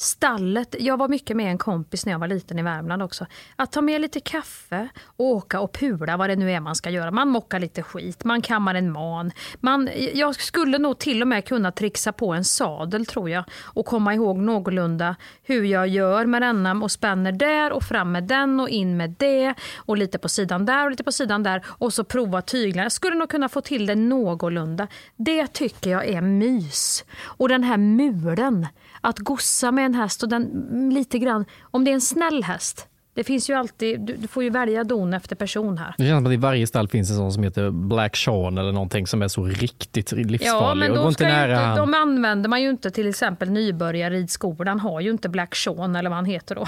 Stallet, 0.01 0.75
jag 0.79 0.97
var 0.97 1.07
mycket 1.07 1.37
med 1.37 1.51
en 1.51 1.57
kompis 1.57 2.05
när 2.05 2.13
jag 2.13 2.19
var 2.19 2.27
liten 2.27 2.59
i 2.59 2.63
Värmland 2.63 3.03
också. 3.03 3.25
Att 3.55 3.71
ta 3.71 3.81
med 3.81 4.01
lite 4.01 4.19
kaffe 4.19 4.89
och 5.05 5.25
åka 5.25 5.59
och 5.59 5.73
pula 5.73 6.17
vad 6.17 6.29
det 6.29 6.35
nu 6.35 6.51
är 6.51 6.59
man 6.59 6.75
ska 6.75 6.89
göra. 6.89 7.11
Man 7.11 7.27
mockar 7.27 7.59
lite 7.59 7.83
skit, 7.83 8.23
man 8.23 8.41
kammar 8.41 8.75
en 8.75 8.91
man. 8.91 9.31
Man, 9.59 9.89
jag 10.13 10.35
skulle 10.35 10.77
nog 10.77 10.99
till 10.99 11.21
och 11.21 11.27
med 11.27 11.45
kunna 11.45 11.71
trixa 11.71 12.11
på 12.11 12.33
en 12.33 12.45
sadel 12.45 13.05
tror 13.05 13.29
jag 13.29 13.43
och 13.63 13.85
komma 13.85 14.13
ihåg 14.13 14.37
någorlunda 14.37 15.15
hur 15.43 15.63
jag 15.63 15.87
gör 15.87 16.25
med 16.25 16.41
denna 16.41 16.71
och 16.71 16.91
spänner 16.91 17.31
där 17.31 17.71
och 17.71 17.83
fram 17.83 18.11
med 18.11 18.23
den 18.23 18.59
och 18.59 18.69
in 18.69 18.97
med 18.97 19.15
det 19.19 19.53
och 19.77 19.97
lite 19.97 20.17
på 20.17 20.29
sidan 20.29 20.65
där 20.65 20.85
och 20.85 20.91
lite 20.91 21.03
på 21.03 21.11
sidan 21.11 21.43
där 21.43 21.65
och 21.67 21.93
så 21.93 22.03
prova 22.03 22.41
tyglarna. 22.41 22.85
Jag 22.85 22.91
skulle 22.91 23.15
nog 23.15 23.29
kunna 23.29 23.49
få 23.49 23.61
till 23.61 23.85
det 23.85 23.95
någorlunda. 23.95 24.87
Det 25.15 25.47
tycker 25.47 25.89
jag 25.89 26.07
är 26.07 26.21
mys. 26.21 27.05
Och 27.23 27.49
den 27.49 27.63
här 27.63 27.77
mulen, 27.77 28.67
att 29.01 29.19
gossa 29.19 29.71
med 29.71 29.85
en 29.85 29.93
häst 29.93 30.23
och 30.23 30.29
den 30.29 30.43
mm, 30.43 30.89
lite 30.89 31.19
grann, 31.19 31.45
om 31.61 31.83
det 31.83 31.91
är 31.91 31.93
en 31.93 32.01
snäll 32.01 32.43
häst. 32.43 32.87
Det 33.19 33.23
finns 33.23 33.49
ju 33.49 33.53
alltid, 33.53 34.01
du, 34.01 34.15
du 34.15 34.27
får 34.27 34.43
ju 34.43 34.49
välja 34.49 34.83
don 34.83 35.13
efter 35.13 35.35
person 35.35 35.77
här. 35.77 35.95
Det 35.97 36.03
känns 36.03 36.17
som 36.17 36.25
att 36.25 36.33
i 36.33 36.37
varje 36.37 36.67
stall 36.67 36.87
finns 36.87 37.09
en 37.09 37.15
sån 37.15 37.33
som 37.33 37.43
heter 37.43 37.71
Black 37.71 38.15
Sean 38.15 38.57
eller 38.57 38.71
någonting 38.71 39.07
som 39.07 39.21
är 39.21 39.27
så 39.27 39.45
riktigt 39.45 40.11
livsfarlig. 40.11 40.89
Ja, 40.89 41.03
men 41.03 41.13
ska 41.13 41.23
ju 41.23 41.29
nära 41.29 41.51
inte, 41.51 41.63
han. 41.63 41.77
de 41.77 41.93
använder 41.93 42.49
man 42.49 42.61
ju 42.61 42.69
inte 42.69 42.91
till 42.91 43.09
exempel 43.09 43.49
nybörjarridskolan 43.49 44.79
har 44.79 45.01
ju 45.01 45.09
inte 45.09 45.29
Black 45.29 45.55
Sean 45.55 45.95
eller 45.95 46.09
vad 46.09 46.17
han 46.17 46.25
heter 46.25 46.55
då. 46.55 46.67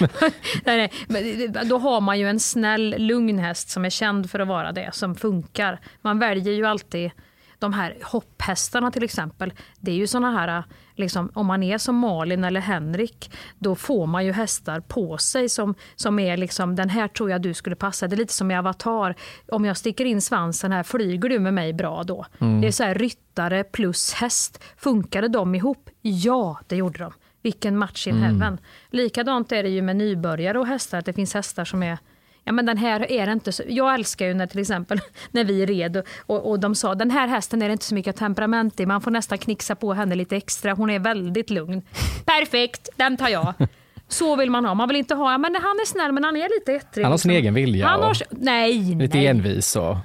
nej, 0.64 0.92
nej, 1.06 1.48
då 1.64 1.78
har 1.78 2.00
man 2.00 2.18
ju 2.18 2.28
en 2.28 2.40
snäll 2.40 2.94
lugn 2.98 3.38
häst 3.38 3.70
som 3.70 3.84
är 3.84 3.90
känd 3.90 4.30
för 4.30 4.40
att 4.40 4.48
vara 4.48 4.72
det, 4.72 4.90
som 4.92 5.14
funkar. 5.14 5.80
Man 6.02 6.18
väljer 6.18 6.52
ju 6.52 6.66
alltid 6.66 7.10
de 7.58 7.72
här 7.72 7.96
hopphästarna 8.02 8.90
till 8.90 9.04
exempel. 9.04 9.52
Det 9.80 9.90
är 9.90 9.96
ju 9.96 10.06
såna 10.06 10.30
här, 10.30 10.64
liksom, 10.94 11.30
om 11.34 11.46
man 11.46 11.62
är 11.62 11.78
som 11.78 11.96
Malin 11.96 12.44
eller 12.44 12.60
Henrik, 12.60 13.30
då 13.58 13.74
får 13.74 14.06
man 14.06 14.24
ju 14.24 14.32
hästar 14.32 14.80
på 14.80 15.18
sig 15.18 15.48
som, 15.48 15.74
som 15.96 16.18
är 16.18 16.36
liksom, 16.36 16.76
den 16.76 16.88
här 16.88 17.08
tror 17.08 17.30
jag 17.30 17.42
du 17.42 17.54
skulle 17.54 17.76
passa. 17.76 18.08
Det 18.08 18.14
är 18.14 18.18
lite 18.18 18.32
som 18.32 18.50
i 18.50 18.56
Avatar. 18.56 19.14
Om 19.48 19.64
jag 19.64 19.76
sticker 19.76 20.04
in 20.04 20.20
svansen 20.20 20.72
här, 20.72 20.82
flyger 20.82 21.28
du 21.28 21.38
med 21.38 21.54
mig 21.54 21.72
bra 21.72 22.02
då? 22.02 22.26
Det 22.60 22.66
är 22.66 22.72
så 22.72 22.84
här 22.84 22.94
ryttare 22.94 23.64
plus 23.64 24.12
häst. 24.12 24.62
Funkade 24.76 25.28
de 25.28 25.54
ihop? 25.54 25.90
Ja, 26.00 26.58
det 26.66 26.76
gjorde 26.76 26.98
de. 26.98 27.12
Vilken 27.42 27.78
match 27.78 28.06
in 28.06 28.14
heaven. 28.22 28.58
Likadant 28.90 29.52
är 29.52 29.62
det 29.62 29.68
ju 29.68 29.82
med 29.82 29.96
nybörjare 29.96 30.58
och 30.58 30.66
hästar, 30.66 30.98
att 30.98 31.04
det 31.04 31.12
finns 31.12 31.34
hästar 31.34 31.64
som 31.64 31.82
är 31.82 31.98
Ja, 32.44 32.52
men 32.52 32.66
den 32.66 32.78
här 32.78 33.12
är 33.12 33.32
inte 33.32 33.52
så. 33.52 33.62
Jag 33.66 33.94
älskar 33.94 34.26
ju 34.26 34.34
när 34.34 34.46
till 34.46 34.60
exempel 34.60 35.00
när 35.30 35.44
vi 35.44 35.66
red 35.66 35.96
och, 35.96 36.04
och, 36.26 36.50
och 36.50 36.60
de 36.60 36.74
sa 36.74 36.94
den 36.94 37.10
här 37.10 37.28
hästen 37.28 37.62
är 37.62 37.68
det 37.68 37.72
inte 37.72 37.84
så 37.84 37.94
mycket 37.94 38.16
temperament 38.16 38.80
i. 38.80 38.86
Man 38.86 39.00
får 39.00 39.10
nästan 39.10 39.38
knixa 39.38 39.74
på 39.74 39.92
henne 39.92 40.14
lite 40.14 40.36
extra. 40.36 40.72
Hon 40.72 40.90
är 40.90 40.98
väldigt 40.98 41.50
lugn. 41.50 41.82
Perfekt, 42.24 42.88
den 42.96 43.16
tar 43.16 43.28
jag. 43.28 43.54
Så 44.08 44.36
vill 44.36 44.50
man 44.50 44.64
ha. 44.64 44.74
Man 44.74 44.88
vill 44.88 44.96
inte 44.96 45.14
ha, 45.14 45.32
ja, 45.32 45.38
men 45.38 45.54
han 45.54 45.80
är 45.80 45.86
snäll 45.86 46.12
men 46.12 46.24
han 46.24 46.36
är 46.36 46.60
lite 46.60 46.72
ettrig. 46.72 47.04
Han 47.04 47.12
har 47.12 47.18
sin 47.18 47.30
liksom. 47.30 47.42
egen 47.42 47.54
vilja 47.54 47.86
Han 47.86 48.02
har, 48.02 48.16
nej, 48.30 48.94
lite 48.94 49.16
nej. 49.16 49.26
envis. 49.26 49.76
Och... 49.76 49.96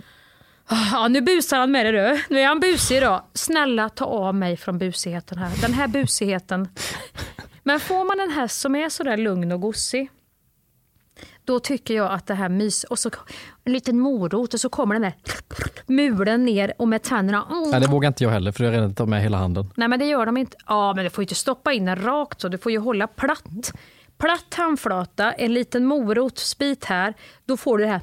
Ja, 0.70 1.08
nu 1.08 1.22
busar 1.22 1.60
han 1.60 1.72
med 1.72 1.86
det 1.86 1.92
du. 1.92 2.24
Nu 2.30 2.40
är 2.40 2.48
han 2.48 2.60
busig 2.60 2.98
idag. 2.98 3.22
Snälla 3.34 3.90
ta 3.90 4.06
av 4.06 4.36
mig 4.36 4.58
från 4.58 4.78
busigheten 4.78 5.38
här. 5.38 5.62
Den 5.62 5.74
här 5.74 5.88
busigheten. 5.88 6.68
Men 7.64 7.80
får 7.80 8.06
man 8.06 8.20
en 8.20 8.32
häst 8.32 8.62
som 8.62 8.76
är 8.76 8.90
sådär 8.90 9.18
lugn 9.18 9.52
och 9.52 9.62
gosig. 9.62 10.10
Då 11.48 11.60
tycker 11.60 11.94
jag 11.94 12.12
att 12.12 12.28
det 12.28 12.34
här 12.34 12.50
mys... 12.50 12.84
Och 12.84 13.00
så 13.00 13.10
en 13.64 13.74
liten 13.74 14.00
morot 14.00 14.54
och 14.54 14.60
så 14.60 14.70
kommer 14.70 14.96
den 14.96 15.02
där 15.02 15.14
mulen 15.86 16.46
ner 16.46 16.74
och 16.78 16.88
med 16.88 17.04
tänderna. 17.04 17.48
Mm. 17.52 17.70
Nej, 17.70 17.82
det 17.82 17.88
vågar 17.88 18.08
inte 18.08 18.24
jag 18.24 18.32
heller 18.32 18.52
för 18.52 18.64
jag 18.64 18.72
har 18.72 18.76
redan 18.76 18.96
tagit 18.96 19.10
med 19.10 19.22
hela 19.22 19.38
handen. 19.38 19.72
Nej 19.76 19.88
men 19.88 20.00
det 20.00 20.06
gör 20.06 20.26
de 20.26 20.38
inte. 20.38 20.58
Ja 20.68 20.94
men 20.94 21.04
du 21.04 21.10
får 21.10 21.22
ju 21.22 21.24
inte 21.24 21.36
stoppa 21.36 21.74
in 21.74 21.86
den 21.86 21.96
rakt 21.96 22.42
så. 22.42 22.48
Du 22.48 22.58
får 22.58 22.72
ju 22.72 22.78
hålla 22.78 23.08
platt. 23.08 23.72
Platt 24.18 24.54
handflata, 24.54 25.34
en 25.34 25.54
liten 25.54 25.86
morotsbit 25.86 26.86
här. 26.86 27.14
Då 27.46 27.58
får 27.58 27.78
du 27.78 27.84
det 27.84 27.90
här. 27.90 28.02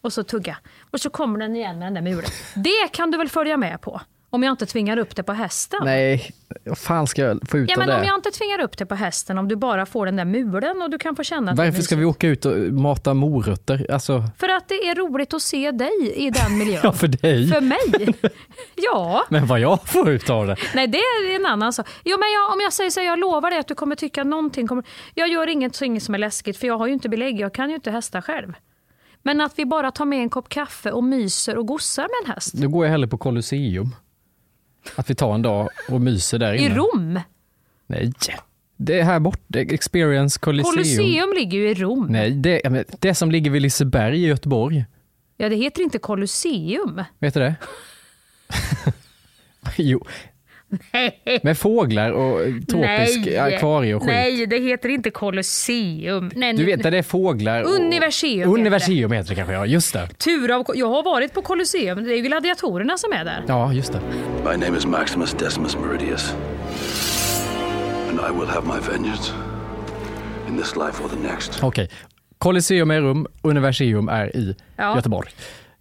Och 0.00 0.12
så 0.12 0.22
tugga. 0.22 0.56
Och 0.90 1.00
så 1.00 1.10
kommer 1.10 1.38
den 1.38 1.56
igen 1.56 1.78
med 1.78 1.86
den 1.86 1.94
där 1.94 2.02
mulen. 2.02 2.30
Det 2.54 2.88
kan 2.92 3.10
du 3.10 3.18
väl 3.18 3.28
följa 3.28 3.56
med 3.56 3.80
på? 3.80 4.00
Om 4.34 4.42
jag 4.42 4.52
inte 4.52 4.66
tvingar 4.66 4.96
upp 4.98 5.16
det 5.16 5.22
på 5.22 5.32
hästen. 5.32 5.80
Nej, 5.84 6.30
vad 6.64 6.78
fan 6.78 7.06
ska 7.06 7.22
jag 7.22 7.48
få 7.48 7.58
ut 7.58 7.70
Ja, 7.70 7.74
av 7.74 7.78
men 7.78 7.88
det? 7.88 7.94
om 8.00 8.04
jag 8.04 8.14
inte 8.18 8.30
tvingar 8.30 8.60
upp 8.60 8.78
det 8.78 8.86
på 8.86 8.94
hästen, 8.94 9.38
om 9.38 9.48
du 9.48 9.56
bara 9.56 9.86
får 9.86 10.06
den 10.06 10.16
där 10.16 10.24
mulen 10.24 10.82
och 10.82 10.90
du 10.90 10.98
kan 10.98 11.16
få 11.16 11.22
känna 11.22 11.50
att 11.52 11.58
Varför 11.58 11.82
ska 11.82 11.96
vi 11.96 12.04
åka 12.04 12.28
ut 12.28 12.44
och 12.44 12.56
mata 12.58 13.14
morötter? 13.14 13.86
Alltså, 13.90 14.24
För 14.38 14.48
att 14.48 14.68
det 14.68 14.74
är 14.74 14.94
roligt 14.94 15.34
att 15.34 15.42
se 15.42 15.70
dig 15.70 16.12
i 16.14 16.30
den 16.30 16.58
miljön. 16.58 16.80
ja 16.82 16.92
för 16.92 17.08
dig. 17.08 17.48
För 17.48 17.60
mig? 17.60 18.14
Ja. 18.76 19.24
Men 19.30 19.46
vad 19.46 19.60
jag 19.60 19.88
får 19.88 20.10
ut 20.10 20.30
av 20.30 20.46
det. 20.46 20.56
Nej, 20.74 20.86
det 20.86 20.98
är 20.98 21.36
en 21.36 21.46
annan 21.46 21.72
sak. 21.72 21.86
Jo, 22.04 22.16
men 22.18 22.28
jag, 22.32 22.52
om 22.52 22.60
jag 22.62 22.72
säger 22.72 22.90
så 22.90 23.00
här, 23.00 23.06
jag 23.06 23.18
lovar 23.18 23.50
dig 23.50 23.58
att 23.58 23.68
du 23.68 23.74
kommer 23.74 23.96
tycka 23.96 24.24
någonting 24.24 24.66
kommer... 24.66 24.84
Jag 25.14 25.28
gör 25.28 25.46
inget, 25.46 25.74
så 25.76 25.84
inget 25.84 26.02
som 26.02 26.14
är 26.14 26.18
läskigt, 26.18 26.56
för 26.56 26.66
jag 26.66 26.78
har 26.78 26.86
ju 26.86 26.92
inte 26.92 27.08
belägg. 27.08 27.40
Jag 27.40 27.54
kan 27.54 27.68
ju 27.68 27.74
inte 27.74 27.90
hästa 27.90 28.22
själv. 28.22 28.52
Men 29.22 29.40
att 29.40 29.52
vi 29.56 29.64
bara 29.66 29.90
tar 29.90 30.04
med 30.04 30.18
en 30.18 30.30
kopp 30.30 30.48
kaffe 30.48 30.90
och 30.90 31.04
myser 31.04 31.56
och 31.58 31.66
gossar 31.66 32.02
med 32.02 32.28
en 32.28 32.34
häst. 32.34 32.54
Nu 32.54 32.68
går 32.68 32.84
jag 32.84 32.90
hellre 32.90 33.08
på 33.08 33.18
Colosseum. 33.18 33.94
Att 34.96 35.10
vi 35.10 35.14
tar 35.14 35.34
en 35.34 35.42
dag 35.42 35.68
och 35.88 36.00
myser 36.00 36.38
där 36.38 36.54
I 36.54 36.64
inne. 36.64 36.74
Rom. 36.74 37.20
Nej, 37.86 38.12
det 38.76 39.00
är 39.00 39.04
här 39.04 39.20
borta. 39.20 39.58
Experience 39.58 40.38
Colosseum. 40.40 40.74
Colosseum 40.74 41.32
ligger 41.36 41.58
ju 41.58 41.70
i 41.70 41.74
Rom. 41.74 42.06
Nej, 42.06 42.30
det, 42.30 42.84
det 43.00 43.14
som 43.14 43.30
ligger 43.30 43.50
vid 43.50 43.62
Liseberg 43.62 44.24
i 44.24 44.26
Göteborg. 44.26 44.84
Ja, 45.36 45.48
det 45.48 45.56
heter 45.56 45.82
inte 45.82 45.98
Colosseum. 45.98 47.02
Vet 47.18 47.34
du 47.34 47.40
det? 47.40 47.54
jo. 49.76 50.06
Med 51.42 51.58
fåglar 51.58 52.10
och 52.10 52.40
tropisk 52.68 53.26
akvarie 53.38 53.94
och 53.94 54.02
skit. 54.02 54.10
Nej, 54.10 54.46
det 54.46 54.58
heter 54.58 54.88
inte 54.88 55.10
Colosseum. 55.10 56.30
Nej, 56.34 56.52
Du 56.52 56.64
vet 56.64 56.82
där 56.82 56.90
det 56.90 56.98
är 56.98 57.02
fåglar 57.02 57.62
och... 57.62 57.70
Universium 57.70 58.54
Universium 58.54 59.12
heter 59.12 59.28
det 59.30 59.34
kanske, 59.34 59.54
ja. 59.54 59.66
Just 59.66 59.92
det. 59.92 60.06
Tur 60.18 60.50
av, 60.50 60.64
jag 60.74 60.88
har 60.88 61.02
varit 61.02 61.32
på 61.34 61.42
Colosseum. 61.42 62.04
Det 62.04 62.12
är 62.12 62.16
ju 62.16 62.22
gladiatorerna 62.22 62.98
som 62.98 63.12
är 63.12 63.24
där. 63.24 63.44
Ja, 63.48 63.72
just 63.72 63.92
det. 63.92 64.00
My 64.44 64.56
name 64.66 64.78
is 64.78 64.86
Maximus 64.86 65.32
Decimus 65.32 65.76
Meridius. 65.76 66.34
And 68.10 68.20
I 68.20 68.40
will 68.40 68.48
have 68.48 68.66
my 68.66 68.92
vengeance. 68.92 69.32
In 70.48 70.56
this 70.58 70.76
life 70.76 71.04
or 71.04 71.08
the 71.08 71.32
next. 71.32 71.62
Okej. 71.62 71.90
Colosseum 72.38 72.90
är 72.90 73.00
rum, 73.00 73.26
Universium 73.42 74.08
är 74.08 74.36
i 74.36 74.56
Ja. 74.76 74.96
Göteborg. 74.96 75.30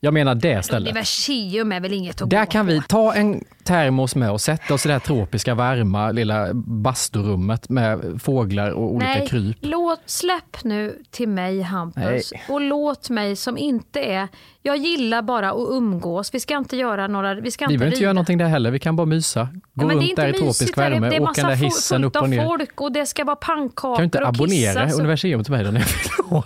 Jag 0.05 0.13
menar 0.13 0.35
det 0.35 0.63
stället. 0.65 0.89
Universium 0.91 1.71
är 1.71 1.79
väl 1.79 1.93
inget 1.93 2.21
att 2.21 2.29
Där 2.29 2.45
gå 2.45 2.51
kan 2.51 2.65
på. 2.65 2.71
vi 2.71 2.81
ta 2.87 3.13
en 3.13 3.43
termos 3.63 4.15
med 4.15 4.31
och 4.31 4.41
sätta 4.41 4.73
oss 4.73 4.85
i 4.85 4.87
det 4.89 4.93
här 4.93 4.99
tropiska 4.99 5.55
varma 5.55 6.11
lilla 6.11 6.53
basturummet 6.53 7.69
med 7.69 8.21
fåglar 8.23 8.69
och 8.71 8.93
olika 8.93 9.09
Nej, 9.11 9.27
kryp. 9.27 9.57
låt, 9.61 9.99
släpp 10.05 10.63
nu 10.63 11.01
till 11.11 11.29
mig 11.29 11.61
Hampus. 11.61 12.03
Nej. 12.03 12.43
Och 12.49 12.61
låt 12.61 13.09
mig 13.09 13.35
som 13.35 13.57
inte 13.57 13.99
är... 14.03 14.27
Jag 14.61 14.77
gillar 14.77 15.21
bara 15.21 15.49
att 15.51 15.67
umgås. 15.69 16.33
Vi 16.33 16.39
ska 16.39 16.57
inte 16.57 16.77
göra 16.77 17.07
några... 17.07 17.33
Vi 17.33 17.51
ska 17.51 17.67
Vi 17.67 17.73
inte 17.73 17.79
behöver 17.79 17.95
inte 17.95 18.03
göra 18.03 18.13
någonting 18.13 18.37
där 18.37 18.45
heller, 18.45 18.71
vi 18.71 18.79
kan 18.79 18.95
bara 18.95 19.05
mysa. 19.05 19.47
Gå 19.73 19.87
det 19.87 19.93
är 19.93 19.97
runt 19.97 20.15
där 20.15 20.27
i 20.27 20.33
tropisk 20.33 20.77
värme, 20.77 21.09
Det 21.09 21.15
är 21.15 21.21
åka 21.21 21.29
massa 21.29 21.41
den 21.41 21.49
där 21.49 21.55
hissen 21.65 22.01
fullt 22.01 22.05
upp 22.05 22.15
och 22.15 22.21
av 22.23 22.29
ner. 22.29 22.43
folk 22.45 22.81
och 22.81 22.91
det 22.91 23.05
ska 23.05 23.23
vara 23.23 23.35
pannkakor 23.35 23.95
Kan 23.95 24.01
du 24.01 24.05
inte 24.05 24.21
och 24.21 24.27
abonnera 24.29 24.73
kissa, 24.85 24.89
så- 24.89 24.99
Universium 25.01 25.43
till 25.43 25.51
mig 25.53 25.63
när 25.63 25.73
jag 25.79 25.83
fyller 25.89 26.33
år? 26.37 26.45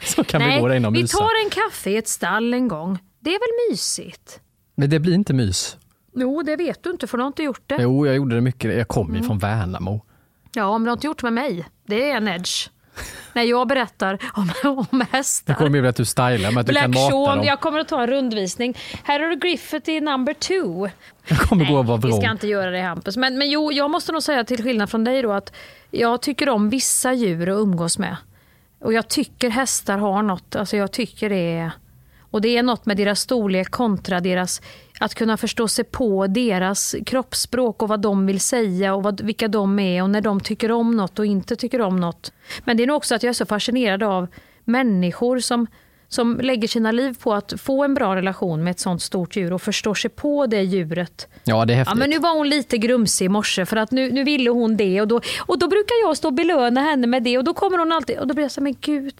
Så 0.16 0.24
kan 0.24 0.40
Nej, 0.42 0.54
vi 0.56 0.60
gå 0.60 0.68
där 0.68 0.74
inne 0.74 0.88
och 0.88 0.94
vi 0.94 1.02
mysa. 1.02 1.18
tar 1.18 1.44
en 1.44 1.50
kaffe 1.50 1.90
i 1.90 1.96
ett 1.96 2.08
stall 2.08 2.54
en 2.54 2.68
gång. 2.68 2.98
Det 3.20 3.30
är 3.30 3.38
väl 3.38 3.70
mysigt? 3.72 4.40
Men 4.74 4.90
det 4.90 4.98
blir 5.00 5.14
inte 5.14 5.32
mys. 5.34 5.76
Jo, 6.14 6.42
det 6.42 6.56
vet 6.56 6.82
du 6.82 6.90
inte 6.90 7.06
för 7.06 7.18
du 7.18 7.22
har 7.22 7.28
inte 7.28 7.42
gjort 7.42 7.62
det. 7.66 7.78
Jo, 7.80 8.06
jag 8.06 8.16
gjorde 8.16 8.34
det 8.34 8.40
mycket. 8.40 8.76
Jag 8.76 8.88
kom 8.88 9.08
ju 9.08 9.14
Mm. 9.16 9.26
från 9.26 9.38
Värnamo. 9.38 10.04
Ja, 10.54 10.78
men 10.78 10.84
du 10.84 10.90
har 10.90 10.96
inte 10.96 11.06
gjort 11.06 11.22
med 11.22 11.32
mig. 11.32 11.64
Det 11.86 12.10
är 12.10 12.16
en 12.16 12.28
edge. 12.28 12.68
När 13.32 13.42
jag 13.42 13.68
berättar 13.68 14.18
om, 14.32 14.50
om 14.90 15.04
hästar. 15.10 15.52
Det 15.54 15.58
kommer 15.58 15.78
ju 15.78 15.86
att 15.88 15.96
du 15.96 16.04
stylar 16.04 16.50
med 16.52 16.60
att 16.60 16.66
du 16.66 16.74
kan 16.74 16.90
Black 16.90 17.02
mata 17.04 17.10
Sean, 17.26 17.36
dem. 17.38 17.46
jag 17.46 17.60
kommer 17.60 17.78
att 17.78 17.88
ta 17.88 18.02
en 18.02 18.06
rundvisning. 18.10 18.76
Här 19.04 19.20
har 19.20 19.28
du 19.28 19.36
Griffith 19.36 19.90
number 20.02 20.34
two. 20.34 20.90
Jag 21.28 21.38
kommer 21.38 21.64
gå 21.64 21.78
och 21.78 21.86
vara 21.86 21.96
Vi 21.98 22.08
vrång. 22.08 22.20
ska 22.20 22.30
inte 22.30 22.46
göra 22.48 22.70
det 22.70 22.80
Hampus. 22.80 23.16
Men, 23.16 23.38
men 23.38 23.50
jo, 23.50 23.72
jag 23.72 23.90
måste 23.90 24.12
nog 24.12 24.22
säga 24.22 24.44
till 24.44 24.62
skillnad 24.62 24.90
från 24.90 25.04
dig 25.04 25.22
då 25.22 25.32
att 25.32 25.52
jag 25.90 26.22
tycker 26.22 26.48
om 26.48 26.70
vissa 26.70 27.12
djur 27.12 27.48
att 27.48 27.58
umgås 27.62 27.98
med. 27.98 28.16
Och 28.80 28.92
jag 28.92 29.08
tycker 29.08 29.50
hästar 29.50 29.98
har 29.98 30.22
något, 30.22 30.56
alltså 30.56 30.76
jag 30.76 30.92
tycker 30.92 31.28
det 31.28 31.58
är... 31.58 31.72
Och 32.32 32.40
det 32.40 32.56
är 32.56 32.62
något 32.62 32.86
med 32.86 32.96
deras 32.96 33.20
storlek 33.20 33.70
kontra 33.70 34.20
deras... 34.20 34.62
Att 35.00 35.14
kunna 35.14 35.36
förstå 35.36 35.68
sig 35.68 35.84
på 35.84 36.26
deras 36.26 36.96
kroppsspråk 37.06 37.82
och 37.82 37.88
vad 37.88 38.00
de 38.00 38.26
vill 38.26 38.40
säga 38.40 38.94
och 38.94 39.02
vad, 39.02 39.20
vilka 39.20 39.48
de 39.48 39.78
är 39.78 40.02
och 40.02 40.10
när 40.10 40.20
de 40.20 40.40
tycker 40.40 40.72
om 40.72 40.96
något 40.96 41.18
och 41.18 41.26
inte 41.26 41.56
tycker 41.56 41.80
om 41.80 42.00
något. 42.00 42.32
Men 42.64 42.76
det 42.76 42.82
är 42.82 42.86
nog 42.86 42.96
också 42.96 43.14
att 43.14 43.22
jag 43.22 43.30
är 43.30 43.34
så 43.34 43.46
fascinerad 43.46 44.02
av 44.02 44.26
människor 44.64 45.38
som, 45.38 45.66
som 46.12 46.40
lägger 46.42 46.68
sina 46.68 46.92
liv 46.92 47.16
på 47.22 47.34
att 47.34 47.52
få 47.56 47.84
en 47.84 47.94
bra 47.94 48.16
relation 48.16 48.64
med 48.64 48.70
ett 48.70 48.80
sånt 48.80 49.02
stort 49.02 49.36
djur 49.36 49.52
och 49.52 49.62
förstår 49.62 49.94
sig 49.94 50.10
på 50.10 50.46
det 50.46 50.62
djuret. 50.62 51.28
Ja, 51.44 51.64
det 51.64 51.72
är 51.72 51.76
Ja, 51.76 51.78
häftigt. 51.78 51.98
men 51.98 52.10
nu 52.10 52.18
var 52.18 52.36
hon 52.36 52.48
lite 52.48 52.78
grumsig 52.78 53.24
i 53.26 53.28
morse 53.28 53.66
för 53.66 53.76
att 53.76 53.90
nu, 53.90 54.10
nu 54.12 54.24
ville 54.24 54.50
hon 54.50 54.76
det 54.76 55.00
och 55.00 55.08
då, 55.08 55.20
och 55.46 55.58
då 55.58 55.68
brukar 55.68 55.94
jag 56.06 56.16
stå 56.16 56.28
och 56.28 56.34
belöna 56.34 56.80
henne 56.80 57.06
med 57.06 57.22
det 57.22 57.38
och 57.38 57.44
då 57.44 57.54
kommer 57.54 57.78
hon 57.78 57.92
alltid 57.92 58.18
och 58.18 58.26
då 58.26 58.34
blir 58.34 58.44
jag 58.44 58.50
så 58.50 58.60
här, 58.60 58.64
men 58.64 58.76
gud, 58.80 59.14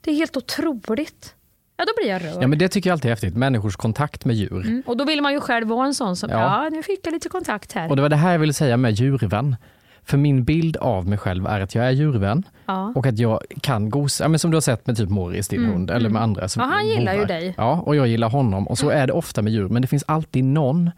det 0.00 0.10
är 0.10 0.14
helt 0.14 0.36
otroligt. 0.36 1.34
Ja, 1.76 1.84
då 1.84 1.92
blir 2.02 2.08
jag 2.12 2.22
rörd. 2.24 2.42
Ja, 2.42 2.46
men 2.46 2.58
det 2.58 2.68
tycker 2.68 2.90
jag 2.90 2.92
alltid 2.92 3.04
är 3.08 3.12
häftigt. 3.12 3.36
Människors 3.36 3.76
kontakt 3.76 4.24
med 4.24 4.36
djur. 4.36 4.60
Mm. 4.66 4.82
Och 4.86 4.96
då 4.96 5.04
vill 5.04 5.22
man 5.22 5.32
ju 5.32 5.40
själv 5.40 5.68
vara 5.68 5.86
en 5.86 5.94
sån 5.94 6.16
som, 6.16 6.30
ja, 6.30 6.64
Ja. 6.64 6.68
nu 6.70 6.82
fick 6.82 7.06
jag 7.06 7.12
lite 7.12 7.28
kontakt 7.28 7.72
här. 7.72 7.90
Och 7.90 7.96
det 7.96 8.02
var 8.02 8.08
det 8.08 8.16
här 8.16 8.32
jag 8.32 8.38
ville 8.38 8.52
säga 8.52 8.76
med 8.76 8.92
djurvän. 8.92 9.56
För 10.06 10.16
min 10.18 10.44
bild 10.44 10.76
av 10.76 11.08
mig 11.08 11.18
själv 11.18 11.46
är 11.46 11.60
att 11.60 11.74
jag 11.74 11.86
är 11.86 11.90
djurvän 11.90 12.42
Ja. 12.66 12.92
och 12.96 13.06
att 13.06 13.18
jag 13.18 13.40
kan 13.60 13.90
gosa, 13.90 14.28
men 14.28 14.38
som 14.38 14.50
du 14.50 14.56
har 14.56 14.60
sett 14.60 14.86
med 14.86 14.96
typ 14.96 15.08
Morris, 15.10 15.48
din 15.48 15.60
Mm, 15.60 15.72
hund, 15.72 15.90
eller 15.90 16.08
med 16.10 16.22
andra. 16.22 16.48
Som 16.48 16.60
Ja, 16.62 16.66
han 16.66 16.86
gillar 16.88 17.12
ju 17.12 17.18
hovar. 17.18 17.28
dig. 17.28 17.54
Ja, 17.56 17.80
och 17.86 17.96
jag 17.96 18.06
gillar 18.06 18.30
honom. 18.30 18.68
Och 18.68 18.78
så 18.78 18.88
är 18.90 19.06
det 19.06 19.12
ofta 19.12 19.42
med 19.42 19.52
djur, 19.52 19.68
men 19.68 19.82
det 19.82 19.88
finns 19.88 20.04
alltid 20.06 20.44
någon 20.44 20.90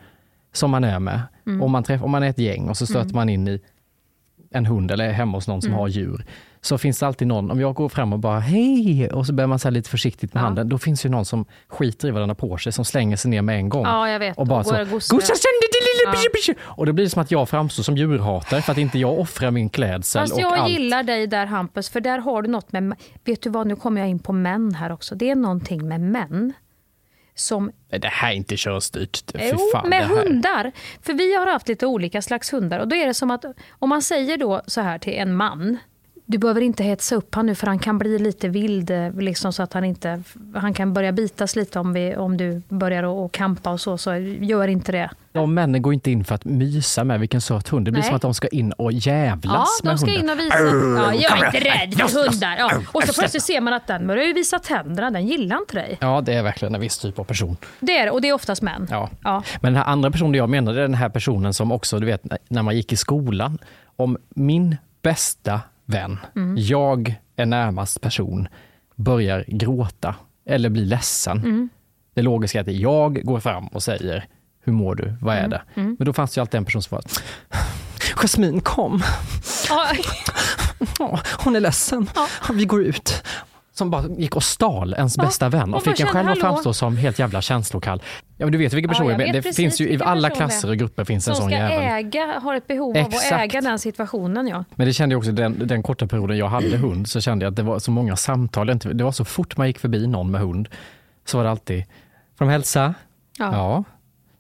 som 0.53 0.71
man 0.71 0.85
är 0.85 0.99
med. 0.99 1.21
Mm. 1.47 1.63
Om, 1.63 1.71
man 1.71 1.83
träff, 1.85 2.03
om 2.03 2.11
man 2.11 2.23
är 2.23 2.29
ett 2.31 2.39
gäng 2.39 2.69
och 2.69 2.77
så 2.77 2.87
stöter 2.87 3.01
Mm. 3.05 3.15
man 3.17 3.29
in 3.29 3.49
i 3.49 3.61
en 4.51 4.67
hund 4.67 4.91
eller 4.91 5.05
är 5.09 5.13
hemma 5.13 5.37
hos 5.37 5.49
någon 5.49 5.63
som 5.63 5.71
Mm. 5.71 5.81
har 5.81 5.89
djur, 5.89 6.25
så 6.67 6.79
finns 6.79 6.99
det 6.99 7.07
alltid 7.07 7.29
någon, 7.29 7.51
om 7.51 7.61
jag 7.61 7.75
går 7.75 7.89
fram 7.89 8.13
och 8.13 8.19
bara 8.19 8.39
hej, 8.41 9.11
och 9.11 9.27
så 9.27 9.33
börjar 9.33 9.49
man 9.49 9.59
säga 9.59 9.71
lite 9.71 9.91
försiktigt 9.91 10.35
med 10.35 10.41
Ja. 10.41 10.45
handen, 10.45 10.69
då 10.69 10.79
finns 10.79 11.05
ju 11.07 11.09
någon 11.09 11.25
som 11.25 11.45
skiter 11.69 12.09
i 12.09 12.11
vad 12.11 12.23
den 12.23 12.29
har 12.31 12.35
på 12.35 12.59
sig, 12.59 12.73
som 12.73 12.85
slänger 12.85 13.17
sig 13.17 13.31
ner 13.31 13.43
med 13.43 13.57
en 13.57 13.69
gång. 13.69 13.85
Ja, 13.85 14.11
jag 14.11 14.19
vet. 14.19 14.39
Och 14.39 14.47
bara 14.47 14.59
Och 14.59 14.67
så, 14.67 14.73
gosa 15.17 15.35
sönder 15.35 15.73
det 15.73 15.81
lilla 15.81 16.35
Ja. 16.47 16.55
Och 16.65 16.87
då 16.87 16.93
blir 16.93 17.05
det 17.05 17.11
som 17.11 17.23
att 17.23 17.31
jag 17.31 17.49
framstår 17.49 17.83
som 17.83 17.97
djurhatare 17.97 18.63
för 18.63 18.73
att 18.73 18.79
inte 18.79 18.99
jag 18.99 19.19
offrar 19.19 19.51
min 19.51 19.69
klädsel 19.69 20.21
Fast 20.23 20.35
och 20.35 20.41
jag 20.41 20.53
allt. 20.59 20.71
gillar 20.71 21.03
dig 21.03 21.27
där 21.27 21.47
Hampus, 21.47 21.91
för 21.91 22.01
där 22.01 22.19
har 22.19 22.43
du 22.43 22.49
något 22.49 22.73
med, 22.73 22.95
vet 23.25 23.43
du 23.43 23.51
vad, 23.51 23.67
nu 23.67 23.77
kommer 23.77 24.01
jag 24.01 24.11
in 24.11 24.19
på 24.19 24.33
män 24.33 24.75
här 24.75 24.93
också. 24.93 25.15
Det 25.15 25.31
är 25.31 25.35
någonting 25.35 25.89
med 25.89 26.01
män 26.01 26.53
som 27.35 27.73
Det 27.89 28.07
här 28.09 28.31
är 28.31 28.35
inte 28.35 28.57
körstyrt. 28.57 29.33
Fy 29.33 29.39
Jo, 29.53 29.59
fan, 29.73 29.89
med 29.89 30.03
det 30.03 30.15
hundar. 30.15 30.73
För 31.03 31.13
vi 31.13 31.35
har 31.37 31.47
haft 31.47 31.69
lite 31.69 31.87
olika 31.87 32.23
slags 32.23 32.53
hundar. 32.53 32.79
Och 32.79 32.89
då 32.89 32.97
är 32.97 33.07
det 33.07 33.15
som 33.15 33.31
att 33.31 33.45
om 33.71 33.89
man 33.89 34.03
säger 34.03 34.37
då 34.39 34.63
så 34.67 34.81
här 34.81 34.99
till 34.99 35.13
en 35.15 35.35
man. 35.35 35.79
Du 36.29 36.39
behöver 36.39 36.61
inte 36.61 36.83
hetsa 36.85 37.15
upp 37.15 37.35
han 37.35 37.47
nu 37.47 37.55
för 37.55 37.67
han 37.67 37.79
kan 37.79 37.99
bli 37.99 38.19
lite 38.19 38.49
vild. 38.49 38.91
eh, 38.91 39.13
Liksom 39.15 39.53
så 39.53 39.63
att 39.63 39.73
han 39.73 39.85
inte... 39.85 40.23
Han 40.55 40.75
kan 40.75 40.93
börja 40.93 41.13
bitas 41.13 41.57
lite 41.57 41.79
om, 41.79 41.93
vi, 41.93 42.17
om 42.17 42.37
du 42.37 42.63
börjar 42.69 43.03
att 43.03 43.27
att 43.27 43.33
kampa 43.33 43.71
och 43.71 43.81
så. 43.81 43.99
Så 43.99 44.15
gör 44.41 44.69
inte 44.69 44.93
det. 44.93 45.11
De 45.33 45.55
männen 45.55 45.83
går 45.83 45.95
inte 45.95 46.11
in 46.11 46.25
för 46.25 46.35
att 46.35 46.45
mysa 46.45 47.05
med 47.05 47.21
vilken 47.21 47.41
söt 47.41 47.69
hund. 47.69 47.85
Det 47.87 47.91
blir 47.91 48.01
Nej. 48.01 48.07
som 48.09 48.17
att 48.17 48.23
de 48.23 48.35
ska 48.35 48.49
in 48.49 48.73
och 48.73 48.93
Ja, 48.93 48.99
jävlas 48.99 49.81
de 49.83 49.89
med 49.89 50.01
ska 50.01 50.11
hunden. 50.11 50.25
in 50.25 50.31
och 50.31 50.39
visa. 50.39 50.59
Ja, 51.03 51.15
jag 51.15 51.39
är 51.43 51.47
inte 51.47 51.61
rädd 51.61 51.95
för 52.11 52.23
hundar. 52.31 52.57
Ja. 52.59 52.71
Och 52.93 53.03
så 53.03 53.13
plötsligt 53.13 53.43
ser 53.43 53.61
man 53.61 53.73
att 53.73 53.87
den 53.87 54.07
börjar 54.07 54.25
ju 54.25 54.33
visa 54.33 54.59
tänderna. 54.59 55.11
Den 55.11 55.27
gillar 55.27 55.57
inte 55.59 55.75
dig. 55.75 55.99
Ja, 56.01 56.21
det 56.21 56.35
är 56.35 56.43
verkligen 56.43 56.75
en 56.75 56.81
viss 56.81 56.99
typ 56.99 57.19
av 57.19 57.25
person. 57.25 57.57
Det 57.81 57.99
är 57.99 58.11
och 58.11 58.21
det 58.21 58.29
är 58.29 58.33
oftast 58.33 58.63
män. 58.63 58.87
Ja. 58.91 59.11
Ja. 59.25 59.43
Men 59.61 59.73
den 59.73 59.83
här 59.83 59.93
andra 59.93 60.11
personen 60.11 60.35
jag 60.35 60.55
är 60.55 60.73
den 60.73 60.95
här 60.95 61.09
personen 61.09 61.55
som 61.55 61.73
också, 61.73 61.99
du 61.99 62.07
vet, 62.07 62.23
när 62.49 62.63
man 62.63 62.77
gick 62.77 62.93
i 62.93 62.97
skolan, 62.97 63.59
om 63.97 64.17
min 64.29 64.77
bästa 65.03 65.61
vän, 65.87 66.19
Mm. 66.37 66.55
jag 66.59 67.15
är 67.37 67.47
närmast 67.47 68.01
person, 68.01 68.49
börjar 68.97 69.45
gråta 69.49 70.15
eller 70.47 70.69
blir 70.69 70.85
ledsen. 70.85 71.39
Mm. 71.39 71.69
Det 72.15 72.23
logiska 72.23 72.59
är 72.59 72.63
att 72.63 72.73
jag 72.73 73.25
går 73.25 73.41
fram 73.41 73.67
och 73.67 73.83
säger, 73.83 74.25
hur 74.65 74.73
mår 74.73 74.95
du? 74.95 75.15
Vad 75.21 75.35
är 75.35 75.39
Mm. 75.39 75.51
det? 75.51 75.63
Mm. 75.75 75.97
Men 75.99 76.07
då 76.07 76.13
fanns 76.13 76.35
det 76.35 76.39
ju 76.39 76.41
alltid 76.41 76.59
en 76.59 76.65
person 76.65 76.83
som 76.83 76.95
var, 76.97 77.03
Jasmin 78.17 78.61
kom, 78.61 79.03
hon 81.45 81.57
är 81.57 81.61
ledsen, 81.61 82.07
vi 82.53 82.65
går 82.65 82.83
ut. 82.85 83.23
Som 83.73 83.91
bara 83.91 84.09
gick 84.09 84.37
och 84.37 84.43
stal 84.43 84.95
ens 84.95 85.17
bästa 85.17 85.49
vän 85.49 85.75
och 85.75 85.83
fick 85.85 86.01
en 86.01 86.07
själv 86.07 86.29
att 86.29 86.41
framstå 86.41 86.73
som 86.73 86.97
helt 86.97 87.19
jävla 87.19 87.43
känslokall. 87.43 88.03
Ja, 88.39 88.47
men 88.47 88.53
du 88.53 88.59
vet 88.59 88.73
vilka 88.73 88.87
Ja, 88.87 88.93
personer 88.93 89.27
jag 89.27 89.33
det 89.35 89.55
finns 89.55 89.81
ju 89.81 89.89
i 89.93 89.99
alla 90.03 90.31
klasser 90.31 90.69
och 90.71 90.77
grupper 90.77 91.05
finns 91.05 91.29
en 91.29 91.35
Som 91.35 91.43
sån 91.43 91.51
ska 91.51 91.59
jävel. 91.59 92.07
äga, 92.07 92.41
har 92.43 92.55
ett 92.55 92.67
behov 92.67 92.97
av 92.97 93.03
att 93.03 93.13
Exakt. 93.15 93.33
äga 93.55 93.61
den 93.61 93.79
situationen. 93.79 94.47
Ja. 94.49 94.65
Men 94.75 94.87
det 94.87 94.93
kände 94.93 95.13
jag 95.13 95.19
också 95.19 95.33
den, 95.33 95.67
den 95.67 95.83
korta 95.83 96.07
perioden 96.07 96.37
jag 96.39 96.49
hade 96.49 96.77
hund 96.77 97.09
så 97.09 97.21
kände 97.21 97.45
jag 97.45 97.51
att 97.51 97.57
det 97.57 97.63
var 97.63 97.79
så 97.79 97.91
många 97.91 98.17
samtal. 98.17 98.67
Det 98.79 99.05
var 99.05 99.13
så 99.13 99.25
fort 99.25 99.57
man 99.57 99.67
gick 99.67 99.79
förbi 99.79 100.07
någon 100.07 100.31
med 100.31 100.41
hund 100.41 100.69
så 101.25 101.37
var 101.37 101.45
det 101.45 101.51
alltid, 101.51 101.85
får 102.39 102.45
de 102.45 102.51
hälsa? 102.51 102.95
Ja. 103.39 103.85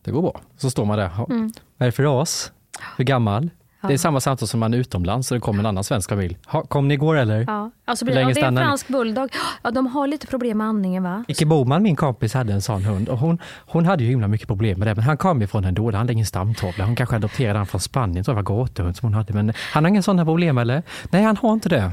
det 0.04 0.10
går 0.10 0.22
bra. 0.22 0.40
Så 0.56 0.70
står 0.70 0.84
man 0.84 0.98
där. 0.98 1.10
"Ja, 1.16 1.26
Mm. 1.30 1.52
Vad 1.76 1.86
är 1.86 1.90
det 1.90 1.92
för 1.92 2.02
ras? 2.02 2.52
Hur 2.96 3.04
gammal? 3.04 3.50
Det 3.88 3.94
är 3.94 3.98
samma 3.98 4.20
samtal 4.20 4.48
som 4.48 4.60
man 4.60 4.74
är 4.74 4.78
utomlands 4.78 5.30
och 5.30 5.34
det 5.36 5.40
kommer 5.40 5.58
en 5.60 5.66
annan 5.66 5.84
svensk 5.84 6.08
familj. 6.10 6.38
"Ha, 6.46 6.62
Kom 6.62 6.88
ni 6.88 6.94
igår 6.94 7.16
eller? 7.16 7.44
Ja. 7.48 7.70
Alltså, 7.84 8.04
Hur 8.04 8.12
länge 8.12 8.28
ja, 8.30 8.34
det 8.34 8.40
är 8.40 8.46
en 8.48 8.56
fransk 8.56 8.88
bulldog. 8.88 9.28
Ja, 9.62 9.70
de 9.70 9.86
har 9.86 10.06
lite 10.06 10.26
problem 10.26 10.58
med 10.58 10.66
andningen 10.66 11.02
va? 11.02 11.24
Icke 11.28 11.46
Boman, 11.46 11.82
min 11.82 11.96
kompis, 11.96 12.34
hade 12.34 12.52
en 12.52 12.62
sån 12.62 12.84
hund 12.84 13.08
och 13.08 13.18
hon, 13.18 13.38
hon 13.66 13.86
hade 13.86 14.04
ju 14.04 14.10
himla 14.10 14.28
mycket 14.28 14.48
problem 14.48 14.78
med 14.78 14.88
det. 14.88 14.94
Men 14.94 15.04
han 15.04 15.16
kom 15.16 15.40
ju 15.40 15.46
från 15.46 15.64
en 15.64 15.74
dålig, 15.74 15.96
han 15.96 16.04
hade 16.06 16.12
ingen 16.12 16.26
stamtavla. 16.26 16.84
Hon 16.84 16.96
kanske 16.96 17.16
adopterade 17.16 17.58
han 17.58 17.66
från 17.66 17.80
Spanien, 17.80 18.24
tror 18.24 18.36
jag 18.36 18.42
var 18.42 18.56
gatehund 18.64 18.96
som 18.96 19.06
hon 19.06 19.14
hade. 19.14 19.32
Men 19.32 19.52
han 19.72 19.84
har 19.84 19.88
ingen 19.88 20.02
sådana 20.02 20.24
problem 20.24 20.58
eller? 20.58 20.82
Nej, 21.10 21.22
han 21.22 21.36
har 21.36 21.52
inte 21.52 21.68
det. 21.68 21.90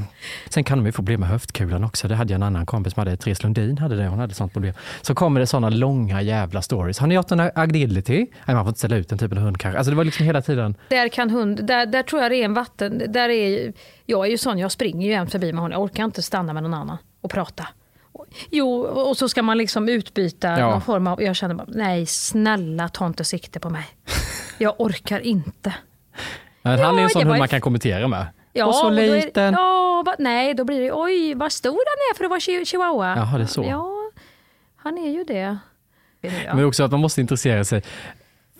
Sen 0.49 0.63
kan 0.63 0.77
de 0.77 0.85
ju 0.85 0.91
få 0.91 0.95
problem 0.95 1.19
med 1.19 1.29
höftkulan 1.29 1.83
också. 1.83 2.07
Det 2.07 2.15
hade 2.15 2.33
jag 2.33 2.37
en 2.37 2.43
annan 2.43 2.65
kompis 2.65 2.93
som 2.93 3.01
hade, 3.01 3.17
Therese 3.17 3.43
Lundin 3.43 3.77
hade 3.77 3.95
det, 3.95 4.07
hon 4.07 4.19
hade 4.19 4.33
sånt 4.33 4.53
problem. 4.53 4.73
Så 5.01 5.15
kommer 5.15 5.39
det 5.39 5.47
sådana 5.47 5.69
långa 5.69 6.21
jävla 6.21 6.61
stories. 6.61 6.99
Har 6.99 7.07
ni 7.07 7.15
gjort 7.15 7.31
en 7.31 7.39
agility? 7.55 8.17
Nej, 8.45 8.55
man 8.55 8.63
får 8.63 8.67
inte 8.69 8.79
ställa 8.79 8.95
ut 8.95 9.09
den 9.09 9.17
typen 9.19 9.37
av 9.37 9.43
hund 9.43 9.57
kanske. 9.57 9.77
Alltså 9.77 9.91
det 9.91 9.97
var 9.97 10.03
liksom 10.03 10.25
hela 10.25 10.41
tiden. 10.41 10.75
Där 10.89 11.07
kan 11.09 11.29
hund, 11.29 11.65
där, 11.65 11.82
där 11.85 12.03
tror 12.03 12.21
jag 12.21 12.31
det 12.31 12.37
är 12.37 12.45
en 12.45 12.53
vatten, 12.53 13.03
där 13.09 13.29
är, 13.29 13.73
jag 14.05 14.25
är 14.25 14.29
ju 14.31 14.37
sån, 14.37 14.57
jag 14.59 14.71
springer 14.71 15.07
ju 15.07 15.13
jämt 15.13 15.31
förbi 15.31 15.53
med 15.53 15.61
honom, 15.61 15.71
jag 15.71 15.81
orkar 15.81 16.03
inte 16.03 16.21
stanna 16.21 16.53
med 16.53 16.63
någon 16.63 16.73
annan 16.73 16.97
och 17.21 17.31
prata. 17.31 17.67
Jo, 18.49 18.81
och 18.81 19.17
så 19.17 19.29
ska 19.29 19.43
man 19.43 19.57
liksom 19.57 19.89
utbyta 19.89 20.47
Ja. 20.47 20.69
någon 20.69 20.81
form 20.81 21.07
av, 21.07 21.23
jag 21.23 21.35
känner 21.35 21.55
bara, 21.55 21.67
nej 21.69 22.05
snälla 22.05 22.89
ta 22.89 23.05
inte 23.07 23.23
sikte 23.23 23.59
på 23.59 23.69
mig. 23.69 23.85
Jag 24.57 24.75
orkar 24.77 25.19
inte. 25.19 25.73
Men 26.61 26.79
han 26.79 26.95
är 26.95 26.99
Ja, 26.99 27.03
en 27.03 27.09
sån 27.09 27.27
hund 27.27 27.39
man 27.39 27.47
kan 27.47 27.61
kommentera 27.61 28.07
med. 28.07 28.25
Ja, 28.53 28.65
och 28.65 28.75
så 28.75 28.89
då 28.89 28.95
är 28.97 29.15
liten. 29.15 29.53
ja, 29.53 30.03
va, 30.05 30.15
nej, 30.19 30.53
då 30.53 30.63
blir 30.63 30.81
det 30.81 30.91
oj 30.93 31.33
vad 31.33 31.51
stor 31.51 31.71
han 31.71 32.11
är 32.11 32.17
för 32.17 32.23
att 32.23 32.29
vara 32.29 32.39
chi- 32.39 32.65
chihuahua. 32.65 33.15
Jaha, 33.17 33.37
det 33.37 33.43
är 33.43 33.47
så. 33.47 33.63
Ja, 33.69 33.91
han 34.75 34.97
är 34.97 35.09
ju 35.09 35.23
det. 35.23 35.57
Men 36.55 36.65
också 36.65 36.83
att 36.83 36.91
man 36.91 36.99
måste 36.99 37.21
intressera 37.21 37.63
sig 37.63 37.83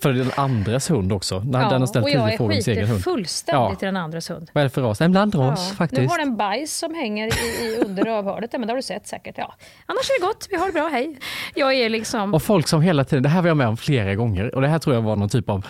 för 0.00 0.12
den 0.12 0.30
andres 0.36 0.90
hund 0.90 1.12
också. 1.12 1.38
När 1.40 1.70
den 1.70 1.80
har 1.80 1.86
ställt 1.86 2.06
tio 2.06 2.14
jag 2.28 2.36
frågor 2.36 2.54
om 2.56 2.62
sin 2.62 2.74
egen 2.76 2.88
hund. 2.88 3.02
fullständigt 3.04 3.82
i 3.82 3.86
den 3.86 3.96
andres 3.96 4.30
hund. 4.30 4.50
Vad 4.52 4.60
är 4.62 4.64
det 4.64 4.70
för 4.70 4.82
ras? 4.82 5.00
En 5.00 5.10
blandras 5.12 5.68
Ja. 5.70 5.76
faktiskt. 5.76 6.02
Nu 6.02 6.08
har 6.08 6.18
den 6.18 6.36
bajs 6.36 6.78
som 6.78 6.94
hänger 6.94 7.26
i, 7.26 7.64
i 7.66 7.78
under 7.86 8.04
rövhålet, 8.04 8.52
men 8.52 8.60
det 8.62 8.68
har 8.68 8.76
du 8.76 8.82
sett 8.82 9.06
säkert. 9.06 9.34
Ja. 9.38 9.54
Annars 9.86 10.10
är 10.10 10.20
det 10.20 10.26
gott, 10.26 10.46
vi 10.50 10.56
har 10.56 10.66
det 10.66 10.72
bra, 10.72 10.88
hej. 10.88 11.18
Jag 11.54 11.74
är 11.74 11.88
liksom... 11.88 12.34
Och 12.34 12.42
folk 12.42 12.68
som 12.68 12.82
hela 12.82 13.04
tiden, 13.04 13.22
det 13.22 13.28
här 13.28 13.42
var 13.42 13.48
jag 13.48 13.56
med 13.56 13.68
om 13.68 13.76
flera 13.76 14.14
gånger 14.14 14.54
och 14.54 14.60
det 14.60 14.68
här 14.68 14.78
tror 14.78 14.94
jag 14.94 15.02
var 15.02 15.16
någon 15.16 15.28
typ 15.28 15.50
av 15.50 15.66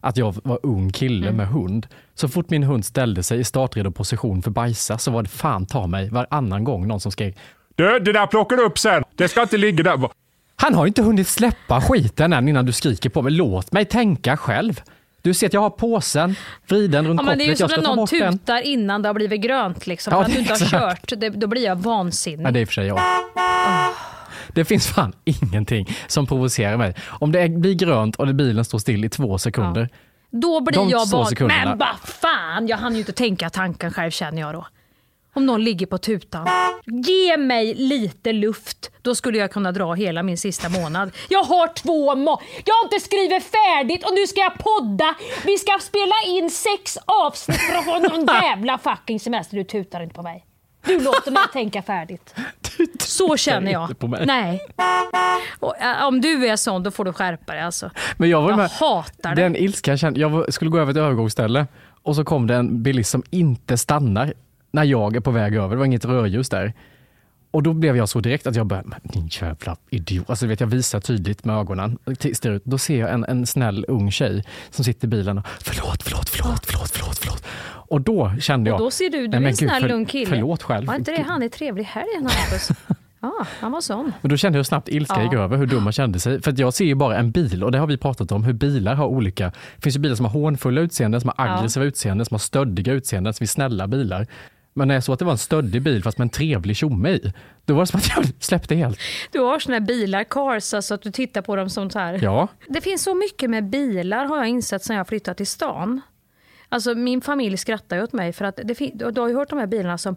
att 0.00 0.16
jag 0.16 0.34
var 0.44 0.58
ung 0.62 0.92
kille 0.92 1.26
Mm. 1.26 1.36
med 1.36 1.48
hund. 1.48 1.86
Så 2.14 2.28
fort 2.28 2.50
min 2.50 2.62
hund 2.62 2.84
ställde 2.84 3.22
sig 3.22 3.40
i 3.40 3.44
startredo 3.44 3.90
position 3.90 4.42
för 4.42 4.50
bajsa 4.50 4.98
så 4.98 5.10
var 5.10 5.22
det 5.22 5.28
fan 5.28 5.66
ta 5.66 5.86
mig 5.86 6.10
varannan 6.10 6.64
gång 6.64 6.86
någon 6.88 7.00
som 7.00 7.12
skrek 7.12 7.38
Du, 7.76 7.98
det 7.98 8.12
där 8.12 8.26
plockar 8.26 8.56
du 8.56 8.62
upp 8.64 8.78
sen. 8.78 9.04
Det 9.16 9.28
ska 9.28 9.42
inte 9.42 9.56
ligga 9.56 9.82
där. 9.84 10.08
Han 10.60 10.74
har 10.74 10.84
ju 10.84 10.88
inte 10.88 11.02
hunnit 11.02 11.28
släppa 11.28 11.80
skiten 11.80 12.32
än 12.32 12.48
innan 12.48 12.66
du 12.66 12.72
skriker 12.72 13.10
på 13.10 13.22
mig. 13.22 13.32
Låt 13.32 13.72
mig 13.72 13.84
tänka 13.84 14.36
själv. 14.36 14.80
Du 15.22 15.34
ser 15.34 15.46
att 15.46 15.52
jag 15.52 15.60
har 15.60 15.70
påsen 15.70 16.34
vriden 16.68 17.06
runt 17.08 17.20
Ja, 17.20 17.24
men 17.26 17.38
det 17.38 17.44
är 17.44 17.48
ju 17.48 17.56
som 17.56 17.68
när 17.70 17.82
någon 17.82 17.96
bort 17.96 18.10
den. 18.10 18.38
tutar 18.38 18.60
innan 18.60 19.02
det 19.02 19.08
har 19.08 19.14
blivit 19.14 19.40
grönt. 19.40 19.86
Liksom, 19.86 20.12
Ja, 20.14 20.24
att 20.24 20.32
du 20.32 20.38
inte 20.38 20.52
har 20.52 20.58
kört. 20.58 21.12
Det, 21.16 21.28
då 21.30 21.46
blir 21.46 21.64
jag 21.64 21.76
vansinnig. 21.76 22.46
Ja, 22.46 22.50
det 22.50 22.58
är 22.58 22.60
i 22.60 22.64
och 22.64 22.68
för 22.68 22.74
sig 22.74 22.86
jag. 22.86 23.00
Det 24.52 24.64
finns 24.64 24.86
fan 24.86 25.12
ingenting 25.24 25.96
som 26.06 26.26
provocerar 26.26 26.76
mig. 26.76 26.94
Om 27.06 27.32
det 27.32 27.48
blir 27.48 27.74
grönt 27.74 28.16
och 28.16 28.34
bilen 28.34 28.64
står 28.64 28.78
still 28.78 29.04
i 29.04 29.08
två 29.08 29.38
sekunder. 29.38 29.88
Då 30.30 30.60
blir 30.60 30.78
De 30.78 30.88
jag 30.88 31.28
sekunderna. 31.28 31.64
Men 31.64 31.78
vad 31.78 31.98
fan, 32.04 32.66
jag 32.66 32.76
hann 32.76 32.92
ju 32.92 32.98
inte 32.98 33.12
tänka 33.12 33.50
tanken 33.50 33.92
själv 33.92 34.10
känner 34.10 34.40
jag 34.40 34.54
då. 34.54 34.66
Om 35.38 35.46
någon 35.46 35.64
ligger 35.64 35.86
på 35.86 35.98
tutan. 35.98 36.46
Ge 36.86 37.36
mig 37.36 37.74
lite 37.74 38.32
luft. 38.32 38.90
Då 39.02 39.14
skulle 39.14 39.38
jag 39.38 39.52
kunna 39.52 39.72
dra 39.72 39.94
hela 39.94 40.22
min 40.22 40.38
sista 40.38 40.68
månad. 40.68 41.10
Jag 41.28 41.42
har 41.42 41.74
två 41.74 42.14
må 42.16 42.40
Jag 42.64 42.74
har 42.74 42.84
inte 42.84 43.00
skrivit 43.00 43.44
färdigt 43.44 44.04
och 44.04 44.14
nu 44.14 44.26
ska 44.26 44.40
jag 44.40 44.58
podda. 44.58 45.14
Vi 45.44 45.58
ska 45.58 45.78
spela 45.82 46.14
in 46.26 46.50
sex 46.50 46.98
avsnitt 47.26 47.60
för 47.60 47.78
att 47.78 47.84
ha 47.86 47.98
någon 47.98 48.26
jävla 48.42 48.78
fucking 48.78 49.20
semester. 49.20 49.56
Du 49.56 49.64
tutar 49.64 50.00
inte 50.02 50.14
på 50.14 50.22
mig. 50.22 50.44
Du 50.86 51.00
låter 51.00 51.30
mig 51.30 51.42
tänka 51.52 51.82
färdigt. 51.82 52.34
Så 53.00 53.36
känner 53.36 53.72
jag. 53.72 53.94
Nej. 54.26 54.60
Och, 55.60 55.76
äh, 55.78 56.06
om 56.06 56.20
du 56.20 56.46
är 56.48 56.56
sån, 56.56 56.82
då 56.82 56.90
får 56.90 57.04
du 57.04 57.12
skärpa 57.12 57.52
dig 57.52 57.62
alltså. 57.62 57.90
Men 58.16 58.30
jag 58.30 58.42
var 58.42 58.50
Jag 58.50 58.56
med. 58.56 58.70
hatar 58.70 59.34
det. 59.34 59.42
Den 59.42 59.56
ilskan 59.56 59.92
jag 59.92 59.98
kände. 59.98 60.20
Jag 60.20 60.52
skulle 60.54 60.70
gå 60.70 60.78
över 60.78 60.90
ett 60.90 60.96
övergångsställe 60.98 61.66
och 62.02 62.16
så 62.16 62.24
kom 62.24 62.46
det 62.46 62.54
en 62.54 62.82
bilist 62.82 63.10
som 63.10 63.22
inte 63.30 63.76
stannar 63.78 64.32
när 64.70 64.84
jag 64.84 65.16
är 65.16 65.20
på 65.20 65.30
väg 65.30 65.54
över. 65.54 65.68
Det 65.68 65.76
var 65.76 65.84
inget 65.84 66.04
rörljus 66.04 66.48
där. 66.48 66.72
Och 67.50 67.62
då 67.62 67.72
blev 67.72 67.96
jag 67.96 68.08
så 68.08 68.20
direkt 68.20 68.46
att 68.46 68.56
jag 68.56 68.66
började, 68.66 68.88
"Men 68.88 69.00
din 69.12 69.28
jävla 69.32 69.76
idiot. 69.90 70.30
Alltså 70.30 70.46
vet 70.46 70.60
jag 70.60 70.66
visar 70.66 71.00
tydligt 71.00 71.44
med 71.44 71.56
ögonen. 71.56 71.98
Ut. 72.06 72.64
Då 72.64 72.78
ser 72.78 73.00
jag 73.00 73.12
en, 73.12 73.24
en 73.24 73.46
snäll 73.46 73.84
ung 73.88 74.10
tjej 74.10 74.44
som 74.70 74.84
sitter 74.84 75.06
i 75.06 75.10
bilen 75.10 75.38
och 75.38 75.46
förlåt, 75.60 76.02
förlåt, 76.02 76.28
förlåt, 76.28 76.66
förlåt, 76.66 76.90
förlåt, 76.90 77.18
förlåt. 77.18 77.44
Och 77.90 78.00
då 78.00 78.32
kände 78.40 78.70
jag, 78.70 78.74
Och 78.74 78.80
då 78.86 78.90
ser 78.90 79.10
du, 79.10 79.20
du 79.26 79.28
"Nej, 79.28 79.44
är 79.44 79.48
en 79.48 79.56
snäll 79.56 79.82
för- 79.82 79.92
ung 79.92 80.06
kille. 80.06 80.26
Förlåt 80.26 80.62
själv. 80.62 80.86
Var 80.86 80.94
inte 80.94 81.10
det 81.16 81.22
han 81.26 81.42
är 81.42 81.48
trevlig 81.48 81.84
helgen 81.84 82.22
Hampus? 82.30 82.68
Ja, 83.20 83.46
han 83.60 83.72
var 83.72 83.80
sån. 83.80 84.12
Men 84.20 84.30
då 84.30 84.36
kände 84.36 84.56
jag 84.56 84.60
hur 84.60 84.64
snabbt 84.64 84.88
ilska 84.88 85.14
Ja. 85.16 85.22
gick 85.24 85.32
över, 85.32 85.56
hur 85.56 85.66
dum 85.66 85.84
man 85.84 85.92
kände 85.92 86.20
sig. 86.20 86.42
För 86.42 86.54
jag 86.60 86.74
ser 86.74 86.84
ju 86.84 86.94
bara 86.94 87.16
en 87.16 87.30
bil 87.30 87.64
och 87.64 87.72
det 87.72 87.78
har 87.78 87.86
vi 87.86 87.96
pratat 87.96 88.32
om, 88.32 88.44
hur 88.44 88.52
bilar 88.52 88.94
har 88.94 89.06
olika. 89.06 89.44
Det 89.76 89.82
finns 89.82 89.96
ju 89.96 90.00
bilar 90.00 90.14
som 90.16 90.24
har 90.26 90.32
hånfulla 90.32 90.80
utseenden, 90.80 91.20
som 91.20 91.30
har 91.36 91.46
Ja. 91.46 91.58
aggressiva 91.58 91.84
utseenden, 91.86 92.26
som 92.26 92.34
har 92.34 92.38
stöddiga 92.38 92.92
utseenden, 92.92 93.34
som 93.34 93.44
är 93.44 93.48
snälla 93.48 93.86
bilar. 93.86 94.26
Men 94.78 94.88
när 94.88 94.94
jag 94.94 95.04
såg 95.04 95.12
att 95.12 95.18
det 95.18 95.24
var 95.24 95.32
en 95.32 95.38
stöddig 95.38 95.82
bil 95.82 96.02
fast 96.02 96.18
med 96.18 96.24
en 96.24 96.30
trevlig 96.30 96.76
tjomme 96.76 97.10
i, 97.10 97.32
då 97.64 97.74
var 97.74 97.80
det 97.80 97.86
som 97.86 97.98
att 97.98 98.08
jag 98.08 98.24
släppte 98.40 98.74
helt. 98.74 98.98
Du 99.30 99.38
har 99.38 99.58
såna 99.58 99.74
här 99.74 99.80
bilar, 99.80 100.24
cars, 100.24 100.74
alltså 100.74 100.94
att 100.94 101.02
du 101.02 101.10
tittar 101.10 101.42
på 101.42 101.56
dem 101.56 101.70
som 101.70 101.90
så 101.90 101.98
här. 101.98 102.20
Ja. 102.22 102.48
Det 102.68 102.80
finns 102.80 103.02
så 103.02 103.14
mycket 103.14 103.50
med 103.50 103.64
bilar 103.64 104.24
har 104.24 104.36
jag 104.36 104.48
insett 104.48 104.84
sen 104.84 104.96
jag 104.96 105.08
flyttade 105.08 105.34
till 105.34 105.46
stan. 105.46 106.00
Alltså 106.68 106.94
min 106.94 107.20
familj 107.20 107.56
skrattar 107.56 107.96
ju 107.96 108.02
åt 108.02 108.12
mig 108.12 108.32
för 108.32 108.44
att 108.44 108.56
det 108.64 108.90
du 108.94 109.20
har 109.20 109.28
ju 109.28 109.34
hört 109.34 109.50
de 109.50 109.58
här 109.58 109.66
bilarna 109.66 109.98
som 109.98 110.16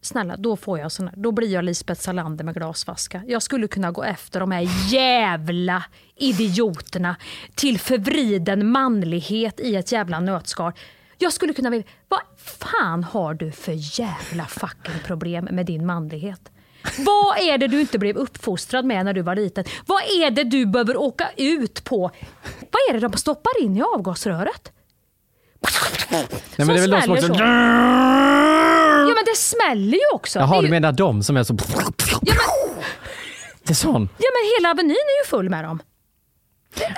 Snälla, 0.00 0.36
då 0.36 0.56
får 0.56 0.78
jag 0.78 0.92
sån 0.92 1.08
här, 1.08 1.16
då 1.16 1.32
blir 1.32 1.52
jag 1.52 1.64
Lisbeth 1.64 2.00
Salander 2.00 2.44
med 2.44 2.54
glasvaska. 2.54 3.22
Jag 3.26 3.42
skulle 3.42 3.68
kunna 3.68 3.90
gå 3.90 4.04
efter 4.04 4.40
de 4.40 4.50
här 4.50 4.92
jävla 4.92 5.84
idioterna 6.16 7.16
till 7.54 7.78
förvriden 7.78 8.70
manlighet 8.70 9.60
i 9.60 9.76
ett 9.76 9.92
jävla 9.92 10.20
nötskal. 10.20 10.72
Jag 11.18 11.32
skulle 11.32 11.52
kunna 11.52 11.70
vilja, 11.70 11.86
vad 12.08 12.20
fan 12.36 13.04
har 13.04 13.34
du 13.34 13.52
för 13.52 14.00
jävla 14.00 14.44
fucking 14.46 15.00
problem 15.04 15.48
med 15.50 15.66
din 15.66 15.86
manlighet? 15.86 16.40
Vad 16.98 17.38
är 17.38 17.58
det 17.58 17.66
du 17.68 17.80
inte 17.80 17.98
blev 17.98 18.16
uppfostrad 18.16 18.84
med 18.84 19.04
när 19.04 19.12
du 19.12 19.22
var 19.22 19.34
liten? 19.36 19.64
Vad 19.86 20.02
är 20.02 20.30
det 20.30 20.44
du 20.44 20.66
behöver 20.66 20.96
åka 20.96 21.30
ut 21.36 21.84
på? 21.84 21.98
Vad 22.60 22.80
är 22.90 22.92
det 22.92 23.08
de 23.08 23.12
stoppar 23.12 23.62
in 23.62 23.76
i 23.76 23.82
avgasröret? 23.82 24.72
Nej, 26.10 26.26
men 26.56 26.66
det 26.68 26.74
är 26.74 26.80
väl 26.80 26.90
de 26.90 27.02
som 27.02 27.12
också... 27.12 27.26
så. 27.26 27.34
Ja 29.08 29.14
men 29.14 29.24
det 29.26 29.36
smäller 29.36 29.98
ju 29.98 30.14
också. 30.14 30.38
Jaha, 30.38 30.60
du 30.60 30.66
ju- 30.66 30.70
menar 30.70 30.92
de 30.92 31.22
som 31.22 31.36
är 31.36 31.44
så... 31.44 31.52
Det 33.62 33.70
är 33.72 33.74
sån. 33.74 34.08
Ja 34.18 34.26
men 34.34 34.50
hela 34.58 34.70
Avenyn 34.70 34.90
är 34.90 35.24
ju 35.24 35.28
full 35.28 35.50
med 35.50 35.64
dem. 35.64 35.82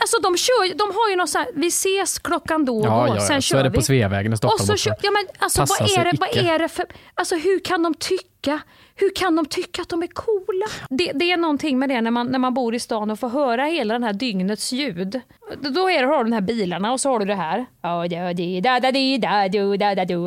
Alltså 0.01 0.19
de, 0.23 0.37
kör, 0.37 0.75
de 0.75 0.89
har 0.95 1.11
ju 1.11 1.17
någon 1.17 1.29
sån 1.29 1.41
här, 1.41 1.49
vi 1.55 1.67
ses 1.67 2.19
klockan 2.19 2.65
då 2.65 2.79
och 2.79 2.87
Ja, 2.87 3.07
då, 3.09 3.15
ja, 3.15 3.21
sen 3.21 3.43
Så 3.43 3.47
kör 3.47 3.59
är 3.59 3.65
det 3.65 3.71
vi. 3.71 3.77
på 3.77 3.83
Sveavägen 3.83 4.33
i 4.33 4.37
Stockholm 4.37 4.61
och 4.61 4.67
så 4.67 4.73
också. 4.73 4.85
kör, 4.85 4.97
ja, 5.03 5.11
men 5.11 5.25
alltså, 5.39 5.61
Passar 5.61 5.81
vad, 5.97 6.07
är 6.07 6.13
det, 6.13 6.19
vad 6.21 6.37
är 6.55 6.59
det 6.59 6.69
för... 6.69 6.87
Alltså 7.15 7.37
hur 7.37 7.59
kan 7.61 7.83
de 7.83 7.95
tycka? 7.95 8.61
Hur 8.95 9.11
kan 9.15 9.37
de 9.37 9.47
tycka 9.47 9.83
att 9.83 9.89
de 9.89 10.03
är 10.03 10.07
coola? 10.07 10.67
Det, 10.91 11.13
det 11.15 11.33
är 11.33 11.37
någonting 11.37 11.79
med 11.79 11.89
det 11.89 12.01
när 12.01 12.11
man, 12.11 12.27
när 12.27 12.39
man 12.39 12.55
bor 12.55 12.75
i 12.75 12.81
stan 12.81 13.11
och 13.11 13.19
får 13.21 13.29
höra 13.29 13.65
hela 13.65 13.95
den 13.95 14.03
här 14.03 14.13
dygnets 14.13 14.73
ljud. 14.73 15.21
Då 15.61 15.91
är 15.91 16.01
det, 16.03 16.07
har 16.09 16.25
du 16.25 16.31
de 16.31 16.35
här 16.35 16.41
bilarna 16.41 16.93
och 16.93 17.01
så 17.01 17.11
har 17.11 17.19
du 17.19 17.25
det 17.25 17.35
här. 17.35 17.67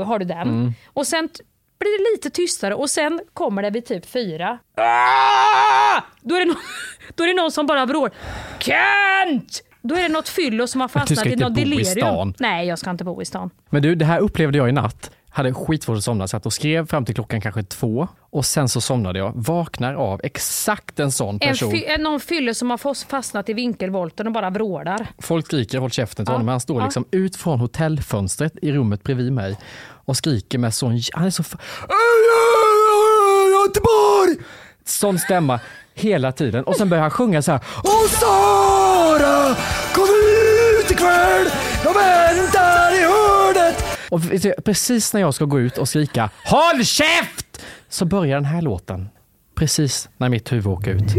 Har 0.06 0.20
du 0.20 0.26
den. 0.26 0.41
Mm. 0.41 0.74
Och 0.93 1.08
sen 1.08 1.30
blir 1.82 1.98
det 1.98 2.16
lite 2.18 2.30
tystare 2.30 2.76
och 2.76 2.90
sen 2.90 3.22
kommer 3.34 3.62
det 3.62 3.70
vid 3.70 3.86
typ 3.86 4.06
fyra. 4.06 4.58
Då 6.22 6.36
är 6.36 6.40
det, 6.40 6.46
någon, 6.46 6.56
då 7.16 7.24
är 7.24 7.28
det 7.28 7.34
någon 7.34 7.52
som 7.52 7.66
bara 7.66 7.86
vrålar 7.86 8.12
Kent! 8.60 9.62
Då 9.84 9.96
är 9.96 10.02
det 10.02 10.10
något 10.10 10.30
fyllo 10.30 10.68
som 10.68 10.82
har 10.82 10.92
Men 10.94 11.02
du 11.08 11.16
ska 11.16 11.16
fastnat 11.16 11.28
i 11.28 11.32
inte 11.34 11.44
något 11.46 11.54
bo 11.54 11.60
i 11.62 11.64
delirium. 11.64 11.86
stan. 11.96 12.34
Nej, 12.40 12.68
jag 12.68 12.80
ska 12.80 12.90
inte 12.90 13.04
bo 13.04 13.22
i 13.22 13.26
stan. 13.26 13.50
Men 13.70 13.82
du, 13.82 13.96
det 13.96 14.06
här 14.06 14.20
upplevde 14.20 14.58
jag 14.58 14.70
i 14.70 14.72
natt. 14.72 15.12
Hade 15.34 15.54
skitsvårt 15.54 15.98
att 15.98 16.04
somna, 16.04 16.28
satt 16.28 16.46
och 16.46 16.54
skrev 16.54 16.88
fram 16.88 17.06
till 17.06 17.16
klockan 17.16 17.42
kanske 17.42 17.64
två 17.64 18.08
och 18.30 18.46
sen 18.46 18.70
så 18.70 18.82
somnade 18.82 19.20
jag. 19.20 19.32
Vaknar 19.36 19.94
av 19.94 20.22
exakt 20.24 21.00
en 21.00 21.12
sån 21.12 21.34
En 21.36 21.40
person. 21.40 21.72
fy, 21.72 21.84
en- 21.86 22.04
någon 22.04 22.20
fylle 22.20 22.54
som 22.54 22.70
har 22.70 23.06
fastnat 23.10 23.50
i 23.50 23.54
vinkelvolten 23.54 24.28
och 24.28 24.34
bara 24.34 24.50
vrålar. 24.50 25.08
Folk 25.20 25.46
skriker 25.46 25.78
håll 25.78 25.92
käften 25.92 26.26
till 26.26 26.32
Ja, 26.32 26.36
honom. 26.36 26.48
Han 26.48 26.60
står 26.60 26.80
ja. 26.80 26.86
liksom 26.86 27.06
ut 27.12 27.36
från 27.36 27.60
hotellfönstret 27.60 28.54
i 28.62 28.72
rummet 28.72 29.04
bredvid 29.04 29.34
mig 29.34 29.58
och 30.12 30.18
skriker 30.18 30.57
med 30.57 30.74
sån... 30.74 31.01
Han 31.14 31.26
är 31.26 31.30
så... 31.30 31.43
Göteborg! 33.51 34.45
Sån 34.86 35.20
stämma 35.20 35.59
hela 35.93 36.32
tiden 36.32 36.64
och 36.64 36.76
sen 36.76 36.89
börjar 36.89 37.01
han 37.01 37.12
sjunga 37.12 37.41
så 37.41 37.51
här. 37.51 37.62
Åh 37.84 38.07
Sara, 38.07 39.55
kom 39.93 40.03
ut 40.03 40.91
ikväll! 40.91 41.47
Jag 41.84 41.93
väntar 41.93 42.93
i 42.93 43.03
hörnet! 43.03 43.84
Och 44.09 44.22
precis 44.66 45.14
när 45.14 45.22
jag 45.22 45.34
ska 45.34 45.45
gå 45.45 45.59
ut 45.59 45.78
och 45.78 45.89
skrika 45.89 46.30
Håll 46.45 46.86
käft! 46.86 47.62
Så 47.89 48.05
börjar 48.05 48.36
den 48.36 48.45
här 48.45 48.62
låten. 48.62 49.09
Precis 49.55 50.09
när 50.18 50.30
mitt 50.30 50.51
huvud 50.51 50.68
åker 50.68 50.91
ut. 50.91 51.16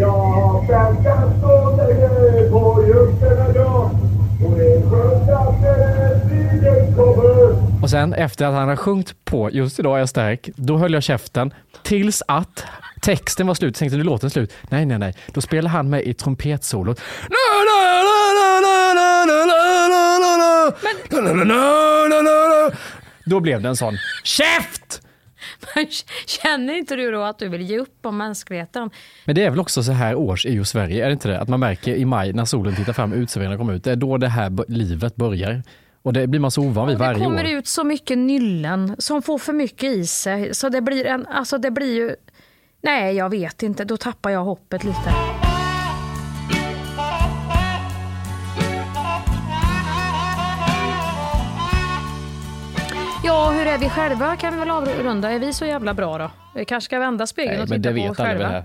Sen 7.92 8.14
efter 8.14 8.46
att 8.46 8.54
han 8.54 8.68
har 8.68 8.76
sjungit 8.76 9.24
på 9.24 9.50
Just 9.50 9.78
idag 9.78 9.94
är 9.94 9.98
jag 9.98 10.08
stark, 10.08 10.50
då 10.56 10.78
höll 10.78 10.92
jag 10.92 11.02
käften 11.02 11.54
tills 11.82 12.22
att 12.28 12.64
texten 13.02 13.46
var 13.46 13.54
slut. 13.54 13.74
Tänkte 13.74 13.96
nu 13.96 14.04
låten 14.04 14.30
slut. 14.30 14.52
Nej, 14.68 14.86
nej, 14.86 14.98
nej. 14.98 15.14
Då 15.34 15.40
spelar 15.40 15.70
han 15.70 15.90
med 15.90 16.02
i 16.02 16.14
trumpetsolot. 16.14 17.00
Då 23.24 23.40
blev 23.40 23.62
det 23.62 23.68
en 23.68 23.76
sån 23.76 23.94
käft! 24.24 25.02
Men 25.74 25.86
Känner 26.26 26.74
inte 26.74 26.96
du 26.96 27.10
då 27.10 27.22
att 27.22 27.38
du 27.38 27.48
vill 27.48 27.62
ge 27.62 27.78
upp 27.78 28.06
om 28.06 28.16
mänskligheten? 28.16 28.90
Men 29.24 29.34
det 29.34 29.44
är 29.44 29.50
väl 29.50 29.60
också 29.60 29.82
så 29.82 29.92
här 29.92 30.14
års 30.14 30.46
i 30.46 30.64
Sverige, 30.64 31.04
är 31.04 31.06
det 31.06 31.12
inte 31.12 31.28
det? 31.28 31.40
Att 31.40 31.48
man 31.48 31.60
märker 31.60 31.94
i 31.94 32.04
maj 32.04 32.32
när 32.32 32.44
solen 32.44 32.76
tittar 32.76 32.92
fram 32.92 33.12
och 33.12 33.18
uteserveringarna 33.18 33.58
kommer 33.58 33.74
ut. 33.74 33.84
Det 33.84 33.92
är 33.92 33.96
då 33.96 34.18
det 34.18 34.28
här 34.28 34.70
livet 34.70 35.16
börjar. 35.16 35.62
Och 36.02 36.12
det 36.12 36.26
blir 36.26 36.40
man 36.40 36.50
så 36.50 36.62
ovan 36.62 36.86
vid 36.88 36.96
Det 36.96 37.00
varje 37.00 37.24
kommer 37.24 37.44
år. 37.44 37.50
ut 37.50 37.66
så 37.66 37.84
mycket 37.84 38.18
nyllen 38.18 38.96
som 38.98 39.22
får 39.22 39.38
för 39.38 39.52
mycket 39.52 39.90
i 39.92 40.06
sig. 40.06 40.54
Så 40.54 40.68
det 40.68 40.80
blir, 40.80 41.06
en, 41.06 41.26
alltså 41.26 41.58
det 41.58 41.70
blir 41.70 41.94
ju... 41.94 42.16
Nej, 42.82 43.14
jag 43.16 43.30
vet 43.30 43.62
inte. 43.62 43.84
Då 43.84 43.96
tappar 43.96 44.30
jag 44.30 44.44
hoppet 44.44 44.84
lite. 44.84 45.12
Ja, 53.24 53.50
hur 53.50 53.66
är 53.66 53.78
vi 53.78 53.88
själva 53.88 54.36
kan 54.36 54.52
vi 54.52 54.58
väl 54.58 54.70
avrunda. 54.70 55.30
Är 55.30 55.38
vi 55.38 55.52
så 55.52 55.64
jävla 55.64 55.94
bra 55.94 56.18
då? 56.18 56.30
Vi 56.54 56.64
kanske 56.64 56.84
ska 56.84 56.98
vända 56.98 57.26
spegeln 57.26 57.54
Nej, 57.54 57.62
och 57.62 57.68
men 57.68 57.82
titta 57.82 57.92
det 57.92 58.00
på 58.00 58.02
vet 58.02 58.10
oss 58.10 58.16
själva. 58.16 58.64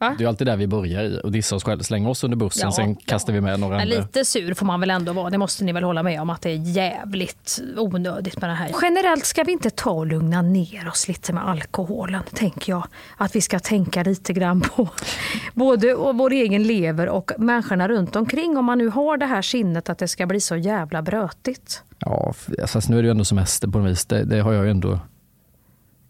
Va? 0.00 0.14
Det 0.18 0.24
är 0.24 0.28
alltid 0.28 0.46
där 0.46 0.56
vi 0.56 0.66
börjar 0.66 1.04
i 1.04 1.20
och 1.24 1.32
dissa 1.32 1.56
oss 1.56 1.64
själva. 1.64 1.84
Slänga 1.84 2.08
oss 2.08 2.24
under 2.24 2.36
bussen, 2.36 2.66
Ja, 2.66 2.72
sen 2.72 2.90
ja. 2.90 2.96
kastar 3.06 3.32
vi 3.32 3.40
med 3.40 3.60
några 3.60 3.80
andra. 3.80 3.96
lite 3.96 4.24
sur 4.24 4.54
får 4.54 4.66
man 4.66 4.80
väl 4.80 4.90
ändå 4.90 5.12
vara. 5.12 5.30
Det 5.30 5.38
måste 5.38 5.64
ni 5.64 5.72
väl 5.72 5.82
hålla 5.84 6.02
med 6.02 6.20
om 6.20 6.30
att 6.30 6.42
det 6.42 6.50
är 6.50 6.56
jävligt 6.56 7.60
onödigt 7.76 8.40
med 8.40 8.50
det 8.50 8.54
här. 8.54 8.70
Generellt 8.82 9.24
ska 9.24 9.42
vi 9.44 9.52
inte 9.52 9.70
ta 9.70 9.90
och 9.90 10.06
lugna 10.06 10.42
ner 10.42 10.88
oss 10.88 11.08
lite 11.08 11.32
med 11.32 11.48
alkoholen, 11.48 12.22
tänker 12.34 12.72
jag. 12.72 12.86
Att 13.16 13.36
vi 13.36 13.40
ska 13.40 13.58
tänka 13.58 14.02
lite 14.02 14.32
grann 14.32 14.60
på 14.60 14.88
både 15.54 15.94
vår 15.94 16.30
egen 16.32 16.62
lever 16.62 17.08
och 17.08 17.30
människorna 17.38 17.88
runt 17.88 18.16
omkring. 18.16 18.56
Om 18.56 18.64
man 18.64 18.78
nu 18.78 18.88
har 18.88 19.16
det 19.16 19.26
här 19.26 19.42
sinnet 19.42 19.88
att 19.88 19.98
det 19.98 20.08
ska 20.08 20.26
bli 20.26 20.40
så 20.40 20.56
jävla 20.56 21.02
brötigt. 21.02 21.82
Ja, 21.98 22.32
fast 22.66 22.88
nu 22.88 22.98
är 22.98 23.02
det 23.02 23.06
ju 23.06 23.10
ändå 23.10 23.24
semester 23.24 23.68
på 23.68 23.78
något 23.78 23.90
vis. 23.90 24.06
Det, 24.06 24.24
det 24.24 24.40
har 24.40 24.52
jag 24.52 24.64
ju 24.64 24.70
ändå... 24.70 24.98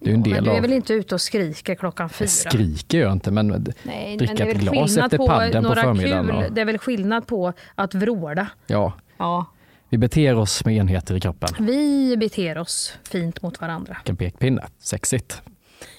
Det 0.01 0.11
är 0.11 0.15
en 0.15 0.21
Men 0.21 0.31
del 0.33 0.45
du 0.45 0.51
är 0.51 0.55
av... 0.57 0.63
väl 0.63 0.73
inte 0.73 0.93
ute 0.93 1.15
och 1.15 1.21
skriker 1.21 1.75
klockan 1.75 2.09
fyra? 2.09 2.27
Jag 2.45 2.53
skriker 2.53 3.01
jag 3.01 3.13
inte, 3.13 3.31
men 3.31 3.47
Nej, 3.49 3.59
men 3.83 4.17
dricka 4.19 4.35
det 4.35 4.43
är 4.43 4.47
ett 4.47 4.57
väl 4.57 4.63
glas 4.63 4.75
skillnad 4.91 5.05
efter 5.05 5.19
på 5.19 5.27
padden 5.27 5.65
på 5.65 5.75
förmiddagen. 5.75 6.31
Och, 6.31 6.53
Det 6.53 6.61
är 6.61 6.65
väl 6.65 6.79
skillnad 6.79 7.27
på 7.27 7.53
att 7.75 7.95
vråla. 7.95 8.47
ja, 8.67 8.93
Ja, 9.19 9.47
vi 9.89 9.99
beter 9.99 10.35
oss 10.35 10.65
med 10.65 10.77
enheter 10.77 11.15
i 11.17 11.21
kroppen. 11.21 11.49
vi 11.67 12.17
beter 12.17 12.59
oss 12.59 12.95
fint 13.11 13.43
mot 13.43 13.61
varandra. 13.61 13.97
Vilken 14.01 14.17
pekpinne. 14.17 14.65
Sexigt. 14.79 15.43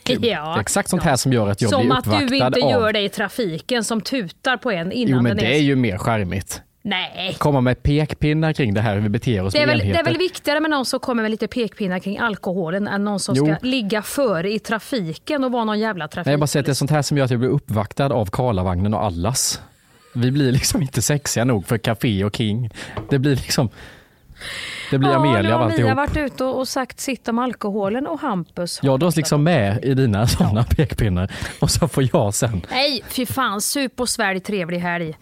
Kul. 0.04 0.26
Ja, 0.26 0.41
det 0.54 0.58
är 0.58 0.60
exakt 0.62 0.89
sånt 0.89 1.04
här 1.04 1.16
som 1.16 1.34
gör 1.34 1.47
att 1.47 1.62
jag 1.62 1.72
Som 1.72 1.82
blir 1.86 1.97
att 1.97 2.04
du 2.04 2.10
uppvaktad 2.12 2.47
inte 2.47 2.62
av... 2.62 2.72
gör 2.72 2.93
det 2.93 3.00
i 3.02 3.10
trafiken 3.10 3.84
som 3.84 4.02
tutar 4.02 4.58
på 4.58 4.72
en 4.72 4.91
innan 4.91 5.12
Jo, 5.16 5.22
men 5.22 5.38
den 5.38 5.45
det 5.45 5.56
är 5.58 5.62
ju 5.62 5.76
mer 5.76 5.97
charmigt. 5.97 6.62
Nej. 6.82 7.36
Komma 7.38 7.62
med 7.62 7.84
pekpinnar 7.84 8.54
kring 8.54 8.74
det 8.74 8.82
här, 8.82 8.96
hur 8.96 9.02
vi 9.02 9.10
beter 9.10 9.44
oss 9.46 9.54
Det 9.54 9.62
är, 9.62 9.68
väl, 9.68 9.78
det 9.80 10.00
är 10.00 10.04
väl 10.04 10.18
viktigare 10.18 10.60
med 10.60 10.70
någon 10.72 10.86
som 10.86 11.00
kommer 11.00 11.22
med 11.24 11.32
lite 11.32 11.48
pekpinnar 11.48 12.00
kring 12.00 12.18
alkoholen 12.18 12.88
än 12.88 13.06
någon 13.06 13.20
som 13.20 13.36
Jo. 13.36 13.46
ska 13.46 13.56
ligga 13.62 14.02
före 14.02 14.52
i 14.52 14.60
trafiken 14.60 15.44
och 15.44 15.52
vara 15.52 15.66
någon 15.66 15.80
jävla 15.80 16.08
trafik. 16.08 16.26
Nej, 16.26 16.34
jag 16.34 16.40
bara 16.40 16.48
säger 16.48 16.62
att 16.62 16.66
det 16.66 16.72
är 16.72 16.74
sånt 16.74 16.92
här 16.92 17.02
som 17.02 17.18
gör 17.18 17.26
att 17.26 17.32
jag 17.32 17.40
blir 17.40 17.50
uppvaktad 17.50 18.06
av 18.14 18.26
Karlavagnen 18.26 18.94
och 18.94 19.04
Allas. 19.04 19.62
Vi 20.16 20.32
blir 20.32 20.52
liksom 20.52 20.82
inte 20.82 21.02
sexiga 21.02 21.46
nog 21.46 21.68
för 21.68 21.78
Café 21.78 22.24
och 22.24 22.36
King. 22.36 22.70
Det 23.10 23.20
blir 23.20 23.36
liksom... 23.36 23.70
Det 24.92 24.98
blir 24.98 25.10
ja, 25.10 25.16
Amelia 25.16 25.56
av 25.56 25.62
har 25.62 25.68
Mia 25.68 25.74
alltihop. 25.74 25.96
varit 25.98 26.18
ute 26.18 26.44
och 26.44 26.68
sagt 26.68 27.00
sitt 27.00 27.28
om 27.28 27.40
alkoholen 27.40 28.08
och 28.08 28.20
Hampus. 28.20 28.80
Jag 28.84 29.00
dras 29.00 29.16
liksom 29.16 29.44
med 29.44 29.86
i 29.86 29.94
dina 29.94 30.28
sådana 30.28 30.64
pekpinnar 30.64 31.32
och 31.60 31.72
så 31.72 31.88
får 31.88 32.04
jag 32.14 32.34
sen. 32.34 32.62
Nej, 32.72 33.04
fy 33.08 33.26
fan. 33.26 33.62
Sup 33.62 34.00
och 34.00 34.10
svälj 34.10 34.40
trevlig 34.40 34.80
helg. 34.80 35.16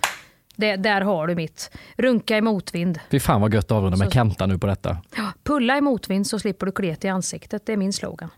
Det, 0.58 0.76
där 0.76 1.02
har 1.02 1.28
du 1.28 1.36
mitt. 1.36 1.72
Runka 1.98 2.38
i 2.38 2.42
motvind. 2.42 3.00
Fy 3.12 3.20
fan 3.20 3.42
vad 3.42 3.54
gött 3.54 3.66
att 3.66 3.72
avrunda 3.72 3.98
med 3.98 4.14
Kenta 4.14 4.46
nu 4.46 4.58
på 4.58 4.68
detta. 4.68 4.98
Ja, 5.16 5.24
Pulla 5.44 5.78
i 5.78 5.82
motvind 5.82 6.28
så 6.28 6.40
slipper 6.40 6.66
du 6.66 6.72
klet 6.72 7.06
i 7.06 7.08
ansiktet. 7.08 7.66
Det 7.66 7.74
är 7.74 7.78
min 7.78 7.94
slogan. 7.94 8.30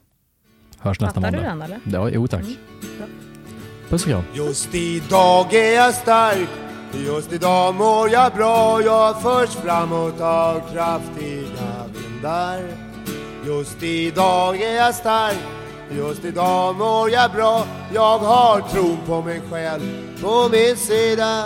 Hörs 0.80 1.00
nästa 1.00 1.22
Fattar 1.22 1.32
du 1.32 1.38
måndag. 1.38 1.50
den, 1.50 1.62
eller? 1.62 1.76
Mm. 1.76 1.92
Ja, 1.94 2.10
jo 2.10 2.28
tack. 2.28 2.44
Puss 3.90 4.04
och 4.04 4.10
kram. 4.10 4.24
Just 4.34 4.76
idag 4.76 5.54
är 5.54 5.76
jag 5.76 5.94
stark 5.94 6.50
Just 7.06 7.34
idag 7.34 7.76
mår 7.76 8.10
jag 8.10 8.34
bra 8.34 8.82
Jag 8.82 9.22
förs 9.22 9.50
framåt 9.50 10.22
av 10.22 10.62
kraftiga 10.74 11.86
vindar 11.94 12.60
Just 13.46 13.84
idag 13.84 14.62
är 14.62 14.76
jag 14.76 14.96
stark 14.96 15.38
Just 15.92 16.26
idag 16.26 16.76
mår 16.76 17.10
jag 17.10 17.32
bra 17.32 17.66
Jag 17.94 18.20
har 18.20 18.62
tron 18.62 18.98
på 19.06 19.22
mig 19.22 19.42
själv 19.52 19.82
på 20.22 20.50
min 20.52 20.76
sida 20.78 21.46